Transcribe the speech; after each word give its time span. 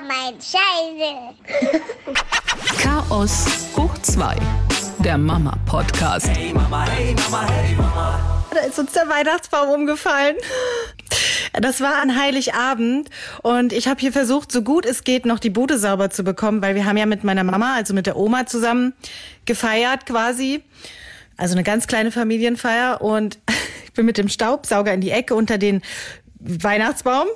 mein 0.00 0.34
Scheiße. 0.40 1.34
Chaos 2.82 3.46
hoch 3.76 3.96
2, 3.98 4.36
der 5.00 5.18
Mama-Podcast. 5.18 6.28
Hey 6.28 6.52
Mama, 6.52 6.86
hey 6.86 7.14
Mama, 7.14 7.48
hey 7.50 7.74
Mama. 7.74 8.44
Da 8.52 8.60
ist 8.60 8.78
uns 8.78 8.92
der 8.92 9.08
Weihnachtsbaum 9.08 9.70
umgefallen. 9.70 10.36
Das 11.52 11.80
war 11.80 12.00
an 12.00 12.16
Heiligabend 12.16 13.10
und 13.42 13.72
ich 13.72 13.88
habe 13.88 13.98
hier 14.00 14.12
versucht, 14.12 14.52
so 14.52 14.62
gut 14.62 14.86
es 14.86 15.02
geht, 15.02 15.26
noch 15.26 15.40
die 15.40 15.50
Bude 15.50 15.78
sauber 15.78 16.10
zu 16.10 16.22
bekommen, 16.22 16.62
weil 16.62 16.76
wir 16.76 16.84
haben 16.84 16.96
ja 16.96 17.06
mit 17.06 17.24
meiner 17.24 17.42
Mama, 17.42 17.74
also 17.74 17.92
mit 17.92 18.06
der 18.06 18.16
Oma 18.16 18.46
zusammen 18.46 18.92
gefeiert 19.46 20.06
quasi. 20.06 20.62
Also 21.36 21.54
eine 21.54 21.64
ganz 21.64 21.88
kleine 21.88 22.12
Familienfeier 22.12 23.00
und 23.00 23.38
ich 23.84 23.92
bin 23.94 24.06
mit 24.06 24.18
dem 24.18 24.28
Staubsauger 24.28 24.92
in 24.92 25.00
die 25.00 25.10
Ecke 25.10 25.34
unter 25.34 25.58
den 25.58 25.82
Weihnachtsbaum 26.38 27.26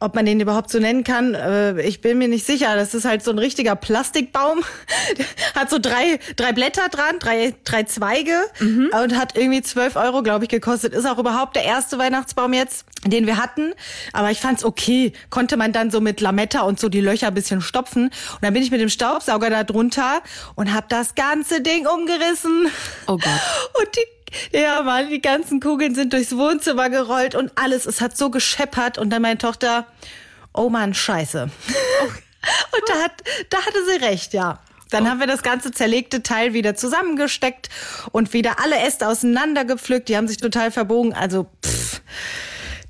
ob 0.00 0.14
man 0.14 0.26
den 0.26 0.40
überhaupt 0.40 0.70
so 0.70 0.80
nennen 0.80 1.04
kann, 1.04 1.34
äh, 1.34 1.80
ich 1.82 2.00
bin 2.00 2.18
mir 2.18 2.28
nicht 2.28 2.44
sicher. 2.44 2.74
Das 2.74 2.94
ist 2.94 3.04
halt 3.04 3.22
so 3.22 3.30
ein 3.30 3.38
richtiger 3.38 3.76
Plastikbaum. 3.76 4.64
hat 5.54 5.70
so 5.70 5.78
drei, 5.78 6.18
drei 6.36 6.52
Blätter 6.52 6.88
dran, 6.88 7.18
drei, 7.20 7.54
drei 7.64 7.84
Zweige 7.84 8.36
mhm. 8.58 8.90
und 9.02 9.16
hat 9.16 9.36
irgendwie 9.36 9.62
zwölf 9.62 9.96
Euro, 9.96 10.22
glaube 10.22 10.44
ich, 10.44 10.50
gekostet. 10.50 10.92
Ist 10.92 11.06
auch 11.06 11.18
überhaupt 11.18 11.54
der 11.54 11.64
erste 11.64 11.98
Weihnachtsbaum 11.98 12.52
jetzt, 12.52 12.84
den 13.04 13.26
wir 13.26 13.36
hatten. 13.36 13.72
Aber 14.12 14.30
ich 14.30 14.40
fand's 14.40 14.64
okay. 14.64 15.12
Konnte 15.30 15.56
man 15.56 15.72
dann 15.72 15.90
so 15.90 16.00
mit 16.00 16.20
Lametta 16.20 16.62
und 16.62 16.80
so 16.80 16.88
die 16.88 17.00
Löcher 17.00 17.28
ein 17.28 17.34
bisschen 17.34 17.60
stopfen. 17.60 18.04
Und 18.04 18.42
dann 18.42 18.52
bin 18.52 18.62
ich 18.62 18.72
mit 18.72 18.80
dem 18.80 18.88
Staubsauger 18.88 19.50
da 19.50 19.62
drunter 19.62 20.20
und 20.56 20.74
hab 20.74 20.88
das 20.88 21.14
ganze 21.14 21.60
Ding 21.60 21.86
umgerissen. 21.86 22.68
Oh 23.06 23.16
Gott. 23.16 23.24
Und 23.80 23.96
die 23.96 24.19
ja, 24.52 24.82
Mann, 24.82 25.08
die 25.08 25.20
ganzen 25.20 25.60
Kugeln 25.60 25.94
sind 25.94 26.12
durchs 26.12 26.36
Wohnzimmer 26.36 26.90
gerollt 26.90 27.34
und 27.34 27.52
alles. 27.56 27.86
Es 27.86 28.00
hat 28.00 28.16
so 28.16 28.30
gescheppert. 28.30 28.98
Und 28.98 29.10
dann 29.10 29.22
meine 29.22 29.38
Tochter, 29.38 29.86
oh 30.52 30.68
Mann, 30.68 30.94
scheiße. 30.94 31.42
und 31.42 32.82
da, 32.88 32.94
hat, 33.02 33.22
da 33.50 33.58
hatte 33.58 33.78
sie 33.86 34.04
recht, 34.04 34.32
ja. 34.34 34.60
Dann 34.90 35.08
haben 35.08 35.20
wir 35.20 35.28
das 35.28 35.42
ganze 35.42 35.70
zerlegte 35.70 36.22
Teil 36.22 36.52
wieder 36.52 36.74
zusammengesteckt 36.74 37.68
und 38.10 38.32
wieder 38.32 38.60
alle 38.60 38.76
Äste 38.76 39.06
auseinandergepflückt. 39.06 40.08
Die 40.08 40.16
haben 40.16 40.26
sich 40.26 40.38
total 40.38 40.72
verbogen. 40.72 41.12
Also, 41.12 41.46
pff, 41.64 42.02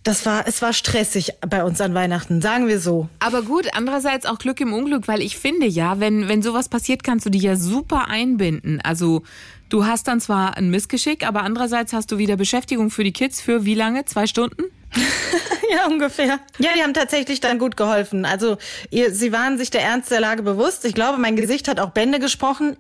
das 0.03 0.25
war, 0.25 0.47
es 0.47 0.63
war 0.63 0.73
stressig 0.73 1.35
bei 1.47 1.63
uns 1.63 1.79
an 1.81 1.93
Weihnachten, 1.93 2.41
sagen 2.41 2.69
wir 2.69 2.81
so. 2.81 3.09
Aber 3.19 3.43
gut, 3.43 3.69
andererseits 3.75 4.25
auch 4.25 4.39
Glück 4.39 4.61
im 4.61 4.73
Unglück, 4.73 5.09
weil 5.09 5.21
ich 5.21 5.37
finde 5.37 5.67
ja, 5.67 6.01
wenn, 6.01 6.27
wenn 6.27 6.41
sowas 6.41 6.71
passiert, 6.71 7.05
kannst 7.05 7.27
du 7.27 7.31
dich 7.31 7.43
ja 7.43 7.57
super 7.57 8.09
einbinden. 8.09 8.81
Also, 8.81 9.23
Du 9.71 9.87
hast 9.87 10.09
dann 10.09 10.21
zwar 10.21 10.57
ein 10.57 10.69
Missgeschick, 10.69 11.25
aber 11.25 11.43
andererseits 11.43 11.93
hast 11.93 12.11
du 12.11 12.19
wieder 12.19 12.37
Beschäftigung 12.37 12.91
für 12.91 13.05
die 13.05 13.13
Kids 13.13 13.41
für 13.41 13.65
wie 13.65 13.77
lange? 13.77 14.05
Zwei 14.05 14.27
Stunden? 14.27 14.65
ja, 15.73 15.87
ungefähr. 15.87 16.41
Ja, 16.59 16.71
die 16.77 16.83
haben 16.83 16.93
tatsächlich 16.93 17.41
dann 17.41 17.61
gut 17.61 17.77
geholfen. 17.77 18.25
Also 18.25 18.59
ihr, 18.91 19.15
sie 19.15 19.31
waren 19.31 19.59
sich 19.59 19.71
der 19.71 19.83
Ernst 19.83 20.11
der 20.11 20.19
Lage 20.19 20.43
bewusst. 20.43 20.85
Ich 20.85 20.93
glaube, 20.93 21.19
mein 21.19 21.37
Gesicht 21.37 21.69
hat 21.69 21.79
auch 21.79 21.91
Bände 21.91 22.19
gesprochen. 22.19 22.77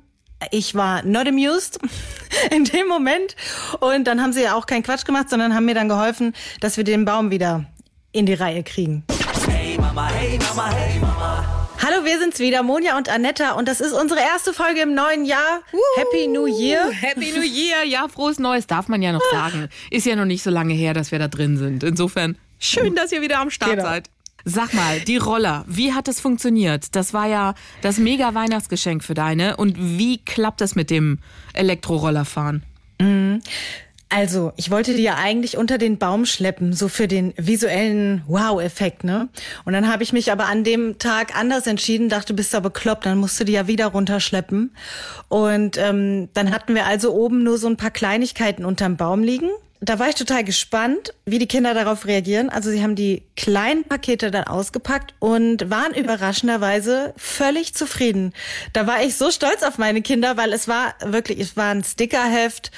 Ich 0.50 0.74
war 0.74 1.05
not 1.05 1.28
amused 1.28 1.78
in 2.50 2.64
dem 2.64 2.88
Moment. 2.88 3.36
Und 3.78 4.08
dann 4.08 4.20
haben 4.20 4.32
sie 4.32 4.42
ja 4.42 4.56
auch 4.56 4.66
keinen 4.66 4.82
Quatsch 4.82 5.04
gemacht, 5.04 5.30
sondern 5.30 5.54
haben 5.54 5.66
mir 5.66 5.77
dann 5.77 5.88
geholfen, 5.88 6.34
dass 6.60 6.77
wir 6.77 6.82
den 6.82 7.04
Baum 7.04 7.30
wieder 7.30 7.66
in 8.10 8.27
die 8.27 8.34
Reihe 8.34 8.64
kriegen. 8.64 9.04
Hey 9.48 9.77
Mama, 9.78 10.08
hey 10.08 10.41
Mama, 10.41 10.70
hey 10.72 10.98
Mama. 10.98 11.59
Hallo, 11.82 12.04
wir 12.04 12.18
sind's 12.18 12.38
wieder, 12.40 12.62
Monja 12.62 12.98
und 12.98 13.08
Anetta 13.08 13.52
und 13.52 13.66
das 13.66 13.80
ist 13.80 13.94
unsere 13.94 14.20
erste 14.20 14.52
Folge 14.52 14.82
im 14.82 14.94
neuen 14.94 15.24
Jahr. 15.24 15.62
Uh, 15.72 15.78
Happy 15.96 16.28
New 16.28 16.44
Year. 16.46 16.90
Happy 16.90 17.32
New 17.32 17.40
Year, 17.40 17.84
ja, 17.86 18.06
frohes 18.06 18.38
Neues 18.38 18.66
darf 18.66 18.88
man 18.88 19.00
ja 19.00 19.12
noch 19.12 19.22
sagen. 19.32 19.70
Ist 19.90 20.04
ja 20.04 20.14
noch 20.14 20.26
nicht 20.26 20.42
so 20.42 20.50
lange 20.50 20.74
her, 20.74 20.92
dass 20.92 21.10
wir 21.10 21.18
da 21.18 21.28
drin 21.28 21.56
sind. 21.56 21.82
Insofern 21.82 22.36
schön, 22.58 22.94
dass 22.94 23.12
ihr 23.12 23.22
wieder 23.22 23.38
am 23.38 23.48
Start 23.48 23.70
genau. 23.70 23.84
seid. 23.84 24.10
Sag 24.44 24.74
mal, 24.74 25.00
die 25.00 25.16
Roller, 25.16 25.64
wie 25.68 25.94
hat 25.94 26.06
das 26.06 26.20
funktioniert? 26.20 26.94
Das 26.94 27.14
war 27.14 27.26
ja 27.26 27.54
das 27.80 27.96
mega 27.96 28.34
Weihnachtsgeschenk 28.34 29.02
für 29.02 29.14
deine. 29.14 29.56
Und 29.56 29.76
wie 29.78 30.18
klappt 30.18 30.60
das 30.60 30.74
mit 30.74 30.90
dem 30.90 31.18
Elektrorollerfahren? 31.54 32.62
Mhm. 33.00 33.40
Also, 34.12 34.53
ich 34.56 34.72
wollte 34.72 34.94
die 34.94 35.04
ja 35.04 35.15
eigentlich 35.15 35.56
unter 35.56 35.78
den 35.78 35.97
Baum 35.98 36.26
schleppen, 36.26 36.72
so 36.72 36.88
für 36.88 37.06
den 37.06 37.32
visuellen 37.37 38.25
Wow-Effekt, 38.26 39.04
ne? 39.04 39.28
Und 39.65 39.72
dann 39.72 39.91
habe 39.91 40.03
ich 40.03 40.12
mich 40.12 40.32
aber 40.32 40.47
an 40.47 40.65
dem 40.65 40.98
Tag 40.98 41.38
anders 41.38 41.69
entschieden, 41.69 42.09
dachte, 42.09 42.34
bist 42.34 42.53
du 42.53 42.60
bekloppt, 42.60 43.06
dann 43.06 43.19
musst 43.19 43.38
du 43.38 43.44
die 43.44 43.53
ja 43.53 43.69
wieder 43.69 43.87
runterschleppen. 43.87 44.75
Und 45.28 45.78
ähm, 45.78 46.28
dann 46.34 46.50
hatten 46.50 46.75
wir 46.75 46.87
also 46.87 47.15
oben 47.15 47.44
nur 47.44 47.56
so 47.56 47.69
ein 47.69 47.76
paar 47.76 47.93
Kleinigkeiten 47.93 48.65
unterm 48.65 48.97
Baum 48.97 49.22
liegen 49.22 49.50
da 49.82 49.98
war 49.98 50.10
ich 50.10 50.14
total 50.14 50.44
gespannt, 50.44 51.14
wie 51.24 51.38
die 51.38 51.46
Kinder 51.46 51.72
darauf 51.72 52.06
reagieren. 52.06 52.50
Also 52.50 52.70
sie 52.70 52.82
haben 52.82 52.96
die 52.96 53.22
kleinen 53.36 53.84
Pakete 53.84 54.30
dann 54.30 54.44
ausgepackt 54.44 55.14
und 55.20 55.70
waren 55.70 55.94
überraschenderweise 55.94 57.14
völlig 57.16 57.74
zufrieden. 57.74 58.34
Da 58.74 58.86
war 58.86 59.02
ich 59.02 59.16
so 59.16 59.30
stolz 59.30 59.62
auf 59.62 59.78
meine 59.78 60.02
Kinder, 60.02 60.36
weil 60.36 60.52
es 60.52 60.69
war 60.69 60.94
wirklich, 61.04 61.40
es 61.40 61.56
war 61.56 61.70
ein 61.70 61.82
Stickerheft, 61.82 62.70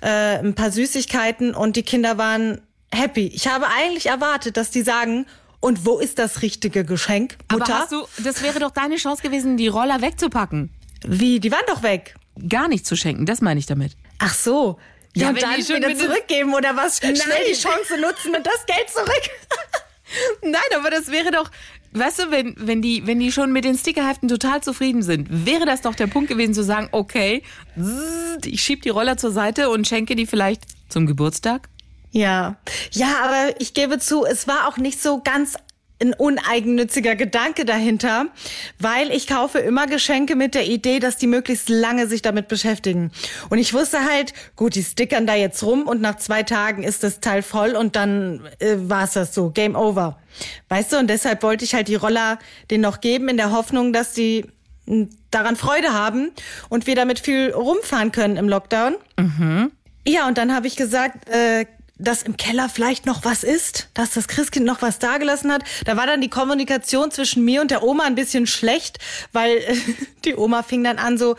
äh, 0.00 0.38
ein 0.38 0.54
paar 0.54 0.70
Süßigkeiten 0.70 1.54
und 1.54 1.76
die 1.76 1.82
Kinder 1.82 2.16
waren 2.16 2.62
happy. 2.90 3.26
Ich 3.26 3.48
habe 3.48 3.66
eigentlich 3.68 4.06
erwartet, 4.06 4.56
dass 4.56 4.70
die 4.70 4.82
sagen, 4.82 5.26
und 5.60 5.84
wo 5.84 5.98
ist 5.98 6.18
das 6.18 6.40
richtige 6.40 6.84
Geschenk, 6.84 7.36
Mutter? 7.52 7.64
Aber 7.64 7.78
hast 7.80 7.92
du, 7.92 8.06
das 8.22 8.42
wäre 8.42 8.60
doch 8.60 8.70
deine 8.70 8.96
Chance 8.96 9.22
gewesen, 9.22 9.58
die 9.58 9.68
Roller 9.68 10.00
wegzupacken. 10.00 10.70
Wie? 11.06 11.38
Die 11.38 11.52
waren 11.52 11.64
doch 11.66 11.82
weg. 11.82 12.14
Gar 12.48 12.68
nicht 12.68 12.86
zu 12.86 12.96
schenken, 12.96 13.26
das 13.26 13.42
meine 13.42 13.60
ich 13.60 13.66
damit. 13.66 13.92
Ach 14.18 14.34
so. 14.34 14.78
Ja, 15.16 15.30
und 15.30 15.42
dann 15.42 15.56
wieder 15.56 15.96
zurückgeben 15.96 16.54
oder 16.54 16.76
was? 16.76 17.00
Nein. 17.00 17.16
Schnell 17.16 17.44
die 17.48 17.54
Chance 17.54 17.98
nutzen 17.98 18.36
und 18.36 18.46
das 18.46 18.66
Geld 18.66 18.90
zurück. 18.90 19.30
Nein, 20.42 20.78
aber 20.78 20.90
das 20.90 21.10
wäre 21.10 21.30
doch, 21.30 21.50
weißt 21.92 22.18
du, 22.18 22.30
wenn, 22.30 22.54
wenn, 22.58 22.82
die, 22.82 23.06
wenn 23.06 23.18
die 23.18 23.32
schon 23.32 23.50
mit 23.50 23.64
den 23.64 23.78
Stickerheften 23.78 24.28
total 24.28 24.62
zufrieden 24.62 25.02
sind, 25.02 25.26
wäre 25.46 25.64
das 25.64 25.80
doch 25.80 25.94
der 25.94 26.06
Punkt 26.06 26.28
gewesen 26.28 26.52
zu 26.52 26.62
sagen, 26.62 26.90
okay, 26.92 27.42
ich 28.44 28.62
schieb 28.62 28.82
die 28.82 28.90
Roller 28.90 29.16
zur 29.16 29.32
Seite 29.32 29.70
und 29.70 29.88
schenke 29.88 30.16
die 30.16 30.26
vielleicht 30.26 30.64
zum 30.90 31.06
Geburtstag? 31.06 31.70
Ja, 32.10 32.56
ja, 32.92 33.24
aber 33.24 33.58
ich 33.58 33.72
gebe 33.72 33.98
zu, 33.98 34.26
es 34.26 34.46
war 34.46 34.68
auch 34.68 34.76
nicht 34.76 35.02
so 35.02 35.22
ganz 35.22 35.56
ein 36.00 36.12
uneigennütziger 36.12 37.16
Gedanke 37.16 37.64
dahinter, 37.64 38.26
weil 38.78 39.10
ich 39.10 39.26
kaufe 39.26 39.58
immer 39.58 39.86
Geschenke 39.86 40.36
mit 40.36 40.54
der 40.54 40.66
Idee, 40.66 40.98
dass 40.98 41.16
die 41.16 41.26
möglichst 41.26 41.68
lange 41.68 42.06
sich 42.06 42.22
damit 42.22 42.48
beschäftigen. 42.48 43.10
Und 43.48 43.58
ich 43.58 43.72
wusste 43.72 44.04
halt, 44.04 44.34
gut, 44.56 44.74
die 44.74 44.82
stickern 44.82 45.26
da 45.26 45.34
jetzt 45.34 45.62
rum 45.62 45.84
und 45.84 46.00
nach 46.00 46.16
zwei 46.16 46.42
Tagen 46.42 46.82
ist 46.82 47.02
das 47.02 47.20
Teil 47.20 47.42
voll 47.42 47.74
und 47.76 47.96
dann 47.96 48.46
äh, 48.58 48.76
war 48.76 49.04
es 49.04 49.14
das 49.14 49.34
so, 49.34 49.50
Game 49.50 49.74
Over. 49.74 50.18
Weißt 50.68 50.92
du, 50.92 50.98
und 50.98 51.08
deshalb 51.08 51.42
wollte 51.42 51.64
ich 51.64 51.74
halt 51.74 51.88
die 51.88 51.94
Roller 51.94 52.38
den 52.70 52.82
noch 52.82 53.00
geben, 53.00 53.28
in 53.28 53.38
der 53.38 53.52
Hoffnung, 53.52 53.94
dass 53.94 54.12
die 54.12 54.44
hm, 54.86 55.08
daran 55.30 55.56
Freude 55.56 55.94
haben 55.94 56.30
und 56.68 56.86
wir 56.86 56.94
damit 56.94 57.20
viel 57.20 57.52
rumfahren 57.52 58.12
können 58.12 58.36
im 58.36 58.48
Lockdown. 58.48 58.96
Mhm. 59.18 59.72
Ja, 60.06 60.28
und 60.28 60.38
dann 60.38 60.54
habe 60.54 60.66
ich 60.66 60.76
gesagt, 60.76 61.28
äh, 61.28 61.66
dass 61.98 62.22
im 62.22 62.36
Keller 62.36 62.68
vielleicht 62.68 63.06
noch 63.06 63.24
was 63.24 63.42
ist, 63.42 63.88
dass 63.94 64.10
das 64.10 64.28
Christkind 64.28 64.66
noch 64.66 64.82
was 64.82 64.98
dagelassen 64.98 65.50
hat. 65.50 65.62
Da 65.84 65.96
war 65.96 66.06
dann 66.06 66.20
die 66.20 66.28
Kommunikation 66.28 67.10
zwischen 67.10 67.44
mir 67.44 67.62
und 67.62 67.70
der 67.70 67.82
Oma 67.82 68.04
ein 68.04 68.14
bisschen 68.14 68.46
schlecht, 68.46 68.98
weil 69.32 69.56
äh, 69.56 69.76
die 70.24 70.36
Oma 70.36 70.62
fing 70.62 70.84
dann 70.84 70.98
an 70.98 71.16
so, 71.16 71.36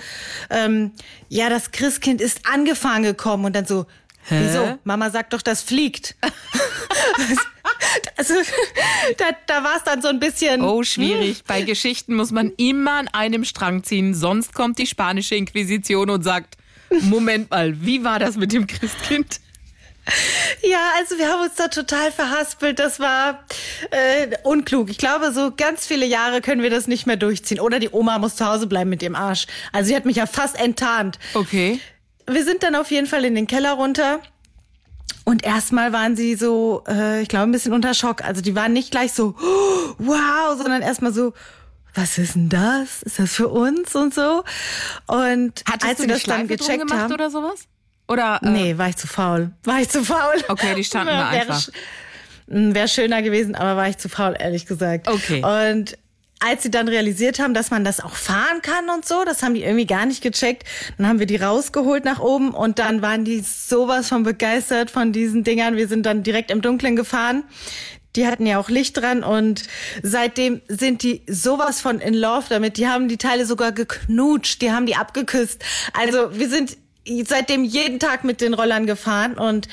ähm, 0.50 0.92
ja, 1.30 1.50
das 1.50 1.72
Christkind 1.72 2.22
ist 2.22 2.48
angefahren 2.52 3.04
gekommen 3.04 3.46
und 3.46 3.56
dann 3.56 3.66
so, 3.66 3.86
Hä? 4.30 4.42
wieso? 4.44 4.80
Mama 4.84 5.10
sagt 5.12 5.34
doch, 5.34 5.42
das 5.42 5.62
fliegt. 5.62 6.16
also 8.18 8.34
da, 9.18 9.26
da 9.46 9.64
war 9.64 9.78
es 9.78 9.84
dann 9.84 10.02
so 10.02 10.08
ein 10.08 10.20
bisschen. 10.20 10.62
Oh, 10.62 10.84
schwierig. 10.84 11.38
Hm. 11.38 11.44
Bei 11.48 11.62
Geschichten 11.62 12.16
muss 12.16 12.32
man 12.32 12.52
immer 12.58 12.94
an 12.94 13.08
einem 13.10 13.46
Strang 13.46 13.84
ziehen, 13.84 14.16
sonst 14.16 14.54
kommt 14.54 14.80
die 14.80 14.88
spanische 14.88 15.36
Inquisition 15.36 16.10
und 16.10 16.24
sagt, 16.24 16.58
Moment 16.90 17.52
mal, 17.52 17.80
wie 17.82 18.04
war 18.04 18.18
das 18.18 18.38
mit 18.38 18.54
dem 18.54 18.66
Christkind? 18.66 19.40
Ja, 20.62 20.92
also 20.98 21.18
wir 21.18 21.28
haben 21.30 21.42
uns 21.42 21.56
da 21.56 21.68
total 21.68 22.12
verhaspelt. 22.12 22.80
Das 22.80 23.00
war 23.00 23.44
äh, 23.92 24.38
unklug. 24.44 24.90
Ich 24.90 24.98
glaube, 24.98 25.32
so 25.32 25.52
ganz 25.56 25.86
viele 25.86 26.06
Jahre 26.06 26.42
können 26.42 26.62
wir 26.62 26.70
das 26.70 26.88
nicht 26.88 27.06
mehr 27.06 27.18
durchziehen. 27.18 27.60
Oder 27.60 27.80
die 27.80 27.90
Oma 27.90 28.18
muss 28.18 28.36
zu 28.36 28.46
Hause 28.46 28.68
bleiben 28.68 28.90
mit 28.90 29.02
dem 29.02 29.16
Arsch. 29.16 29.48
Also 29.72 29.90
sie 29.90 29.96
hat 29.96 30.06
mich 30.06 30.18
ja 30.18 30.26
fast 30.26 30.60
enttarnt. 30.60 31.20
Okay. 31.34 31.80
Wir 32.26 32.44
sind 32.44 32.64
dann 32.64 32.76
auf 32.76 32.92
jeden 32.92 33.08
Fall 33.08 33.26
in 33.26 33.36
den 33.36 33.48
Keller 33.48 33.74
runter. 33.74 34.20
Und 35.26 35.44
erstmal 35.44 35.92
waren 35.92 36.16
sie 36.16 36.36
so, 36.36 36.84
äh, 36.88 37.22
ich 37.22 37.28
glaube, 37.28 37.44
ein 37.44 37.52
bisschen 37.52 37.74
unter 37.74 37.94
Schock. 37.94 38.24
Also 38.24 38.42
die 38.42 38.56
waren 38.56 38.74
nicht 38.74 38.92
gleich 38.92 39.12
so, 39.12 39.36
oh, 39.38 39.94
wow, 39.98 40.58
sondern 40.58 40.82
erstmal 40.82 41.14
so, 41.14 41.34
was 41.94 42.18
ist 42.18 42.36
denn 42.36 42.50
das? 42.50 43.02
Ist 43.04 43.20
das 43.20 43.34
für 43.34 43.48
uns 43.50 43.96
und 43.96 44.14
so? 44.14 44.44
Und 45.08 45.64
Hattest 45.66 45.86
als 45.86 46.00
sie 46.00 46.08
das 46.08 46.24
dann 46.24 46.48
gecheckt 46.48 46.92
haben 46.92 47.12
oder 47.12 47.30
sowas? 47.30 47.68
Oder, 48.08 48.40
äh 48.44 48.50
nee, 48.50 48.78
war 48.78 48.90
ich 48.90 48.98
zu 48.98 49.08
faul. 49.08 49.52
War 49.64 49.82
ich 49.82 49.90
zu 49.90 50.04
faul. 50.04 50.44
Okay, 50.48 50.76
die 50.76 50.84
standen 50.84 51.08
da 51.18 51.30
einfach. 51.30 51.68
Wäre 52.48 52.88
schöner 52.88 53.22
gewesen, 53.22 53.56
aber 53.56 53.76
war 53.76 53.90
ich 53.90 53.98
zu 53.98 54.08
faul, 54.08 54.36
ehrlich 54.40 54.66
gesagt. 54.66 55.10
Okay. 55.10 55.44
Und 55.44 55.98
als 56.40 56.64
sie 56.64 56.72
dann 56.72 56.88
realisiert 56.88 57.40
haben, 57.40 57.54
dass 57.54 57.72
man 57.72 57.84
das 57.84 58.00
auch 58.00 58.16
fahren 58.16 58.62
kann 58.62 58.90
und 58.90 59.06
so, 59.06 59.24
das 59.26 59.42
haben 59.42 59.54
die 59.54 59.64
irgendwie 59.64 59.88
gar 59.88 60.06
nicht 60.06 60.22
gecheckt. 60.22 60.64
Dann 60.98 61.08
haben 61.08 61.20
wir 61.20 61.26
die 61.26 61.38
rausgeholt 61.38 62.06
nach 62.06 62.20
oben 62.20 62.52
und 62.52 62.80
dann 62.80 63.02
waren 63.02 63.26
die 63.26 63.40
sowas 63.40 64.10
von 64.10 64.24
begeistert 64.24 64.92
von 64.92 65.12
diesen 65.12 65.44
Dingern. 65.44 65.76
Wir 65.76 65.88
sind 65.88 66.06
dann 66.06 66.24
direkt 66.24 66.52
im 66.52 66.62
Dunkeln 66.62 66.96
gefahren. 66.96 67.44
Die 68.16 68.26
hatten 68.28 68.46
ja 68.46 68.60
auch 68.60 68.70
Licht 68.70 68.98
dran 68.98 69.24
und 69.24 69.64
seitdem 70.02 70.62
sind 70.68 71.04
die 71.04 71.24
sowas 71.28 71.82
von 71.82 72.00
in 72.00 72.14
love 72.14 72.46
damit. 72.50 72.78
Die 72.78 72.88
haben 72.88 73.08
die 73.08 73.18
Teile 73.18 73.46
sogar 73.46 73.72
geknutscht, 73.72 74.62
die 74.62 74.72
haben 74.72 74.86
die 74.86 74.96
abgeküsst. 74.96 75.64
Also 75.94 76.38
wir 76.38 76.50
sind 76.50 76.78
seitdem 77.26 77.64
jeden 77.64 78.00
Tag 78.00 78.24
mit 78.24 78.42
den 78.42 78.54
Rollern 78.54 78.86
gefahren 78.86 79.34
und 79.36 79.68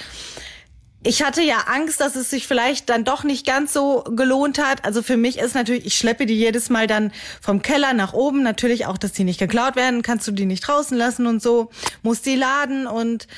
ich 1.06 1.22
hatte 1.22 1.42
ja 1.42 1.64
Angst, 1.66 2.00
dass 2.00 2.16
es 2.16 2.30
sich 2.30 2.46
vielleicht 2.46 2.88
dann 2.88 3.04
doch 3.04 3.24
nicht 3.24 3.46
ganz 3.46 3.74
so 3.74 4.02
gelohnt 4.16 4.58
hat. 4.58 4.86
Also 4.86 5.02
für 5.02 5.18
mich 5.18 5.38
ist 5.38 5.54
natürlich, 5.54 5.84
ich 5.84 5.96
schleppe 5.96 6.24
die 6.24 6.34
jedes 6.34 6.70
Mal 6.70 6.86
dann 6.86 7.12
vom 7.42 7.60
Keller 7.60 7.92
nach 7.92 8.14
oben. 8.14 8.42
Natürlich 8.42 8.86
auch, 8.86 8.96
dass 8.96 9.12
die 9.12 9.24
nicht 9.24 9.38
geklaut 9.38 9.76
werden. 9.76 10.00
Kannst 10.00 10.26
du 10.26 10.32
die 10.32 10.46
nicht 10.46 10.66
draußen 10.66 10.96
lassen 10.96 11.26
und 11.26 11.42
so. 11.42 11.68
Muss 12.02 12.22
die 12.22 12.36
laden 12.36 12.86
und, 12.86 13.28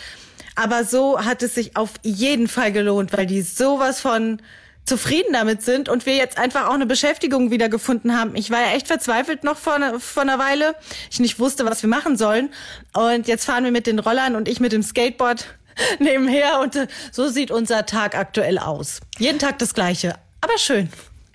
aber 0.54 0.84
so 0.84 1.24
hat 1.24 1.42
es 1.42 1.56
sich 1.56 1.76
auf 1.76 1.90
jeden 2.04 2.46
Fall 2.46 2.70
gelohnt, 2.70 3.12
weil 3.12 3.26
die 3.26 3.42
sowas 3.42 4.00
von 4.00 4.40
zufrieden 4.86 5.32
damit 5.32 5.62
sind 5.62 5.88
und 5.88 6.06
wir 6.06 6.14
jetzt 6.14 6.38
einfach 6.38 6.68
auch 6.68 6.74
eine 6.74 6.86
Beschäftigung 6.86 7.50
wieder 7.50 7.68
gefunden 7.68 8.16
haben. 8.16 8.36
Ich 8.36 8.50
war 8.50 8.60
ja 8.60 8.74
echt 8.74 8.86
verzweifelt 8.86 9.44
noch 9.44 9.58
vor, 9.58 9.78
ne, 9.78 9.98
vor 10.00 10.22
einer 10.22 10.38
Weile. 10.38 10.76
Ich 11.10 11.20
nicht 11.20 11.38
wusste, 11.38 11.66
was 11.66 11.82
wir 11.82 11.90
machen 11.90 12.16
sollen. 12.16 12.50
Und 12.94 13.26
jetzt 13.26 13.44
fahren 13.44 13.64
wir 13.64 13.72
mit 13.72 13.86
den 13.86 13.98
Rollern 13.98 14.36
und 14.36 14.48
ich 14.48 14.60
mit 14.60 14.72
dem 14.72 14.82
Skateboard 14.82 15.46
nebenher 15.98 16.60
und 16.60 16.76
äh, 16.76 16.86
so 17.10 17.28
sieht 17.28 17.50
unser 17.50 17.84
Tag 17.84 18.16
aktuell 18.16 18.58
aus. 18.58 19.00
Jeden 19.18 19.38
Tag 19.38 19.58
das 19.58 19.74
gleiche, 19.74 20.14
aber 20.40 20.56
schön. 20.56 20.88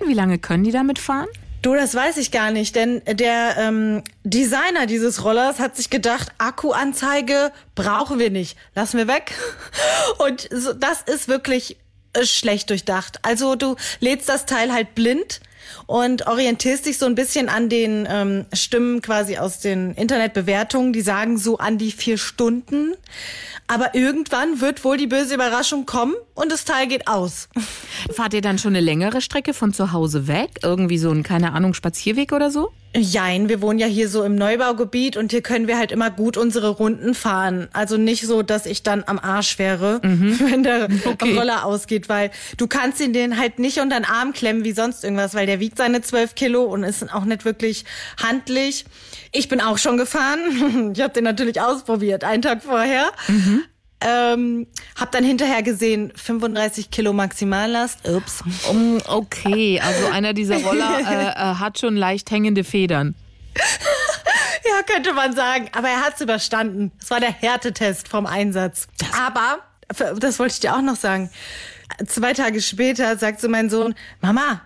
Wie 0.04 0.14
lange 0.14 0.40
können 0.40 0.64
die 0.64 0.72
damit 0.72 0.98
fahren? 0.98 1.28
Du, 1.62 1.76
das 1.76 1.94
weiß 1.94 2.18
ich 2.18 2.32
gar 2.32 2.50
nicht, 2.50 2.76
denn 2.76 3.04
der 3.06 3.56
ähm, 3.60 4.04
Designer 4.24 4.88
dieses 4.88 5.24
Rollers 5.24 5.60
hat 5.60 5.76
sich 5.76 5.92
gedacht, 5.92 6.30
Akkuanzeige 6.40 7.52
brauchen 7.76 8.18
wir 8.18 8.32
nicht, 8.32 8.58
lassen 8.74 8.98
wir 8.98 9.08
weg. 9.08 9.34
Und 10.18 10.50
so, 10.52 10.74
das 10.74 11.04
ist 11.04 11.28
wirklich 11.28 11.78
äh, 12.14 12.26
schlecht 12.26 12.70
durchdacht. 12.70 13.20
Also 13.24 13.56
du 13.56 13.76
lädst 14.00 14.30
das 14.30 14.46
Teil 14.46 14.74
halt 14.74 14.96
blind 14.96 15.42
und 15.88 16.28
orientierst 16.28 16.86
dich 16.86 16.98
so 16.98 17.06
ein 17.06 17.16
bisschen 17.16 17.50
an 17.50 17.70
den 17.70 18.08
ähm, 18.10 18.46
Stimmen 18.54 19.02
quasi 19.02 19.38
aus 19.38 19.60
den 19.60 19.94
Internetbewertungen, 19.94 20.94
die 20.94 21.02
sagen 21.02 21.38
so 21.38 21.58
an 21.58 21.78
die 21.78 21.92
vier 21.92 22.18
Stunden. 22.18 22.94
Aber 23.68 23.96
irgendwann 23.96 24.60
wird 24.60 24.84
wohl 24.84 24.98
die 24.98 25.08
böse 25.08 25.34
Überraschung 25.36 25.86
kommen 25.86 26.16
und 26.34 26.52
das 26.52 26.66
Teil 26.66 26.88
geht 26.88 27.08
aus. 27.08 27.48
Fahrt 28.12 28.34
ihr 28.34 28.42
dann 28.42 28.58
schon 28.58 28.76
eine 28.76 28.82
längere 28.82 29.22
Strecke 29.22 29.54
von 29.54 29.74
zu 29.74 29.92
Hause 29.94 30.28
weg? 30.28 30.60
Irgendwie 30.64 30.98
so 30.98 31.12
ein, 31.12 31.24
keine 31.24 31.54
Ahnung, 31.54 31.74
Spazierweg 31.74 32.34
oder 32.34 32.52
so? 32.52 32.72
Jein, 32.94 33.48
wir 33.48 33.62
wohnen 33.62 33.80
ja 33.80 33.88
hier 33.88 34.10
so 34.10 34.24
im 34.24 34.36
Neubaugebiet 34.36 35.16
und 35.16 35.32
hier 35.32 35.42
können 35.42 35.68
wir 35.68 35.78
halt 35.78 35.94
immer 35.94 36.12
gut 36.12 36.36
unsere 36.36 36.70
Runden 36.70 37.14
fahren. 37.14 37.70
Also 37.72 37.96
nicht 37.96 38.28
so, 38.28 38.42
dass 38.42 38.66
ich 38.66 38.84
dann 38.84 39.04
am 39.06 39.18
Arsch 39.18 39.58
wäre, 39.60 40.02
mhm. 40.04 40.40
wenn 40.52 40.64
der 40.64 40.90
okay. 41.06 41.38
Roller 41.38 41.64
ausgeht, 41.64 42.10
weil 42.10 42.32
du 42.58 42.68
kannst 42.68 43.00
ihn 43.00 43.14
den 43.14 43.38
halt 43.38 43.60
nicht 43.60 43.80
unter 43.80 43.96
den 43.96 44.04
Arm 44.04 44.34
klemmen 44.34 44.66
wie 44.66 44.74
sonst 44.74 45.06
irgendwas, 45.06 45.34
weil 45.34 45.46
der 45.46 45.62
wiegt 45.62 45.78
seine 45.78 46.02
zwölf 46.02 46.36
Kilo 46.36 46.64
und 46.64 46.84
ist 46.84 47.14
auch 47.14 47.24
nicht 47.24 47.46
wirklich 47.46 47.86
handlich. 48.22 48.84
Ich 49.32 49.48
bin 49.48 49.62
auch 49.62 49.78
schon 49.78 49.98
gefahren. 49.98 50.40
Ich 50.94 51.02
habe 51.02 51.14
den 51.14 51.24
natürlich 51.24 51.62
ausprobiert, 51.62 52.24
einen 52.24 52.42
Tag 52.42 52.64
vorher. 52.64 53.12
Mhm. 53.28 53.64
Ähm, 54.02 54.68
hab 55.00 55.12
dann 55.12 55.24
hinterher 55.24 55.62
gesehen, 55.62 56.12
35 56.16 56.90
Kilo 56.90 57.14
Maximallast. 57.14 58.08
Ups. 58.08 58.44
Um, 58.70 59.00
okay, 59.08 59.80
also 59.80 60.08
einer 60.08 60.34
dieser 60.34 60.58
Roller 60.58 61.00
äh, 61.00 61.30
äh, 61.30 61.56
hat 61.56 61.80
schon 61.80 61.96
leicht 61.96 62.32
hängende 62.32 62.64
Federn. 62.64 63.14
ja, 64.66 64.82
könnte 64.92 65.14
man 65.14 65.36
sagen. 65.36 65.70
Aber 65.74 65.88
er 65.88 66.02
hat's 66.02 66.20
überstanden. 66.22 66.92
Es 67.00 67.12
war 67.12 67.20
der 67.20 67.32
Härtetest 67.32 68.08
vom 68.08 68.26
Einsatz. 68.26 68.88
Aber, 69.18 69.60
das 70.20 70.40
wollte 70.40 70.54
ich 70.54 70.60
dir 70.62 70.76
auch 70.76 70.82
noch 70.82 70.96
sagen. 70.96 71.30
Zwei 72.08 72.34
Tage 72.34 72.62
später 72.62 73.18
sagte 73.18 73.50
mein 73.50 73.70
Sohn, 73.70 73.94
Mama, 74.22 74.62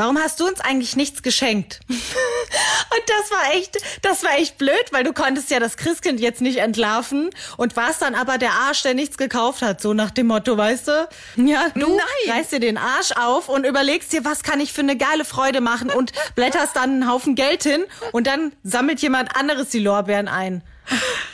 warum 0.00 0.18
hast 0.18 0.40
du 0.40 0.46
uns 0.46 0.60
eigentlich 0.62 0.96
nichts 0.96 1.22
geschenkt? 1.22 1.80
Und 1.88 3.02
das 3.06 3.30
war 3.30 3.54
echt, 3.54 3.76
das 4.00 4.24
war 4.24 4.38
echt 4.38 4.56
blöd, 4.56 4.86
weil 4.92 5.04
du 5.04 5.12
konntest 5.12 5.50
ja 5.50 5.60
das 5.60 5.76
Christkind 5.76 6.20
jetzt 6.20 6.40
nicht 6.40 6.56
entlarven 6.56 7.30
und 7.58 7.76
warst 7.76 8.02
dann 8.02 8.14
aber 8.14 8.38
der 8.38 8.52
Arsch, 8.52 8.82
der 8.82 8.94
nichts 8.94 9.18
gekauft 9.18 9.62
hat, 9.62 9.80
so 9.80 9.92
nach 9.92 10.10
dem 10.10 10.28
Motto, 10.28 10.56
weißt 10.56 10.88
du? 10.88 11.08
Ja, 11.36 11.68
du 11.74 11.96
Nein. 11.96 12.36
reißt 12.36 12.52
dir 12.52 12.60
den 12.60 12.78
Arsch 12.78 13.12
auf 13.12 13.48
und 13.48 13.66
überlegst 13.66 14.12
dir, 14.12 14.24
was 14.24 14.42
kann 14.42 14.58
ich 14.58 14.72
für 14.72 14.80
eine 14.80 14.96
geile 14.96 15.24
Freude 15.24 15.60
machen 15.60 15.90
und 15.90 16.12
blätterst 16.34 16.74
dann 16.74 16.90
einen 16.90 17.08
Haufen 17.08 17.34
Geld 17.34 17.62
hin 17.62 17.84
und 18.12 18.26
dann 18.26 18.52
sammelt 18.64 19.00
jemand 19.00 19.36
anderes 19.36 19.68
die 19.68 19.80
Lorbeeren 19.80 20.28
ein. 20.28 20.62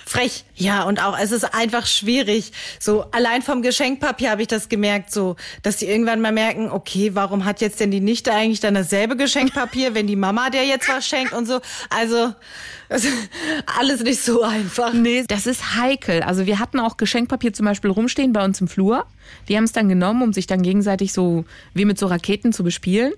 Frech. 0.04 0.44
Ja, 0.54 0.84
und 0.84 1.02
auch, 1.02 1.18
es 1.18 1.32
ist 1.32 1.54
einfach 1.54 1.86
schwierig. 1.86 2.52
So, 2.78 3.06
allein 3.10 3.42
vom 3.42 3.60
Geschenkpapier 3.60 4.30
habe 4.30 4.42
ich 4.42 4.48
das 4.48 4.68
gemerkt, 4.68 5.12
so, 5.12 5.36
dass 5.62 5.78
die 5.78 5.86
irgendwann 5.86 6.20
mal 6.20 6.32
merken, 6.32 6.70
okay, 6.70 7.10
warum 7.14 7.44
hat 7.44 7.60
jetzt 7.60 7.80
denn 7.80 7.90
die 7.90 8.00
Nichte 8.00 8.32
eigentlich 8.32 8.60
dann 8.60 8.74
dasselbe 8.74 9.16
Geschenkpapier, 9.16 9.94
wenn 9.94 10.06
die 10.06 10.16
Mama 10.16 10.50
der 10.50 10.64
jetzt 10.64 10.88
was 10.88 11.06
schenkt 11.06 11.32
und 11.32 11.46
so. 11.46 11.60
Also, 11.90 12.32
alles 13.78 14.02
nicht 14.02 14.22
so 14.22 14.42
einfach. 14.42 14.92
Nee, 14.92 15.24
das 15.26 15.46
ist 15.46 15.74
heikel. 15.74 16.22
Also 16.22 16.46
wir 16.46 16.60
hatten 16.60 16.78
auch 16.78 16.96
Geschenkpapier 16.96 17.52
zum 17.52 17.66
Beispiel 17.66 17.90
rumstehen 17.90 18.32
bei 18.32 18.44
uns 18.44 18.60
im 18.60 18.68
Flur. 18.68 19.06
Die 19.48 19.56
haben 19.56 19.64
es 19.64 19.72
dann 19.72 19.88
genommen, 19.88 20.22
um 20.22 20.32
sich 20.32 20.46
dann 20.46 20.62
gegenseitig 20.62 21.12
so 21.12 21.44
wie 21.74 21.84
mit 21.84 21.98
so 21.98 22.06
Raketen 22.06 22.52
zu 22.52 22.62
bespielen. 22.62 23.12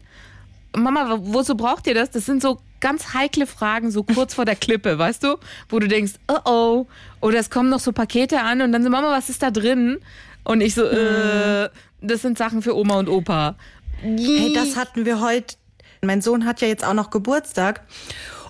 Mama, 0.76 1.18
wozu 1.20 1.54
braucht 1.54 1.86
ihr 1.86 1.94
das? 1.94 2.10
Das 2.10 2.24
sind 2.24 2.42
so 2.42 2.58
ganz 2.80 3.14
heikle 3.14 3.46
Fragen, 3.46 3.90
so 3.90 4.02
kurz 4.02 4.34
vor 4.34 4.44
der 4.44 4.56
Klippe, 4.56 4.98
weißt 4.98 5.24
du? 5.24 5.36
Wo 5.68 5.78
du 5.78 5.88
denkst, 5.88 6.14
oh 6.28 6.38
oh. 6.44 6.86
Oder 7.20 7.38
es 7.38 7.50
kommen 7.50 7.68
noch 7.68 7.80
so 7.80 7.92
Pakete 7.92 8.40
an 8.40 8.60
und 8.60 8.72
dann 8.72 8.82
so, 8.82 8.90
Mama, 8.90 9.10
was 9.10 9.28
ist 9.28 9.42
da 9.42 9.50
drin? 9.50 9.98
Und 10.44 10.60
ich 10.60 10.74
so, 10.74 10.84
äh, 10.84 11.68
das 12.00 12.22
sind 12.22 12.38
Sachen 12.38 12.62
für 12.62 12.76
Oma 12.76 12.98
und 12.98 13.08
Opa. 13.08 13.56
Hey, 14.00 14.52
das 14.54 14.76
hatten 14.76 15.04
wir 15.04 15.20
heute. 15.20 15.56
Mein 16.02 16.22
Sohn 16.22 16.44
hat 16.44 16.60
ja 16.60 16.68
jetzt 16.68 16.84
auch 16.84 16.94
noch 16.94 17.10
Geburtstag. 17.10 17.82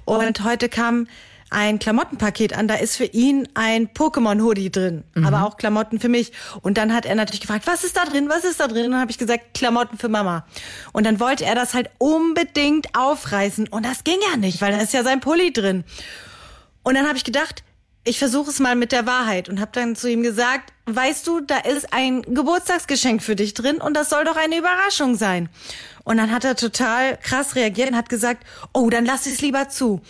Und 0.04 0.44
heute 0.44 0.68
kam 0.68 1.06
ein 1.50 1.78
Klamottenpaket 1.78 2.56
an. 2.56 2.68
Da 2.68 2.74
ist 2.74 2.96
für 2.96 3.04
ihn 3.04 3.48
ein 3.54 3.88
Pokémon-Hoodie 3.88 4.70
drin, 4.70 5.04
mhm. 5.14 5.26
aber 5.26 5.44
auch 5.46 5.56
Klamotten 5.56 6.00
für 6.00 6.08
mich. 6.08 6.32
Und 6.62 6.78
dann 6.78 6.94
hat 6.94 7.06
er 7.06 7.14
natürlich 7.14 7.40
gefragt, 7.40 7.66
was 7.66 7.84
ist 7.84 7.96
da 7.96 8.04
drin, 8.04 8.28
was 8.28 8.44
ist 8.44 8.60
da 8.60 8.68
drin? 8.68 8.86
Und 8.86 8.92
dann 8.92 9.00
habe 9.00 9.10
ich 9.10 9.18
gesagt, 9.18 9.54
Klamotten 9.54 9.98
für 9.98 10.08
Mama. 10.08 10.46
Und 10.92 11.04
dann 11.04 11.20
wollte 11.20 11.44
er 11.44 11.54
das 11.54 11.74
halt 11.74 11.90
unbedingt 11.98 12.96
aufreißen. 12.96 13.68
Und 13.68 13.84
das 13.84 14.04
ging 14.04 14.18
ja 14.30 14.36
nicht, 14.36 14.60
weil 14.60 14.72
da 14.72 14.78
ist 14.78 14.92
ja 14.92 15.02
sein 15.02 15.20
Pulli 15.20 15.52
drin. 15.52 15.84
Und 16.82 16.94
dann 16.94 17.06
habe 17.06 17.18
ich 17.18 17.24
gedacht, 17.24 17.62
ich 18.08 18.18
versuche 18.18 18.50
es 18.50 18.58
mal 18.58 18.74
mit 18.74 18.90
der 18.90 19.06
Wahrheit 19.06 19.48
und 19.48 19.60
habe 19.60 19.70
dann 19.74 19.94
zu 19.94 20.10
ihm 20.10 20.22
gesagt, 20.22 20.72
weißt 20.86 21.26
du, 21.26 21.40
da 21.40 21.58
ist 21.58 21.92
ein 21.92 22.22
Geburtstagsgeschenk 22.22 23.22
für 23.22 23.36
dich 23.36 23.52
drin 23.52 23.76
und 23.76 23.94
das 23.94 24.08
soll 24.08 24.24
doch 24.24 24.36
eine 24.36 24.56
Überraschung 24.56 25.14
sein. 25.14 25.50
Und 26.04 26.16
dann 26.16 26.32
hat 26.32 26.42
er 26.44 26.56
total 26.56 27.18
krass 27.18 27.54
reagiert 27.54 27.90
und 27.90 27.96
hat 27.96 28.08
gesagt, 28.08 28.46
oh, 28.72 28.88
dann 28.88 29.04
lass 29.04 29.26
ich 29.26 29.34
es 29.34 29.40
lieber 29.42 29.68
zu. 29.68 30.00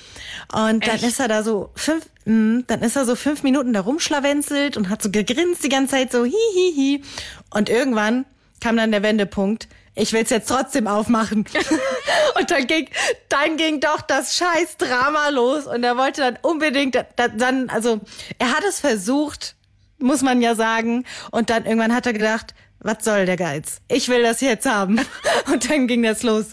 Und 0.53 0.87
dann 0.87 0.97
Echt? 0.97 1.05
ist 1.05 1.19
er 1.19 1.27
da 1.27 1.43
so 1.43 1.71
fünf, 1.75 2.07
mh, 2.25 2.33
hm, 2.33 2.65
dann 2.69 2.83
ist 2.83 2.95
er 2.95 3.05
so 3.05 3.17
fünf 3.17 3.43
Minuten 3.43 3.73
da 3.73 3.81
rumschlawenzelt 3.81 4.77
und 4.77 4.91
hat 4.91 5.03
so 5.03 5.11
gegrinst 5.11 5.65
die 5.65 5.69
ganze 5.69 5.97
Zeit 5.97 6.13
so 6.13 6.25
hi 6.25 6.31
hi 6.31 6.75
hi. 6.77 7.03
Und 7.51 7.69
irgendwann 7.69 8.27
kam 8.61 8.77
dann 8.77 8.93
der 8.93 9.03
Wendepunkt. 9.03 9.67
Ich 9.99 10.13
will's 10.13 10.31
jetzt 10.31 10.49
trotzdem 10.49 10.87
aufmachen. 10.87 11.45
und 12.39 12.51
dann 12.51 12.67
ging, 12.69 12.89
dann 13.29 13.57
ging 13.57 13.81
doch 13.81 14.01
das 14.01 14.37
scheiß 14.37 14.77
Drama 14.79 15.29
los 15.31 15.67
und 15.67 15.83
er 15.83 15.97
wollte 15.97 16.21
dann 16.21 16.39
unbedingt, 16.43 16.97
dann, 17.17 17.69
also 17.69 18.01
er 18.39 18.53
hat 18.53 18.63
es 18.69 18.79
versucht, 18.79 19.57
muss 19.99 20.23
man 20.23 20.41
ja 20.41 20.55
sagen. 20.55 21.05
Und 21.33 21.51
dann 21.51 21.65
irgendwann 21.65 21.95
hat 21.95 22.07
er 22.07 22.13
gedacht, 22.13 22.55
was 22.81 23.05
soll 23.05 23.27
der 23.27 23.37
Geiz? 23.37 23.81
Ich 23.89 24.09
will 24.09 24.23
das 24.23 24.41
jetzt 24.41 24.67
haben. 24.67 25.01
Und 25.53 25.69
dann 25.69 25.89
ging 25.89 26.05
das 26.05 26.23
los. 26.23 26.47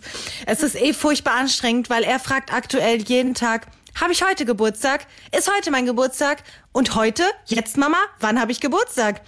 Es 0.47 0.63
ist 0.63 0.75
eh 0.75 0.93
furchtbar 0.93 1.35
anstrengend, 1.35 1.91
weil 1.91 2.03
er 2.03 2.19
fragt 2.19 2.51
aktuell 2.51 3.03
jeden 3.03 3.35
Tag, 3.35 3.67
habe 4.01 4.11
ich 4.11 4.23
heute 4.23 4.43
Geburtstag? 4.45 5.05
Ist 5.37 5.51
heute 5.55 5.69
mein 5.69 5.85
Geburtstag? 5.85 6.39
Und 6.71 6.95
heute? 6.95 7.23
Jetzt, 7.45 7.77
Mama? 7.77 7.97
Wann 8.19 8.41
habe 8.41 8.51
ich 8.51 8.59
Geburtstag? 8.59 9.21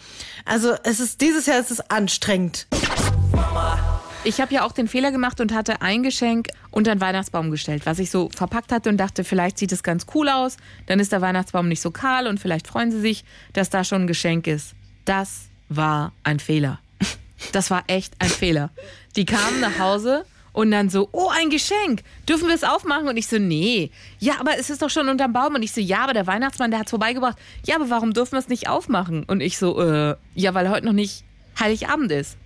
Also 0.44 0.76
es 0.84 1.00
ist 1.00 1.22
dieses 1.22 1.46
Jahr 1.46 1.60
es 1.60 1.70
ist 1.70 1.92
anstrengend. 1.92 2.68
Ich 4.24 4.42
habe 4.42 4.54
ja 4.54 4.66
auch 4.66 4.72
den 4.72 4.88
Fehler 4.88 5.12
gemacht 5.12 5.40
und 5.40 5.54
hatte 5.54 5.82
ein 5.82 6.04
Geschenk 6.04 6.50
unter 6.72 6.94
den 6.94 7.00
Weihnachtsbaum 7.02 7.50
gestellt, 7.52 7.86
was 7.86 8.00
ich 8.00 8.12
so 8.12 8.30
verpackt 8.36 8.72
hatte 8.72 8.90
und 8.90 8.98
dachte, 8.98 9.24
vielleicht 9.24 9.58
sieht 9.58 9.72
es 9.72 9.84
ganz 9.84 10.06
cool 10.16 10.28
aus. 10.28 10.58
Dann 10.88 11.00
ist 11.00 11.12
der 11.12 11.22
Weihnachtsbaum 11.22 11.68
nicht 11.68 11.82
so 11.82 11.92
kahl 11.92 12.28
und 12.28 12.40
vielleicht 12.40 12.68
freuen 12.68 12.92
sie 12.92 13.00
sich, 13.00 13.24
dass 13.54 13.70
da 13.70 13.84
schon 13.84 14.04
ein 14.04 14.08
Geschenk 14.08 14.48
ist. 14.48 14.74
Das 15.06 15.46
war 15.70 16.14
ein 16.24 16.40
Fehler. 16.40 16.80
Das 17.52 17.70
war 17.70 17.84
echt 17.86 18.16
ein 18.18 18.30
Fehler. 18.30 18.72
Die 19.16 19.24
kamen 19.24 19.60
nach 19.60 19.78
Hause 19.78 20.26
und 20.54 20.72
dann 20.72 20.90
so, 20.90 21.08
oh, 21.12 21.30
ein 21.30 21.52
Geschenk. 21.52 22.02
Dürfen 22.28 22.48
wir 22.48 22.56
es 22.56 22.64
aufmachen? 22.64 23.08
Und 23.08 23.16
ich 23.16 23.28
so, 23.28 23.38
nee. 23.38 23.92
Ja, 24.18 24.40
aber 24.40 24.58
es 24.58 24.72
ist 24.72 24.82
doch 24.82 24.90
schon 24.90 25.08
unterm 25.08 25.34
Baum. 25.34 25.54
Und 25.54 25.62
ich 25.62 25.72
so, 25.72 25.80
ja, 25.80 26.00
aber 26.00 26.14
der 26.14 26.26
Weihnachtsmann, 26.26 26.72
der 26.72 26.80
hat 26.80 26.88
es 26.88 26.90
vorbeigebracht. 26.90 27.38
Ja, 27.64 27.76
aber 27.76 27.92
warum 27.92 28.12
dürfen 28.12 28.32
wir 28.32 28.40
es 28.40 28.48
nicht 28.48 28.68
aufmachen? 28.68 29.24
Und 29.24 29.42
ich 29.42 29.60
so, 29.60 29.80
äh, 29.80 30.16
ja, 30.34 30.56
weil 30.56 30.72
heute 30.72 30.88
noch 30.88 30.94
nicht 30.94 31.24
Heiligabend 31.60 32.12
ist. 32.12 32.38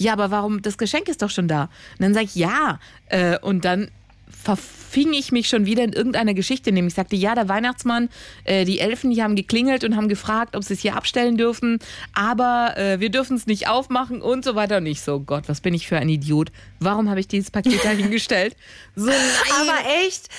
Ja, 0.00 0.14
aber 0.14 0.30
warum? 0.30 0.62
Das 0.62 0.78
Geschenk 0.78 1.08
ist 1.08 1.20
doch 1.20 1.28
schon 1.28 1.46
da. 1.46 1.64
Und 1.64 2.00
dann 2.00 2.14
sag 2.14 2.24
ich, 2.24 2.34
ja. 2.34 2.80
Äh, 3.10 3.38
und 3.40 3.66
dann 3.66 3.90
verfing 4.30 5.12
ich 5.12 5.30
mich 5.30 5.46
schon 5.46 5.66
wieder 5.66 5.84
in 5.84 5.92
irgendeiner 5.92 6.32
Geschichte. 6.32 6.72
Nämlich 6.72 6.94
sagte, 6.94 7.16
ja, 7.16 7.34
der 7.34 7.50
Weihnachtsmann, 7.50 8.08
äh, 8.44 8.64
die 8.64 8.80
Elfen, 8.80 9.10
die 9.10 9.22
haben 9.22 9.36
geklingelt 9.36 9.84
und 9.84 9.96
haben 9.96 10.08
gefragt, 10.08 10.56
ob 10.56 10.64
sie 10.64 10.72
es 10.72 10.80
hier 10.80 10.96
abstellen 10.96 11.36
dürfen, 11.36 11.80
aber 12.14 12.78
äh, 12.78 12.98
wir 12.98 13.10
dürfen 13.10 13.36
es 13.36 13.46
nicht 13.46 13.68
aufmachen 13.68 14.22
und 14.22 14.42
so 14.42 14.54
weiter. 14.54 14.78
Und 14.78 14.86
ich 14.86 15.02
so, 15.02 15.20
Gott, 15.20 15.50
was 15.50 15.60
bin 15.60 15.74
ich 15.74 15.86
für 15.86 15.98
ein 15.98 16.08
Idiot? 16.08 16.50
Warum 16.78 17.10
habe 17.10 17.20
ich 17.20 17.28
dieses 17.28 17.50
Paket 17.50 17.84
da 17.84 17.90
hingestellt? 17.90 18.56
So, 18.96 19.06
nein. 19.06 19.18
Aber 19.60 19.78
echt, 20.06 20.30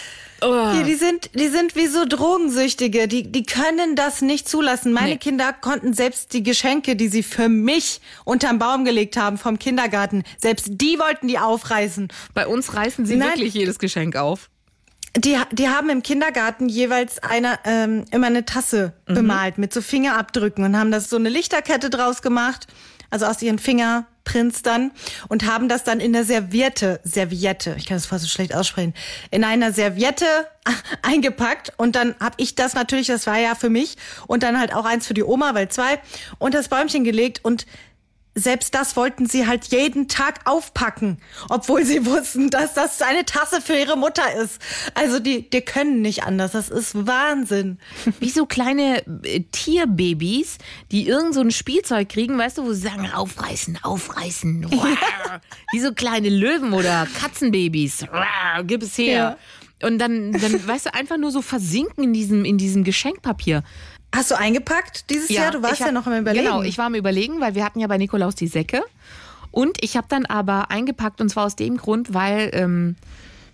ja, 0.44 0.84
die 0.84 0.96
sind, 0.96 1.30
die 1.36 1.48
sind 1.48 1.76
wie 1.76 1.88
so 1.88 2.06
Drogensüchtige. 2.08 3.08
Die, 3.08 3.32
die 3.32 3.44
können 3.44 3.96
das 3.96 4.22
nicht 4.22 4.50
zulassen. 4.50 4.92
Meine 4.94 5.12
Nee. 5.12 5.18
Kinder 5.18 5.54
konnten 5.54 5.94
selbst 5.94 6.34
die 6.34 6.44
Geschenke, 6.44 6.96
die 6.96 7.08
sie 7.10 7.24
für 7.24 7.50
mich 7.50 8.02
unterm 8.26 8.60
Baum 8.60 8.86
gelegt 8.86 9.18
haben 9.18 9.38
vom 9.38 9.60
Kindergarten, 9.60 10.24
selbst 10.38 10.68
die 10.70 10.98
wollten 11.00 11.28
die 11.28 11.38
aufreißen. 11.40 12.08
Bei 12.34 12.48
uns 12.48 12.74
reißen 12.74 13.06
sie 13.06 13.16
Nein. 13.18 13.30
wirklich 13.30 13.54
jedes 13.54 13.78
Geschenk 13.80 14.16
auf. 14.16 14.50
Die, 15.18 15.38
die 15.52 15.68
haben 15.68 15.90
im 15.90 16.04
Kindergarten 16.04 16.70
jeweils 16.70 17.22
einer 17.22 17.60
ähm, 17.66 18.06
immer 18.12 18.28
eine 18.28 18.46
Tasse 18.46 18.94
bemalt 19.08 19.58
mit 19.58 19.74
so 19.74 19.82
Fingerabdrücken 19.82 20.64
und 20.64 20.78
haben 20.78 20.90
das 20.90 21.10
so 21.10 21.18
eine 21.18 21.28
Lichterkette 21.28 21.90
draus 21.90 22.22
gemacht, 22.22 22.68
also 23.12 23.28
aus 23.28 23.42
ihren 23.42 23.60
Fingerprints 23.60 24.64
dann 24.64 24.92
und 25.28 25.46
haben 25.46 25.70
das 25.70 25.84
dann 25.84 26.00
in 26.00 26.14
der 26.14 26.24
Serviette, 26.24 27.00
Serviette, 27.04 27.76
ich 27.78 27.86
kann 27.86 27.98
das 27.98 28.08
fast 28.08 28.24
so 28.24 28.30
schlecht 28.30 28.56
aussprechen, 28.56 28.96
in 29.30 29.44
einer 29.44 29.72
Serviette 29.72 30.26
eingepackt 31.04 31.74
und 31.78 31.96
dann 31.96 32.16
habe 32.20 32.36
ich 32.38 32.56
das 32.56 32.74
natürlich, 32.74 33.08
das 33.08 33.28
war 33.28 33.38
ja 33.38 33.54
für 33.54 33.70
mich 33.70 33.98
und 34.26 34.42
dann 34.42 34.60
halt 34.60 34.74
auch 34.74 34.86
eins 34.86 35.06
für 35.06 35.14
die 35.14 35.24
Oma, 35.24 35.54
weil 35.54 35.70
zwei 35.70 36.00
und 36.40 36.56
das 36.56 36.70
Bäumchen 36.70 37.04
gelegt 37.04 37.42
und 37.44 37.68
selbst 38.34 38.74
das 38.74 38.96
wollten 38.96 39.26
sie 39.26 39.46
halt 39.46 39.68
jeden 39.68 40.08
Tag 40.08 40.42
aufpacken, 40.46 41.18
obwohl 41.50 41.86
sie 41.86 42.06
wussten, 42.06 42.50
dass 42.50 42.74
das 42.74 43.02
eine 43.02 43.26
Tasse 43.26 43.62
für 43.62 43.74
ihre 43.74 43.98
Mutter 43.98 44.34
ist. 44.34 44.60
Also 44.94 45.20
die, 45.20 45.50
die 45.50 45.62
können 45.62 46.02
nicht 46.02 46.24
anders. 46.24 46.52
Das 46.52 46.70
ist 46.70 47.06
Wahnsinn. 47.08 47.78
Wie 48.20 48.30
so 48.30 48.46
kleine 48.46 49.06
äh, 49.24 49.42
Tierbabys, 49.52 50.58
die 50.92 51.08
irgend 51.08 51.34
so 51.34 51.42
ein 51.42 51.52
Spielzeug 51.52 52.10
kriegen, 52.10 52.38
weißt 52.38 52.60
du, 52.60 52.66
wo 52.66 52.74
sie 52.74 52.82
sagen, 52.82 53.10
aufreißen, 53.12 53.80
aufreißen. 53.84 54.66
Rar. 54.72 55.42
Wie 55.72 55.80
so 55.80 55.94
kleine 55.94 56.30
Löwen 56.30 56.74
oder 56.74 57.08
Katzenbabys. 57.20 58.06
Gib 58.66 58.84
es 58.84 58.98
her. 58.98 59.38
Und 59.84 59.98
dann, 60.00 60.32
dann, 60.32 60.68
weißt 60.68 60.88
du, 60.88 60.94
einfach 60.94 61.18
nur 61.18 61.32
so 61.32 61.42
versinken 61.42 62.04
in 62.04 62.14
diesem, 62.14 62.46
in 62.46 62.58
diesem 62.58 62.84
Geschenkpapier. 62.84 63.64
Hast 64.14 64.32
du 64.32 64.36
eingepackt 64.36 65.10
dieses 65.10 65.30
Jahr? 65.30 65.52
Du 65.52 65.62
warst 65.62 65.76
ich 65.76 65.80
ja 65.80 65.88
hab- 65.88 65.94
noch 65.94 66.08
im 66.08 66.14
Überlegen. 66.20 66.46
Genau, 66.46 66.62
ich 66.64 66.78
war 66.78 66.86
am 66.88 66.96
Überlegen, 66.96 67.40
weil 67.40 67.56
wir 67.56 67.64
hatten 67.64 67.80
ja 67.80 67.88
bei 67.88 67.98
Nikolaus 67.98 68.36
die 68.36 68.48
Säcke. 68.48 68.84
Und 69.52 69.84
ich 69.84 69.98
habe 69.98 70.08
dann 70.10 70.26
aber 70.26 70.72
eingepackt, 70.72 71.22
und 71.22 71.30
zwar 71.30 71.46
aus 71.46 71.56
dem 71.56 71.78
Grund, 71.78 72.14
weil 72.14 72.52
ähm, 72.54 72.96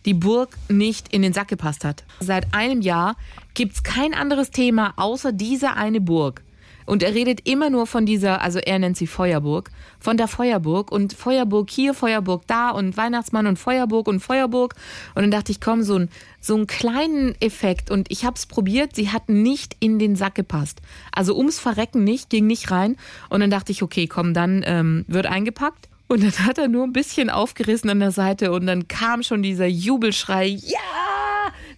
die 0.06 0.14
Burg 0.14 0.56
nicht 0.70 1.12
in 1.14 1.22
den 1.22 1.34
Sack 1.34 1.48
gepasst 1.50 1.84
hat. 1.84 2.04
Seit 2.20 2.54
einem 2.54 2.82
Jahr 2.82 3.16
gibt's 3.54 3.84
kein 3.84 4.14
anderes 4.14 4.52
Thema 4.52 4.94
außer 4.96 5.32
diese 5.32 5.74
eine 5.74 6.00
Burg. 6.02 6.44
Und 6.88 7.04
er 7.04 7.14
redet 7.14 7.48
immer 7.48 7.70
nur 7.70 7.86
von 7.86 8.06
dieser, 8.06 8.42
also 8.42 8.60
er 8.60 8.80
nennt 8.80 8.98
sie 8.98 9.08
Feuerburg, 9.08 9.70
von 10.00 10.16
der 10.18 10.28
Feuerburg 10.28 10.90
und 10.92 11.14
Feuerburg 11.14 11.70
hier, 11.70 11.94
Feuerburg 11.94 12.48
da 12.48 12.70
und 12.70 12.96
Weihnachtsmann 12.96 13.46
und 13.46 13.60
Feuerburg 13.60 14.08
und 14.08 14.22
Feuerburg. 14.22 14.74
Und 15.14 15.22
dann 15.22 15.32
dachte 15.32 15.52
ich, 15.52 15.60
komm, 15.60 15.84
so, 15.84 16.00
ein, 16.00 16.10
so 16.40 16.56
einen 16.56 16.66
kleinen 16.66 17.36
Effekt. 17.42 17.92
Und 17.92 18.10
ich 18.10 18.24
habe 18.24 18.38
es 18.38 18.46
probiert, 18.46 18.96
sie 18.96 19.10
hat 19.10 19.28
nicht 19.28 19.76
in 19.82 20.00
den 20.00 20.16
Sack 20.16 20.36
gepasst. 20.36 20.82
Also 21.12 21.38
ums 21.38 21.60
Verrecken 21.60 22.06
nicht, 22.06 22.30
ging 22.30 22.48
nicht 22.48 22.72
rein. 22.72 22.96
Und 23.30 23.42
dann 23.42 23.52
dachte 23.52 23.74
ich, 23.74 23.84
okay, 23.84 24.08
komm, 24.08 24.34
dann 24.34 24.64
ähm, 24.66 25.04
wird 25.10 25.26
eingepackt. 25.26 25.90
Und 26.08 26.24
dann 26.24 26.48
hat 26.48 26.58
er 26.58 26.70
nur 26.70 26.86
ein 26.86 26.94
bisschen 26.94 27.30
aufgerissen 27.30 27.90
an 27.90 28.00
der 28.00 28.12
Seite 28.12 28.54
und 28.54 28.66
dann 28.66 28.88
kam 28.88 29.24
schon 29.24 29.44
dieser 29.44 29.68
Jubelschrei. 29.68 30.46
Ja, 30.46 30.80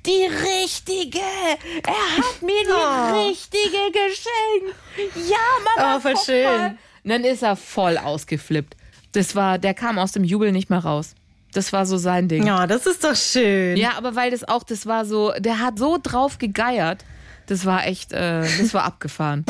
die 0.05 0.25
richtige! 0.25 1.19
Er 1.19 2.17
hat 2.17 2.41
mir 2.41 2.63
die 2.63 2.71
Oh. 2.71 3.27
richtige 3.27 3.77
geschenkt! 3.91 4.75
Ja, 5.29 5.37
Mama, 5.75 5.95
Oh, 5.97 5.99
voll 5.99 6.15
schön. 6.25 6.43
mal. 6.43 6.77
Und 7.03 7.09
dann 7.09 7.23
ist 7.23 7.43
er 7.43 7.55
voll 7.55 7.97
ausgeflippt. 7.97 8.75
Das 9.13 9.35
war, 9.35 9.57
der 9.57 9.73
kam 9.73 9.97
aus 9.97 10.11
dem 10.11 10.23
Jubel 10.23 10.51
nicht 10.51 10.69
mehr 10.69 10.79
raus. 10.79 11.15
Das 11.53 11.73
war 11.73 11.85
so 11.85 11.97
sein 11.97 12.27
Ding. 12.27 12.45
Ja, 12.45 12.67
das 12.67 12.85
ist 12.85 13.03
doch 13.03 13.15
schön. 13.15 13.75
Ja, 13.75 13.93
aber 13.97 14.15
weil 14.15 14.29
das 14.31 14.43
auch, 14.47 14.63
das 14.63 14.85
war 14.85 15.05
so, 15.05 15.33
der 15.39 15.59
hat 15.59 15.79
so 15.79 15.97
drauf 16.01 16.37
gegeiert. 16.37 17.03
Das 17.47 17.65
war 17.65 17.87
echt, 17.87 18.13
äh, 18.13 18.41
das 18.59 18.73
war 18.75 18.83
abgefahren. 18.83 19.45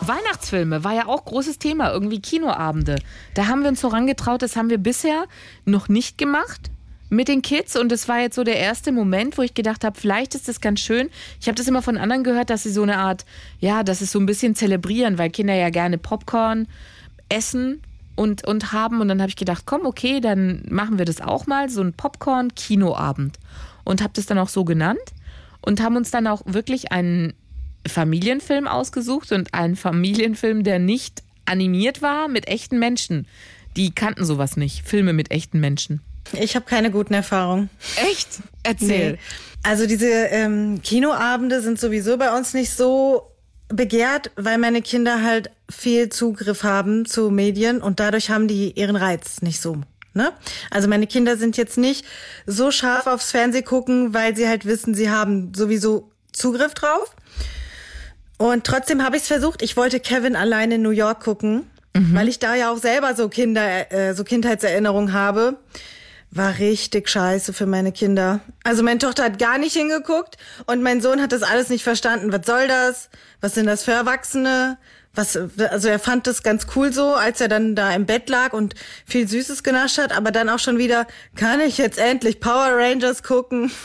Weihnachtsfilme 0.00 0.82
war 0.84 0.94
ja 0.94 1.06
auch 1.06 1.24
großes 1.24 1.58
Thema, 1.58 1.92
irgendwie 1.92 2.20
Kinoabende. 2.20 2.96
Da 3.34 3.46
haben 3.46 3.62
wir 3.62 3.68
uns 3.68 3.80
so 3.80 3.88
rangetraut, 3.88 4.42
das 4.42 4.56
haben 4.56 4.70
wir 4.70 4.78
bisher 4.78 5.24
noch 5.64 5.88
nicht 5.88 6.18
gemacht 6.18 6.70
mit 7.10 7.28
den 7.28 7.42
Kids 7.42 7.76
und 7.76 7.90
das 7.90 8.08
war 8.08 8.20
jetzt 8.20 8.36
so 8.36 8.44
der 8.44 8.56
erste 8.56 8.92
Moment, 8.92 9.38
wo 9.38 9.42
ich 9.42 9.54
gedacht 9.54 9.84
habe, 9.84 9.98
vielleicht 9.98 10.34
ist 10.34 10.48
das 10.48 10.60
ganz 10.60 10.80
schön. 10.80 11.08
Ich 11.40 11.48
habe 11.48 11.56
das 11.56 11.66
immer 11.66 11.82
von 11.82 11.96
anderen 11.96 12.24
gehört, 12.24 12.50
dass 12.50 12.64
sie 12.64 12.70
so 12.70 12.82
eine 12.82 12.98
Art, 12.98 13.24
ja, 13.60 13.82
das 13.82 14.02
ist 14.02 14.12
so 14.12 14.18
ein 14.18 14.26
bisschen 14.26 14.54
zelebrieren, 14.54 15.18
weil 15.18 15.30
Kinder 15.30 15.54
ja 15.54 15.70
gerne 15.70 15.98
Popcorn 15.98 16.68
essen 17.28 17.80
und, 18.16 18.46
und 18.46 18.72
haben 18.72 19.00
und 19.00 19.08
dann 19.08 19.20
habe 19.20 19.30
ich 19.30 19.36
gedacht, 19.36 19.64
komm, 19.64 19.86
okay, 19.86 20.20
dann 20.20 20.62
machen 20.68 20.98
wir 20.98 21.04
das 21.04 21.20
auch 21.20 21.46
mal, 21.46 21.70
so 21.70 21.80
ein 21.80 21.92
Popcorn-Kinoabend 21.92 23.38
und 23.84 24.02
habe 24.02 24.12
das 24.14 24.26
dann 24.26 24.38
auch 24.38 24.48
so 24.48 24.64
genannt 24.64 24.98
und 25.62 25.80
haben 25.82 25.96
uns 25.96 26.10
dann 26.10 26.26
auch 26.26 26.42
wirklich 26.44 26.92
einen 26.92 27.34
Familienfilm 27.86 28.66
ausgesucht 28.66 29.32
und 29.32 29.54
einen 29.54 29.76
Familienfilm, 29.76 30.62
der 30.62 30.78
nicht 30.78 31.22
animiert 31.46 32.02
war 32.02 32.28
mit 32.28 32.48
echten 32.48 32.78
Menschen. 32.78 33.26
Die 33.76 33.92
kannten 33.92 34.24
sowas 34.24 34.56
nicht, 34.56 34.86
Filme 34.86 35.12
mit 35.12 35.30
echten 35.30 35.60
Menschen. 35.60 36.00
Ich 36.32 36.54
habe 36.54 36.66
keine 36.66 36.90
guten 36.90 37.14
Erfahrungen. 37.14 37.70
Echt? 38.10 38.28
Erzähl. 38.62 39.12
Nee. 39.12 39.18
Also 39.62 39.86
diese 39.86 40.08
ähm, 40.08 40.80
Kinoabende 40.82 41.60
sind 41.60 41.80
sowieso 41.80 42.16
bei 42.16 42.36
uns 42.36 42.54
nicht 42.54 42.70
so 42.70 43.32
begehrt, 43.68 44.30
weil 44.36 44.58
meine 44.58 44.82
Kinder 44.82 45.22
halt 45.22 45.50
viel 45.70 46.08
Zugriff 46.08 46.62
haben 46.62 47.04
zu 47.04 47.30
Medien 47.30 47.82
und 47.82 48.00
dadurch 48.00 48.30
haben 48.30 48.48
die 48.48 48.72
ihren 48.72 48.96
Reiz 48.96 49.42
nicht 49.42 49.60
so. 49.60 49.82
Ne? 50.14 50.32
Also 50.70 50.88
meine 50.88 51.06
Kinder 51.06 51.36
sind 51.36 51.56
jetzt 51.56 51.76
nicht 51.76 52.04
so 52.46 52.70
scharf 52.70 53.06
aufs 53.06 53.30
Fernseh 53.30 53.62
gucken, 53.62 54.14
weil 54.14 54.34
sie 54.34 54.48
halt 54.48 54.64
wissen, 54.64 54.94
sie 54.94 55.10
haben 55.10 55.52
sowieso 55.54 56.10
Zugriff 56.32 56.74
drauf. 56.74 57.14
Und 58.38 58.64
trotzdem 58.64 59.04
habe 59.04 59.16
ich 59.16 59.22
es 59.22 59.28
versucht. 59.28 59.62
Ich 59.62 59.76
wollte 59.76 60.00
Kevin 60.00 60.36
allein 60.36 60.70
in 60.70 60.82
New 60.82 60.90
York 60.90 61.20
gucken, 61.22 61.68
weil 62.12 62.28
ich 62.28 62.38
da 62.38 62.54
ja 62.54 62.72
auch 62.72 62.78
selber 62.78 63.14
so 63.14 63.28
Kinder, 63.28 63.92
äh, 63.92 64.14
so 64.14 64.22
Kindheitserinnerungen 64.22 65.12
habe. 65.12 65.56
War 66.30 66.58
richtig 66.58 67.08
scheiße 67.08 67.52
für 67.52 67.66
meine 67.66 67.90
Kinder. 67.92 68.40
Also 68.62 68.82
meine 68.82 68.98
Tochter 68.98 69.24
hat 69.24 69.38
gar 69.38 69.56
nicht 69.58 69.74
hingeguckt 69.74 70.36
und 70.66 70.82
mein 70.82 71.00
Sohn 71.00 71.22
hat 71.22 71.32
das 71.32 71.42
alles 71.42 71.70
nicht 71.70 71.82
verstanden. 71.82 72.32
Was 72.32 72.46
soll 72.46 72.68
das? 72.68 73.08
Was 73.40 73.54
sind 73.54 73.66
das 73.66 73.82
für 73.82 73.92
Erwachsene? 73.92 74.76
Was, 75.14 75.36
also 75.36 75.88
er 75.88 75.98
fand 75.98 76.28
das 76.28 76.44
ganz 76.44 76.66
cool 76.76 76.92
so, 76.92 77.14
als 77.14 77.40
er 77.40 77.48
dann 77.48 77.74
da 77.74 77.92
im 77.92 78.06
Bett 78.06 78.28
lag 78.28 78.52
und 78.52 78.74
viel 79.04 79.26
Süßes 79.26 79.64
genascht 79.64 79.98
hat, 79.98 80.16
aber 80.16 80.30
dann 80.30 80.48
auch 80.48 80.60
schon 80.60 80.78
wieder, 80.78 81.08
kann 81.34 81.60
ich 81.60 81.76
jetzt 81.76 81.98
endlich 81.98 82.38
Power 82.40 82.70
Rangers 82.72 83.22
gucken? 83.22 83.72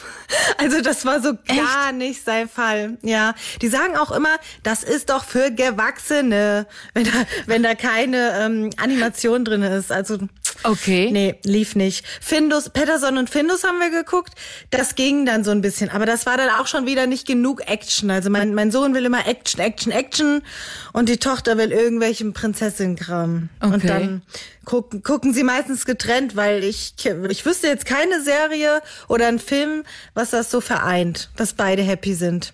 Also 0.58 0.82
das 0.82 1.06
war 1.06 1.22
so 1.22 1.34
gar 1.48 1.92
nicht 1.92 2.26
sein 2.26 2.50
Fall. 2.50 2.98
Ja, 3.04 3.36
die 3.62 3.68
sagen 3.68 3.96
auch 3.96 4.10
immer, 4.12 4.36
das 4.64 4.82
ist 4.84 5.12
doch 5.12 5.24
für 5.26 5.52
Gewachsene, 5.52 6.66
wenn 6.96 7.04
da, 7.04 7.12
wenn 7.46 7.62
da 7.62 7.76
keine 7.76 8.40
ähm, 8.40 8.70
Animation 8.78 9.46
drin 9.46 9.62
ist. 9.62 9.92
Also 9.92 10.18
Okay. 10.64 11.10
Nee, 11.12 11.36
lief 11.44 11.76
nicht. 11.76 12.06
Findus, 12.22 12.70
Patterson 12.70 13.18
und 13.18 13.30
Findus 13.30 13.64
haben 13.64 13.80
wir 13.80 13.90
geguckt. 13.90 14.34
Das 14.70 14.96
ging 14.96 15.26
dann 15.26 15.44
so 15.44 15.52
ein 15.52 15.62
bisschen. 15.62 15.90
Aber 15.90 16.06
das 16.06 16.26
war 16.26 16.38
dann 16.38 16.50
auch 16.50 16.68
schon 16.68 16.86
wieder 16.86 17.08
nicht 17.08 17.26
genug 17.26 17.68
Action. 17.68 18.12
Also 18.12 18.30
mein, 18.30 18.54
mein 18.54 18.72
Sohn 18.72 18.94
will 18.94 19.06
immer 19.06 19.28
Action, 19.28 19.60
Action, 19.62 19.92
Action. 19.92 20.42
Und 20.94 21.10
die 21.10 21.18
Tochter 21.18 21.58
will 21.58 21.72
irgendwelchen 21.72 22.34
Prinzessinnenkram. 22.34 23.50
Und 23.62 23.74
Okay. 23.74 23.88
dann 23.88 24.22
gucken, 24.66 25.04
gucken 25.04 25.34
sie 25.34 25.44
meistens 25.44 25.86
getrennt, 25.86 26.36
weil 26.36 26.64
ich, 26.64 26.94
ich 27.30 27.46
wüsste 27.46 27.68
jetzt 27.68 27.86
keine 27.86 28.22
Serie 28.22 28.82
oder 29.08 29.28
einen 29.28 29.40
Film, 29.40 29.84
was 30.14 30.30
das 30.30 30.50
so 30.52 30.62
vereint, 30.62 31.30
dass 31.36 31.54
beide 31.54 31.82
happy 31.82 32.14
sind. 32.14 32.54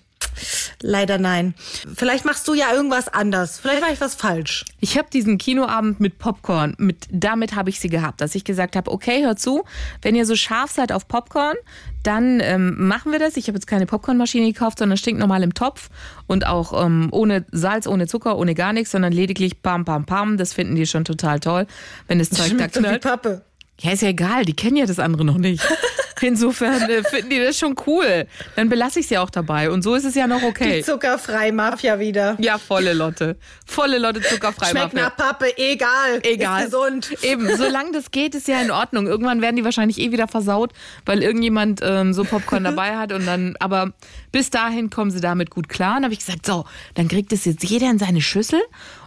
Leider 0.82 1.18
nein. 1.18 1.54
Vielleicht 1.94 2.24
machst 2.24 2.48
du 2.48 2.54
ja 2.54 2.72
irgendwas 2.72 3.08
anders. 3.08 3.58
Vielleicht 3.58 3.82
mache 3.82 3.92
ich 3.92 4.00
was 4.00 4.14
falsch. 4.14 4.64
Ich 4.80 4.96
habe 4.96 5.08
diesen 5.12 5.36
Kinoabend 5.36 6.00
mit 6.00 6.18
Popcorn, 6.18 6.74
mit, 6.78 7.06
damit 7.10 7.54
habe 7.54 7.68
ich 7.68 7.80
sie 7.80 7.88
gehabt, 7.88 8.20
dass 8.20 8.34
ich 8.34 8.44
gesagt 8.44 8.76
habe, 8.76 8.90
okay, 8.90 9.24
hört 9.24 9.38
zu, 9.38 9.64
wenn 10.02 10.14
ihr 10.14 10.24
so 10.24 10.36
scharf 10.36 10.70
seid 10.70 10.92
auf 10.92 11.06
Popcorn, 11.06 11.56
dann 12.02 12.40
ähm, 12.40 12.88
machen 12.88 13.12
wir 13.12 13.18
das. 13.18 13.36
Ich 13.36 13.48
habe 13.48 13.56
jetzt 13.56 13.66
keine 13.66 13.84
Popcornmaschine 13.84 14.52
gekauft, 14.52 14.78
sondern 14.78 14.96
stinknormal 14.96 15.42
im 15.42 15.52
Topf 15.52 15.90
und 16.26 16.46
auch 16.46 16.84
ähm, 16.84 17.08
ohne 17.10 17.44
Salz, 17.52 17.86
ohne 17.86 18.06
Zucker, 18.06 18.38
ohne 18.38 18.54
gar 18.54 18.72
nichts, 18.72 18.90
sondern 18.90 19.12
lediglich 19.12 19.60
pam, 19.60 19.84
pam, 19.84 20.06
pam. 20.06 20.38
Das 20.38 20.54
finden 20.54 20.76
die 20.76 20.86
schon 20.86 21.04
total 21.04 21.40
toll, 21.40 21.66
wenn 22.08 22.18
das 22.18 22.30
Zeug 22.30 22.48
da 22.50 22.54
Schmeckt 22.54 22.74
so 22.74 22.80
wie 22.80 22.84
knallt. 22.84 23.02
Pappe. 23.02 23.42
Ja, 23.80 23.92
ist 23.92 24.02
ja 24.02 24.08
egal, 24.08 24.44
die 24.44 24.54
kennen 24.54 24.76
ja 24.76 24.86
das 24.86 24.98
andere 24.98 25.24
noch 25.24 25.38
nicht. 25.38 25.62
Insofern 26.20 26.82
äh, 26.90 27.02
finden 27.02 27.30
die 27.30 27.40
das 27.40 27.58
schon 27.58 27.74
cool. 27.86 28.26
Dann 28.56 28.68
belasse 28.68 29.00
ich 29.00 29.08
sie 29.08 29.18
auch 29.18 29.30
dabei. 29.30 29.70
Und 29.70 29.82
so 29.82 29.94
ist 29.94 30.04
es 30.04 30.14
ja 30.14 30.26
noch 30.26 30.42
okay. 30.42 30.78
Die 30.78 30.84
Zuckerfrei-Mafia 30.84 31.98
wieder. 31.98 32.36
Ja, 32.38 32.58
volle 32.58 32.92
Lotte. 32.92 33.36
Volle 33.66 33.98
Lotte 33.98 34.20
zuckerfrei. 34.20 34.70
Schmeckt 34.70 34.94
nach 34.94 35.16
Pappe, 35.16 35.56
egal. 35.56 36.20
Egal. 36.22 36.64
Ist 36.64 36.72
gesund. 36.72 37.16
Eben, 37.22 37.56
solange 37.56 37.92
das 37.92 38.10
geht, 38.10 38.34
ist 38.34 38.48
ja 38.48 38.60
in 38.60 38.70
Ordnung. 38.70 39.06
Irgendwann 39.06 39.40
werden 39.40 39.56
die 39.56 39.64
wahrscheinlich 39.64 39.98
eh 39.98 40.12
wieder 40.12 40.28
versaut, 40.28 40.72
weil 41.06 41.22
irgendjemand 41.22 41.80
ähm, 41.82 42.12
so 42.12 42.24
Popcorn 42.24 42.64
dabei 42.64 42.96
hat 42.96 43.12
und 43.12 43.26
dann, 43.26 43.56
aber 43.58 43.92
bis 44.32 44.50
dahin 44.50 44.90
kommen 44.90 45.10
sie 45.10 45.20
damit 45.20 45.50
gut 45.50 45.68
klar. 45.68 45.96
Und 45.96 46.04
habe 46.04 46.12
ich 46.12 46.20
gesagt, 46.20 46.46
so, 46.46 46.64
dann 46.94 47.08
kriegt 47.08 47.32
es 47.32 47.44
jetzt 47.44 47.64
jeder 47.64 47.90
in 47.90 47.98
seine 47.98 48.20
Schüssel 48.20 48.60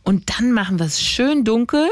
und 0.04 0.38
dann 0.38 0.52
machen 0.52 0.80
wir 0.80 0.86
es 0.86 1.02
schön 1.02 1.46
dunkel, 1.46 1.88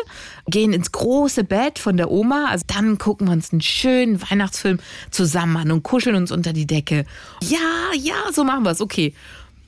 gehen 0.48 0.74
ins 0.74 0.92
große 0.92 1.44
Bett 1.46 1.80
von 1.80 1.96
der 1.96 2.12
Oma. 2.12 2.48
Also 2.50 2.66
dann 2.68 2.98
gucken 2.98 3.28
wir 3.28 3.34
uns 3.34 3.52
einen 3.52 3.62
schönen 3.62 4.22
Weihnachtsfilm 4.22 4.80
zusammen 5.12 5.58
an 5.58 5.72
und 5.72 5.84
kuscheln 5.84 6.16
uns 6.16 6.32
unter 6.32 6.52
die 6.52 6.68
Decke. 6.68 7.06
Ja, 7.42 7.60
ja, 7.98 8.16
so 8.34 8.44
machen 8.44 8.64
wir 8.64 8.72
es. 8.72 8.82
Okay. 8.82 9.14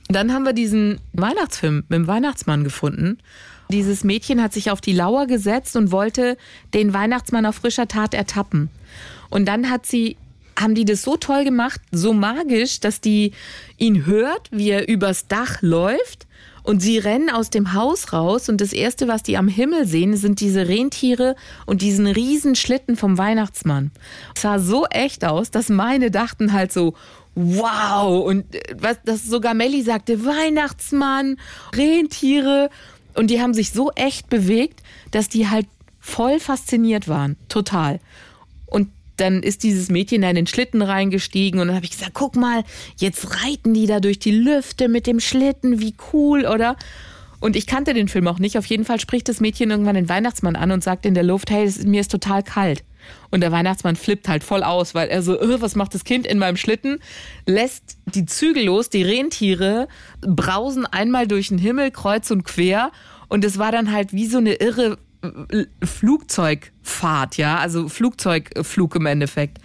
Dann 0.08 0.34
haben 0.34 0.44
wir 0.44 0.52
diesen 0.52 1.00
Weihnachtsfilm 1.14 1.76
mit 1.88 1.92
dem 1.92 2.06
Weihnachtsmann 2.06 2.62
gefunden. 2.62 3.18
Dieses 3.70 4.04
Mädchen 4.04 4.42
hat 4.42 4.52
sich 4.52 4.70
auf 4.70 4.82
die 4.82 4.92
Lauer 4.92 5.26
gesetzt 5.26 5.74
und 5.76 5.90
wollte 5.90 6.36
den 6.74 6.92
Weihnachtsmann 6.92 7.46
auf 7.46 7.56
frischer 7.56 7.88
Tat 7.88 8.12
ertappen. 8.12 8.68
Und 9.30 9.46
dann 9.46 9.70
hat 9.70 9.86
sie, 9.86 10.18
haben 10.60 10.74
die 10.74 10.84
das 10.84 11.02
so 11.02 11.16
toll 11.16 11.44
gemacht, 11.44 11.80
so 11.90 12.12
magisch, 12.12 12.80
dass 12.80 13.00
die 13.00 13.32
ihn 13.78 14.04
hört, 14.04 14.50
wie 14.52 14.68
er 14.68 14.86
übers 14.86 15.26
Dach 15.28 15.62
läuft. 15.62 16.26
Und 16.64 16.80
sie 16.80 16.96
rennen 16.96 17.28
aus 17.28 17.50
dem 17.50 17.74
Haus 17.74 18.14
raus 18.14 18.48
und 18.48 18.60
das 18.60 18.72
erste, 18.72 19.06
was 19.06 19.22
die 19.22 19.36
am 19.36 19.48
Himmel 19.48 19.86
sehen, 19.86 20.16
sind 20.16 20.40
diese 20.40 20.66
Rentiere 20.66 21.36
und 21.66 21.82
diesen 21.82 22.06
riesen 22.06 22.56
Schlitten 22.56 22.96
vom 22.96 23.18
Weihnachtsmann. 23.18 23.90
Es 24.34 24.42
sah 24.42 24.58
so 24.58 24.86
echt 24.86 25.26
aus, 25.26 25.50
dass 25.50 25.68
meine 25.68 26.10
dachten 26.10 26.54
halt 26.54 26.72
so, 26.72 26.94
wow. 27.34 28.24
Und 28.24 28.54
äh, 28.54 28.76
was, 28.78 28.98
das 29.04 29.24
sogar 29.26 29.52
Melli 29.52 29.82
sagte, 29.82 30.24
Weihnachtsmann, 30.24 31.36
Rentiere. 31.74 32.70
Und 33.14 33.28
die 33.28 33.42
haben 33.42 33.52
sich 33.52 33.70
so 33.70 33.90
echt 33.92 34.30
bewegt, 34.30 34.82
dass 35.10 35.28
die 35.28 35.48
halt 35.48 35.66
voll 36.00 36.40
fasziniert 36.40 37.08
waren. 37.08 37.36
Total. 37.48 38.00
Und 38.66 38.88
dann 39.16 39.42
ist 39.42 39.62
dieses 39.62 39.90
Mädchen 39.90 40.22
da 40.22 40.30
in 40.30 40.36
den 40.36 40.46
Schlitten 40.46 40.82
reingestiegen 40.82 41.60
und 41.60 41.68
dann 41.68 41.76
habe 41.76 41.86
ich 41.86 41.92
gesagt, 41.92 42.14
guck 42.14 42.36
mal, 42.36 42.64
jetzt 42.96 43.42
reiten 43.44 43.74
die 43.74 43.86
da 43.86 44.00
durch 44.00 44.18
die 44.18 44.32
Lüfte 44.32 44.88
mit 44.88 45.06
dem 45.06 45.20
Schlitten, 45.20 45.80
wie 45.80 45.94
cool, 46.12 46.46
oder? 46.46 46.76
Und 47.40 47.56
ich 47.56 47.66
kannte 47.66 47.92
den 47.92 48.08
Film 48.08 48.26
auch 48.26 48.38
nicht. 48.38 48.56
Auf 48.56 48.64
jeden 48.66 48.86
Fall 48.86 48.98
spricht 48.98 49.28
das 49.28 49.40
Mädchen 49.40 49.70
irgendwann 49.70 49.96
den 49.96 50.08
Weihnachtsmann 50.08 50.56
an 50.56 50.70
und 50.70 50.82
sagt 50.82 51.04
in 51.04 51.12
der 51.12 51.24
Luft, 51.24 51.50
hey, 51.50 51.70
mir 51.84 52.00
ist 52.00 52.10
total 52.10 52.42
kalt. 52.42 52.82
Und 53.30 53.42
der 53.42 53.52
Weihnachtsmann 53.52 53.96
flippt 53.96 54.28
halt 54.28 54.42
voll 54.42 54.62
aus, 54.62 54.94
weil 54.94 55.08
er 55.08 55.20
so, 55.20 55.38
"Äh, 55.38 55.60
was 55.60 55.74
macht 55.74 55.94
das 55.94 56.04
Kind 56.04 56.26
in 56.26 56.38
meinem 56.38 56.56
Schlitten? 56.56 57.00
Lässt 57.46 57.98
die 58.06 58.24
Zügel 58.24 58.64
los, 58.64 58.88
die 58.88 59.02
Rentiere 59.02 59.88
brausen 60.22 60.86
einmal 60.86 61.26
durch 61.26 61.48
den 61.48 61.58
Himmel, 61.58 61.90
kreuz 61.90 62.30
und 62.30 62.44
quer. 62.44 62.92
Und 63.28 63.44
es 63.44 63.58
war 63.58 63.72
dann 63.72 63.92
halt 63.92 64.12
wie 64.14 64.26
so 64.26 64.38
eine 64.38 64.54
irre 64.54 64.96
Flugzeugfahrt, 65.82 67.36
ja, 67.36 67.58
also 67.58 67.88
Flugzeugflug 67.88 68.96
im 68.96 69.06
Endeffekt. 69.06 69.58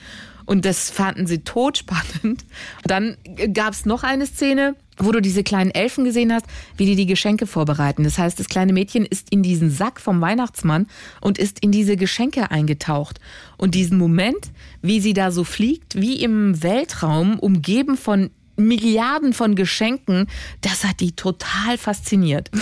Und 0.45 0.65
das 0.65 0.89
fanden 0.89 1.27
sie 1.27 1.43
totspannend. 1.43 2.43
Dann 2.83 3.17
gab 3.53 3.73
es 3.73 3.85
noch 3.85 4.01
eine 4.01 4.25
Szene, 4.25 4.75
wo 4.97 5.11
du 5.11 5.21
diese 5.21 5.43
kleinen 5.43 5.69
Elfen 5.69 6.05
gesehen 6.05 6.33
hast, 6.33 6.45
wie 6.75 6.87
die 6.87 6.95
die 6.95 7.05
Geschenke 7.05 7.45
vorbereiten. 7.45 8.03
Das 8.03 8.17
heißt, 8.17 8.39
das 8.39 8.49
kleine 8.49 8.73
Mädchen 8.73 9.05
ist 9.05 9.31
in 9.31 9.43
diesen 9.43 9.69
Sack 9.69 10.01
vom 10.01 10.21
Weihnachtsmann 10.21 10.87
und 11.21 11.37
ist 11.37 11.59
in 11.59 11.71
diese 11.71 11.97
Geschenke 11.97 12.49
eingetaucht. 12.49 13.19
Und 13.57 13.75
diesen 13.75 13.99
Moment, 13.99 14.51
wie 14.81 14.99
sie 14.99 15.13
da 15.13 15.29
so 15.29 15.43
fliegt, 15.43 16.01
wie 16.01 16.15
im 16.15 16.63
Weltraum, 16.63 17.37
umgeben 17.37 17.95
von 17.95 18.31
Milliarden 18.59 19.33
von 19.33 19.55
Geschenken, 19.55 20.27
das 20.61 20.83
hat 20.83 20.99
die 20.99 21.13
total 21.13 21.77
fasziniert. 21.77 22.51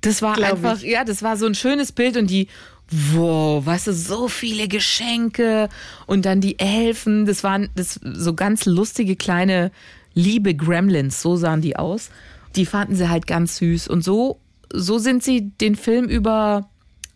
Das 0.00 0.20
war 0.20 0.36
einfach, 0.38 0.82
ich. 0.82 0.90
ja, 0.90 1.02
das 1.02 1.22
war 1.22 1.38
so 1.38 1.46
ein 1.46 1.54
schönes 1.54 1.90
Bild 1.90 2.18
und 2.18 2.28
die, 2.28 2.48
wow, 2.90 3.64
weißt 3.64 3.86
du, 3.86 3.94
so 3.94 4.28
viele 4.28 4.68
Geschenke 4.68 5.70
und 6.06 6.26
dann 6.26 6.42
die 6.42 6.58
Elfen, 6.58 7.24
das 7.24 7.42
waren 7.42 7.70
das 7.74 7.98
so 8.02 8.34
ganz 8.34 8.66
lustige 8.66 9.16
kleine 9.16 9.70
liebe 10.12 10.54
Gremlins, 10.54 11.22
so 11.22 11.36
sahen 11.36 11.62
die 11.62 11.76
aus. 11.76 12.10
Die 12.54 12.66
fanden 12.66 12.96
sie 12.96 13.08
halt 13.08 13.26
ganz 13.26 13.56
süß 13.56 13.88
und 13.88 14.04
so, 14.04 14.40
so 14.72 14.98
sind 14.98 15.24
sie 15.24 15.50
den 15.60 15.74
Film 15.74 16.04
über 16.06 16.68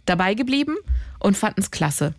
dabei 0.07 0.33
geblieben 0.33 0.77
und 1.19 1.37
fanden 1.37 1.61
es 1.61 1.71
klasse. 1.71 2.15